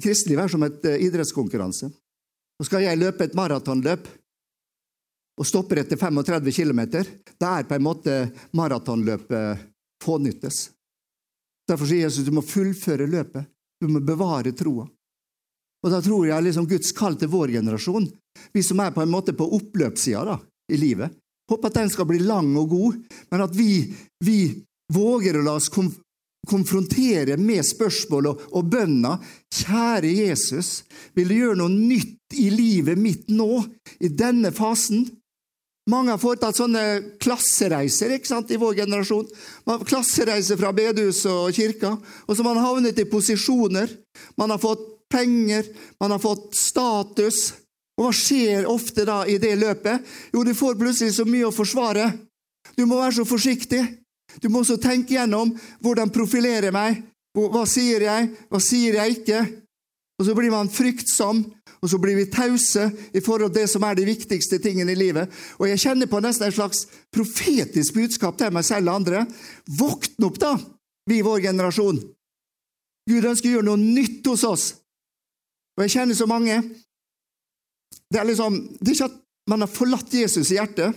kristelig 0.02 0.36
er 0.36 0.50
som 0.52 0.64
et 0.66 0.82
uh, 0.84 0.98
idrettskonkurranse. 1.00 1.88
Og 2.60 2.68
skal 2.68 2.84
jeg 2.84 3.00
løpe 3.00 3.24
et 3.24 3.38
maratonløp, 3.38 4.10
og 5.40 5.48
stopper 5.48 5.80
etter 5.80 5.96
35 5.96 6.52
km, 6.52 6.82
da 7.40 7.56
er 7.56 7.64
på 7.64 7.74
en 7.78 7.84
måte 7.86 8.16
maratonløpet 8.52 9.62
fånyttes. 10.04 10.66
Derfor 11.68 11.88
sier 11.88 12.04
Jesus 12.04 12.26
du 12.26 12.34
må 12.36 12.42
fullføre 12.44 13.08
løpet. 13.08 13.48
Du 13.80 13.88
må 13.90 14.02
bevare 14.04 14.52
troa. 14.54 14.84
Og 15.82 15.90
da 15.90 15.98
tror 16.02 16.28
jeg 16.28 16.46
liksom 16.46 16.68
Guds 16.70 16.92
kall 16.94 17.16
til 17.18 17.30
vår 17.32 17.56
generasjon, 17.58 18.06
vi 18.54 18.62
som 18.64 18.80
er 18.82 18.94
på 18.94 19.02
en 19.02 19.12
måte 19.12 19.34
på 19.36 19.48
oppløpssida 19.58 20.38
i 20.72 20.78
livet, 20.78 21.10
håper 21.50 21.68
at 21.68 21.80
den 21.80 21.90
skal 21.92 22.08
bli 22.08 22.20
lang 22.22 22.54
og 22.56 22.70
god, 22.70 23.00
men 23.32 23.44
at 23.44 23.56
vi, 23.56 23.84
vi 24.24 24.38
våger 24.94 25.36
å 25.36 25.44
la 25.44 25.56
oss 25.58 25.68
kom, 25.72 25.90
konfrontere 26.48 27.36
med 27.38 27.66
spørsmål 27.66 28.30
og, 28.30 28.44
og 28.58 28.68
bønner. 28.72 29.32
Kjære 29.52 30.12
Jesus, 30.22 30.82
vil 31.18 31.32
du 31.32 31.36
gjøre 31.38 31.58
noe 31.60 31.72
nytt 31.74 32.38
i 32.38 32.48
livet 32.54 32.98
mitt 32.98 33.28
nå, 33.34 33.64
i 34.00 34.10
denne 34.12 34.54
fasen? 34.54 35.04
Mange 35.90 36.14
har 36.14 36.20
foretatt 36.22 36.54
sånne 36.54 37.16
klassereiser 37.22 38.14
ikke 38.14 38.30
sant, 38.30 38.52
i 38.54 38.60
vår 38.60 38.84
generasjon. 38.84 39.26
Klassereiser 39.82 40.60
fra 40.60 40.70
bedehus 40.76 41.24
og 41.26 41.50
kirka. 41.56 41.96
Og 42.28 42.38
så 42.38 42.46
man 42.46 42.60
har 42.60 42.70
havnet 42.70 43.00
i 43.02 43.08
posisjoner. 43.10 43.90
Man 44.38 44.54
har 44.54 44.62
fått 44.62 44.91
penger, 45.12 45.68
man 46.00 46.14
har 46.14 46.22
fått 46.22 46.56
status. 46.56 47.52
Og 47.98 48.08
hva 48.08 48.12
skjer 48.16 48.68
ofte 48.70 49.04
da 49.06 49.22
i 49.28 49.36
det 49.40 49.52
løpet? 49.60 50.06
Jo, 50.32 50.44
du 50.44 50.54
får 50.56 50.78
plutselig 50.80 51.14
så 51.18 51.26
mye 51.28 51.50
å 51.50 51.54
forsvare. 51.54 52.08
Du 52.76 52.86
må 52.88 52.96
være 52.98 53.20
så 53.20 53.26
forsiktig. 53.28 53.82
Du 54.40 54.48
må 54.48 54.62
også 54.62 54.78
tenke 54.80 55.18
gjennom 55.18 55.52
hvordan 55.84 56.12
profilerer 56.14 56.72
meg. 56.74 57.02
Hva 57.36 57.64
sier 57.68 58.04
jeg, 58.04 58.30
hva 58.48 58.60
sier 58.60 58.96
jeg 59.00 59.18
ikke? 59.20 59.42
Og 60.20 60.26
så 60.28 60.34
blir 60.36 60.52
man 60.52 60.70
fryktsom, 60.70 61.40
og 61.82 61.90
så 61.90 61.98
blir 61.98 62.14
vi 62.14 62.28
tause 62.30 62.84
i 63.10 63.20
forhold 63.24 63.54
til 63.54 63.62
det 63.64 63.70
som 63.72 63.84
er 63.88 63.96
de 63.98 64.06
viktigste 64.06 64.60
tingene 64.62 64.94
i 64.94 64.98
livet. 64.98 65.32
Og 65.58 65.66
jeg 65.66 65.80
kjenner 65.82 66.08
på 66.08 66.20
nesten 66.22 66.46
et 66.46 66.56
slags 66.56 66.84
profetisk 67.12 67.96
budskap 67.96 68.38
til 68.38 68.52
meg 68.54 68.66
selv 68.68 68.92
og 68.92 69.00
andre. 69.00 69.24
Våkn 69.80 70.28
opp, 70.28 70.38
da, 70.38 70.52
vi 71.10 71.18
i 71.20 71.26
vår 71.26 71.42
generasjon! 71.48 71.98
Gud 73.10 73.24
ønsker 73.26 73.50
å 73.50 73.54
gjøre 73.56 73.66
noe 73.66 73.80
nytt 73.82 74.28
hos 74.30 74.44
oss. 74.46 74.66
Og 75.76 75.84
jeg 75.84 75.94
kjenner 75.94 76.18
så 76.18 76.28
mange 76.28 76.58
Det 78.12 78.20
er 78.20 78.28
liksom, 78.28 78.58
det 78.80 78.90
er 78.90 78.96
ikke 78.96 79.10
at 79.10 79.20
man 79.50 79.64
har 79.64 79.70
forlatt 79.72 80.12
Jesus 80.14 80.52
i 80.52 80.54
hjertet, 80.54 80.94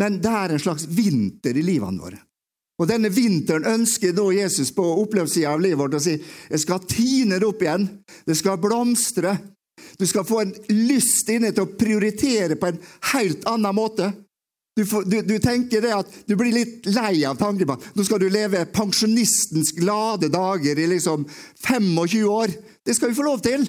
men 0.00 0.16
det 0.18 0.30
er 0.34 0.54
en 0.54 0.62
slags 0.62 0.88
vinter 0.90 1.54
i 1.54 1.62
livene 1.62 2.02
våre. 2.02 2.16
Og 2.82 2.88
denne 2.90 3.12
vinteren 3.14 3.68
ønsker 3.70 4.14
nå 4.16 4.24
Jesus 4.34 4.72
på 4.74 4.82
opplevelsessida 5.04 5.52
av 5.54 5.62
livet 5.62 5.78
vårt 5.78 5.94
å 5.94 6.02
si 6.02 6.16
jeg 6.16 6.62
skal 6.64 6.82
tine 6.90 7.38
det 7.38 7.46
opp 7.46 7.62
igjen. 7.62 7.86
Det 8.26 8.34
skal 8.34 8.58
blomstre. 8.58 9.36
Du 10.00 10.06
skal 10.10 10.26
få 10.26 10.40
en 10.42 10.54
lyst 10.88 11.30
inne 11.30 11.52
til 11.54 11.68
å 11.68 11.76
prioritere 11.78 12.58
på 12.58 12.72
en 12.72 12.80
helt 13.12 13.46
annen 13.50 13.76
måte. 13.76 14.10
Du, 14.74 14.82
får, 14.86 15.06
du, 15.06 15.20
du, 15.22 15.36
tenker 15.38 15.84
det 15.84 15.92
at 15.94 16.10
du 16.26 16.34
blir 16.34 16.50
litt 16.50 16.88
lei 16.90 17.20
av 17.28 17.38
tanken 17.38 17.68
på 17.68 17.76
nå 17.94 18.04
skal 18.06 18.18
du 18.18 18.26
leve 18.26 18.64
pensjonistens 18.74 19.70
glade 19.76 20.32
dager 20.34 20.80
i 20.82 20.88
liksom 20.90 21.28
25 21.62 22.24
år. 22.26 22.56
Det 22.84 22.94
skal 22.94 23.08
vi 23.10 23.18
få 23.18 23.26
lov 23.26 23.40
til. 23.44 23.66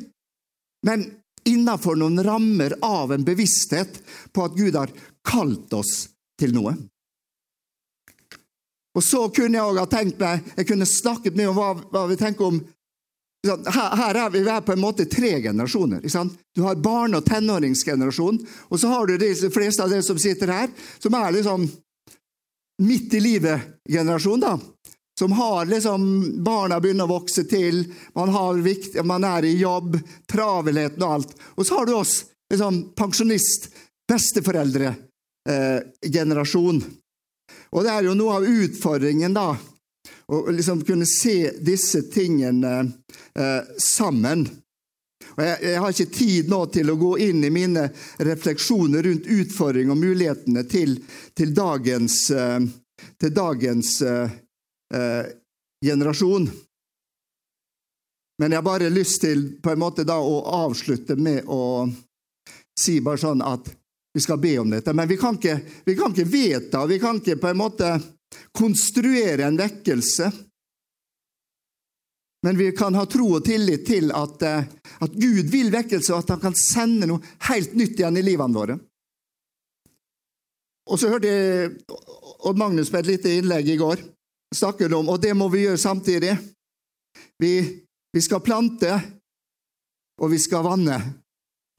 Men 0.86 1.06
innenfor 1.46 1.96
noen 1.96 2.24
rammer 2.24 2.76
av 2.84 3.14
en 3.14 3.26
bevissthet 3.26 4.02
på 4.34 4.46
at 4.46 4.58
Gud 4.58 4.76
har 4.76 4.92
kalt 5.26 5.74
oss 5.74 6.10
til 6.40 6.54
noe. 6.56 6.76
Og 8.96 9.04
så 9.04 9.26
kunne 9.36 9.60
jeg 9.60 9.68
òg 9.68 9.82
ha 9.82 9.90
tenkt 9.92 10.22
meg 10.22 10.46
Jeg 10.56 10.68
kunne 10.70 10.88
snakket 10.88 11.36
mye 11.36 11.50
om 11.52 11.58
hva, 11.58 11.74
hva 11.92 12.06
vi 12.08 12.16
tenker 12.20 12.48
om 12.48 12.62
her, 13.46 14.18
er 14.18 14.30
vi 14.34 14.40
er 14.42 14.62
på 14.66 14.74
en 14.74 14.82
måte 14.82 15.06
tre 15.06 15.36
generasjoner. 15.42 16.02
Du 16.56 16.62
har 16.64 16.76
barne- 16.76 17.18
og 17.18 17.26
tenåringsgenerasjonen, 17.26 18.40
og 18.70 18.80
så 18.80 18.88
har 18.90 19.06
du 19.06 19.18
de 19.18 19.34
fleste 19.54 19.84
av 19.84 19.92
dere 19.92 20.02
som 20.02 20.18
sitter 20.18 20.50
her, 20.50 20.72
som 20.98 21.14
er 21.14 21.32
liksom 21.32 21.68
midt 22.82 23.14
i 23.14 23.20
livet-generasjon. 23.20 24.48
Som 25.20 25.32
har 25.32 25.66
liksom 25.66 26.34
Barna 26.44 26.80
begynner 26.84 27.04
å 27.08 27.16
vokse 27.16 27.44
til, 27.48 27.94
man, 28.16 28.64
vikt, 28.64 29.04
man 29.08 29.24
er 29.24 29.46
i 29.48 29.58
jobb, 29.58 30.00
travelheten 30.28 31.04
og 31.04 31.12
alt. 31.18 31.36
Og 31.56 31.68
så 31.68 31.76
har 31.80 31.86
du 31.88 31.94
oss, 31.96 32.26
liksom 32.52 32.94
pensjonist, 32.98 33.70
besteforeldre-generasjon. 34.12 36.78
Eh, 36.84 36.88
og 37.72 37.84
det 37.84 37.92
er 37.94 38.04
jo 38.10 38.14
noe 38.18 38.34
av 38.40 38.44
utfordringen, 38.48 39.34
da, 39.36 39.58
å 40.28 40.52
liksom 40.52 40.84
kunne 40.86 41.06
se 41.08 41.52
disse 41.64 42.02
tingene 42.12 42.92
eh, 43.40 43.62
sammen. 43.78 44.48
Og 45.36 45.44
jeg, 45.44 45.58
jeg, 45.62 45.80
har 45.82 45.92
ikke 45.92 46.16
tid 46.16 46.50
nå 46.52 46.62
til 46.72 46.92
å 46.92 47.00
gå 47.00 47.12
inn 47.26 47.44
i 47.44 47.52
mine 47.52 47.90
refleksjoner 48.24 49.04
rundt 49.04 49.28
utfordringer 49.28 49.96
og 49.96 50.00
mulighetene 50.00 50.64
til, 50.70 50.96
til 51.36 51.52
dagens, 51.56 52.30
eh, 52.32 52.60
til 53.20 53.34
dagens 53.36 53.98
uh, 54.08 54.32
uh, 54.94 55.26
generasjon. 55.86 56.50
Men 58.38 58.52
jeg 58.52 58.58
har 58.58 58.68
bare 58.68 58.90
lyst 58.92 59.22
til 59.22 59.48
på 59.64 59.72
en 59.72 59.80
måte 59.80 60.04
da 60.08 60.18
å 60.20 60.42
avslutte 60.66 61.16
med 61.16 61.48
å 61.48 61.88
si 62.80 63.00
bare 63.02 63.22
sånn 63.22 63.44
at 63.46 63.70
vi 64.16 64.24
skal 64.24 64.40
be 64.40 64.58
om 64.60 64.70
dette. 64.72 64.94
Men 64.94 65.08
vi 65.08 65.18
kan 65.20 65.38
ikke, 65.40 65.60
vi 65.86 65.96
kan 65.96 66.12
ikke 66.12 66.32
vedta, 66.32 66.86
vi 66.86 67.00
kan 67.00 67.22
ikke 67.22 67.38
på 67.40 67.52
en 67.52 67.60
måte 67.60 67.94
konstruere 68.56 69.48
en 69.48 69.60
vekkelse. 69.60 70.32
Men 72.46 72.58
vi 72.60 72.70
kan 72.78 72.96
ha 72.96 73.06
tro 73.10 73.32
og 73.38 73.46
tillit 73.46 73.88
til 73.88 74.12
at, 74.16 74.42
eh, 74.44 74.68
at 75.00 75.16
Gud 75.16 75.50
vil 75.52 75.72
vekkelse, 75.74 76.14
og 76.14 76.24
at 76.24 76.36
han 76.36 76.44
kan 76.44 76.56
sende 76.60 77.10
noe 77.10 77.24
helt 77.50 77.74
nytt 77.74 78.00
igjen 78.00 78.20
i 78.20 78.24
livene 78.24 78.56
våre. 78.56 78.78
Og 80.86 81.00
så 81.02 81.10
hørte 81.10 81.32
jeg 81.32 81.72
Odd 82.46 82.60
Magnus 82.62 82.92
på 82.94 83.00
et 83.00 83.10
lite 83.10 83.32
innlegg 83.40 83.72
i 83.74 83.80
går 83.80 84.04
snakke 84.54 84.90
om, 84.94 85.10
og 85.10 85.22
det 85.22 85.34
må 85.34 85.50
vi 85.50 85.66
gjøre 85.66 85.82
samtidig. 85.82 86.36
Vi, 87.42 87.54
vi 88.14 88.22
skal 88.22 88.44
plante, 88.44 88.92
og 90.22 90.32
vi 90.32 90.40
skal 90.40 90.68
vanne. 90.68 91.00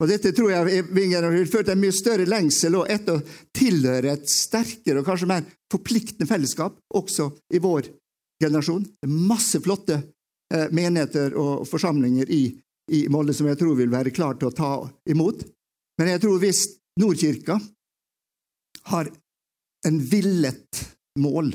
Og 0.00 0.08
Dette 0.08 0.32
tror 0.32 0.52
jeg 0.52 0.84
vil 0.88 1.50
føre 1.50 1.66
til 1.66 1.74
en 1.74 1.82
mye 1.82 1.94
større 1.94 2.28
lengsel 2.28 2.78
og 2.78 2.88
etter 2.88 3.18
å 3.18 3.24
tilhøre 3.56 4.14
et 4.14 4.30
sterkere 4.32 5.02
og 5.02 5.08
kanskje 5.08 5.28
mer 5.28 5.44
forpliktende 5.70 6.28
fellesskap 6.28 6.78
også 6.96 7.28
i 7.52 7.60
vår 7.60 7.90
generasjon. 8.40 8.86
Det 8.96 9.08
er 9.08 9.28
masse 9.28 9.60
flotte 9.60 9.98
eh, 10.00 10.68
menigheter 10.72 11.36
og 11.36 11.66
forsamlinger 11.68 12.32
i, 12.32 12.42
i 12.96 13.02
Molde 13.12 13.36
som 13.36 13.50
jeg 13.50 13.60
tror 13.60 13.76
vil 13.76 13.92
være 13.92 14.14
klar 14.16 14.40
til 14.40 14.48
å 14.48 14.56
ta 14.56 14.72
imot. 15.12 15.44
Men 16.00 16.14
jeg 16.14 16.24
tror 16.24 16.40
hvis 16.40 16.62
Nordkirka 17.00 17.58
har 18.88 19.10
en 19.86 19.98
villet 20.00 20.80
mål 21.20 21.52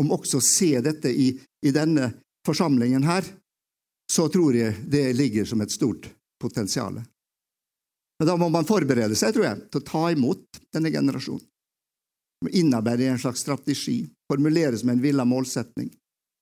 om 0.00 0.10
også 0.14 0.40
å 0.40 0.46
se 0.46 0.72
dette 0.82 1.10
i, 1.10 1.30
i 1.66 1.70
denne 1.74 2.10
forsamlingen 2.46 3.06
her, 3.06 3.26
så 4.10 4.28
tror 4.28 4.56
jeg 4.56 4.74
det 4.90 5.12
ligger 5.12 5.44
som 5.44 5.60
et 5.60 5.70
stort 5.70 6.08
potensial. 6.40 6.98
Men 8.18 8.26
da 8.26 8.36
må 8.36 8.48
man 8.48 8.66
forberede 8.66 9.14
seg, 9.14 9.32
tror 9.34 9.46
jeg, 9.46 9.60
til 9.70 9.80
å 9.80 9.86
ta 9.86 10.02
imot 10.10 10.60
denne 10.74 10.90
generasjonen. 10.90 11.46
Innarbeide 12.50 13.06
en 13.12 13.20
slags 13.20 13.44
strategi, 13.44 14.02
formuleres 14.32 14.82
med 14.84 14.96
en 14.96 15.04
villa 15.04 15.24
målsetning, 15.28 15.90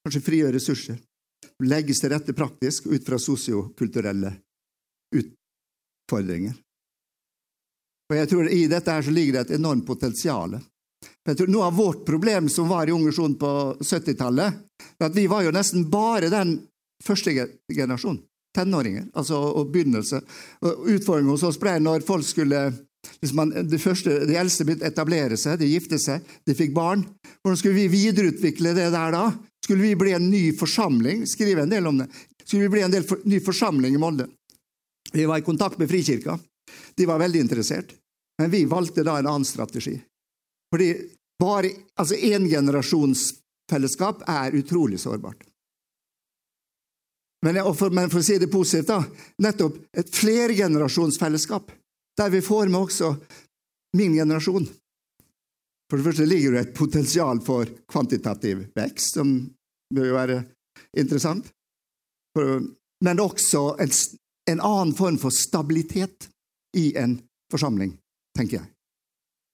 kanskje 0.06 0.22
frigjøre 0.22 0.54
ressurser, 0.54 0.96
legges 1.66 2.00
til 2.00 2.12
rette 2.14 2.34
praktisk 2.38 2.86
ut 2.86 3.04
fra 3.04 3.18
sosiokulturelle 3.18 4.30
utfordringer. 5.18 6.54
Og 8.08 8.16
jeg 8.16 8.30
tror 8.30 8.48
I 8.48 8.62
dette 8.70 8.94
her 8.94 9.04
så 9.04 9.12
ligger 9.12 9.36
det 9.36 9.44
et 9.44 9.58
enormt 9.58 9.86
potensial. 9.86 10.56
Noe 11.28 11.66
av 11.66 11.76
vårt 11.76 12.06
problem 12.06 12.48
som 12.48 12.70
var 12.70 12.88
i 12.88 12.94
Ungersjon 12.94 13.34
på 13.36 13.50
70-tallet, 13.82 14.62
at 15.04 15.14
vi 15.14 15.26
var 15.28 15.44
jo 15.44 15.52
nesten 15.52 15.90
bare 15.90 16.30
den 16.32 16.56
første 17.04 17.34
generasjon. 17.70 18.20
Tenåringer, 18.56 19.06
altså 19.14 19.38
og 19.60 19.72
begynnelse. 19.72 20.22
Utfordringen 20.64 21.34
hos 21.34 21.44
oss 21.46 21.60
ble 21.60 21.76
når 21.82 22.06
folk 22.06 22.26
skulle 22.26 22.62
man, 23.32 23.52
de, 23.70 23.78
første, 23.80 24.10
de 24.26 24.36
eldste 24.38 24.64
begynte 24.66 24.86
å 24.86 24.90
etablere 24.90 25.36
seg, 25.38 25.58
de 25.60 25.68
gifte 25.70 25.98
seg, 26.02 26.24
de 26.46 26.56
fikk 26.56 26.74
barn. 26.76 27.04
Hvordan 27.42 27.60
skulle 27.60 27.78
vi 27.78 27.88
videreutvikle 27.92 28.74
det 28.76 28.88
der 28.94 29.14
da? 29.14 29.24
Skulle 29.64 29.86
vi 29.86 30.00
bli 30.00 30.12
en 30.16 30.30
ny 30.30 30.42
forsamling? 30.58 31.24
Skrive 31.28 31.64
en 31.64 31.72
del 31.72 31.86
om 31.88 32.02
det. 32.02 32.08
Skulle 32.44 32.66
vi 32.66 32.74
bli 32.76 32.84
en 32.86 32.94
del 32.94 33.04
for, 33.06 33.16
ny 33.28 33.38
forsamling 33.44 33.94
i 33.94 34.00
Molde? 34.00 34.26
Vi 35.12 35.24
var 35.28 35.40
i 35.40 35.46
kontakt 35.46 35.78
med 35.80 35.90
Frikirka. 35.90 36.38
De 36.96 37.04
var 37.08 37.22
veldig 37.22 37.40
interessert. 37.46 37.88
Men 38.38 38.50
vi 38.50 38.70
valgte 38.70 39.06
da 39.06 39.18
en 39.18 39.26
annen 39.26 39.46
strategi. 39.46 39.96
Fordi 40.72 40.88
bare 41.40 41.70
altså 41.98 42.14
generasjonsfellesskap 42.18 44.22
er 44.28 44.56
utrolig 44.58 45.00
sårbart. 45.00 45.47
Men 47.46 47.60
for, 47.74 47.90
men 47.94 48.10
for, 48.10 48.18
å 48.18 48.26
si 48.26 48.38
det 48.38 48.50
positivt, 48.50 48.88
da, 48.90 49.02
nettopp 49.44 49.76
et 50.00 50.10
flergenerasjonsfellesskap, 50.14 51.70
der 52.18 52.32
vi 52.34 52.42
får 52.42 52.66
med 52.66 52.80
også 52.80 53.12
min 53.96 54.16
generasjon. 54.16 54.66
For 55.88 56.00
det 56.00 56.06
første 56.08 56.26
ligger 56.28 56.54
det 56.54 56.64
et 56.64 56.74
potensial 56.76 57.40
for 57.46 57.70
kvantitativ 57.88 58.66
vekst, 58.76 59.14
som 59.20 59.36
bør 59.94 60.10
jo 60.10 60.16
være 60.18 60.40
interessant. 61.00 61.46
Men 63.04 63.22
også 63.22 63.62
en, 63.80 63.94
en 64.50 64.60
annen 64.60 64.96
form 64.98 65.20
for 65.22 65.34
stabilitet 65.34 66.28
i 66.76 66.90
en 66.98 67.16
forsamling, 67.52 67.94
tenker 68.36 68.60
jeg. 68.60 68.68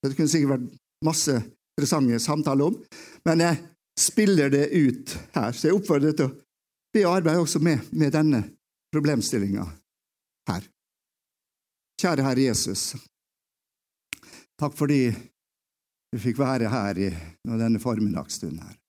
Det 0.03 0.17
kunne 0.17 0.29
sikkert 0.29 0.57
vært 0.57 0.73
masse 1.05 1.37
interessante 1.75 2.19
samtaler 2.23 2.71
om, 2.71 2.75
men 3.25 3.45
jeg 3.45 3.61
spiller 3.99 4.51
det 4.51 4.65
ut 4.73 5.15
her. 5.37 5.55
Så 5.55 5.69
jeg 5.69 5.77
oppfordrer 5.77 6.17
til 6.17 6.27
å 6.27 6.35
vi 6.95 7.03
arbeider 7.03 7.41
også 7.43 7.59
med, 7.59 7.79
med 7.91 8.13
denne 8.15 8.39
problemstillinga 8.93 9.65
her. 10.47 10.67
Kjære 11.99 12.23
Herre 12.23 12.45
Jesus, 12.47 12.83
takk 14.59 14.77
fordi 14.79 15.09
du 15.11 16.21
fikk 16.23 16.39
være 16.39 16.71
her 16.71 17.01
i 17.03 17.09
denne 17.43 17.81
formiddagsstunden 17.83 18.63
her. 18.63 18.79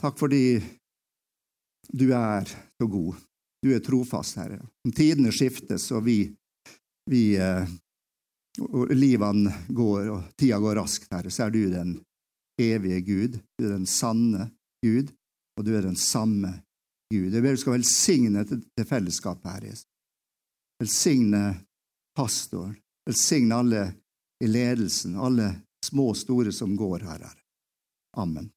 Takk 0.00 0.16
fordi 0.16 0.56
du 1.92 2.06
er 2.16 2.48
så 2.48 2.88
god. 2.88 3.20
Du 3.64 3.72
er 3.72 3.84
trofast, 3.84 4.40
Herre. 4.40 4.62
Om 4.84 4.92
tidene 4.96 5.32
skiftes 5.32 5.90
og 5.92 6.04
vi, 6.08 6.18
vi 7.10 7.24
eh, 7.36 7.68
og 8.64 8.92
livene 8.96 9.52
går 9.68 10.12
og 10.12 10.34
tida 10.40 10.60
går 10.60 10.80
raskt, 10.80 11.10
Herre, 11.12 11.32
så 11.32 11.46
er 11.46 11.52
du 11.52 11.64
den 11.72 11.96
evige 12.60 13.00
Gud. 13.04 13.40
Du 13.58 13.66
er 13.68 13.74
den 13.76 13.88
sanne 13.88 14.54
Gud, 14.84 15.12
og 15.58 15.66
du 15.68 15.74
er 15.76 15.84
den 15.84 16.00
samme 16.00 16.62
Gud. 17.12 17.34
Jeg 17.34 17.58
skal 17.58 17.76
velsigne 17.76 18.44
til, 18.48 18.62
fellesskapet 18.88 19.50
her. 19.50 19.66
Jesus. 19.70 19.86
Velsigne 20.80 21.44
pastoren. 22.16 22.76
Velsigne 23.06 23.54
alle 23.54 23.82
i 24.40 24.48
ledelsen, 24.48 25.16
alle 25.20 25.50
små 25.84 26.08
og 26.14 26.16
store 26.16 26.52
som 26.52 26.76
går 26.76 27.04
her. 27.04 27.26
Amen. 28.16 28.50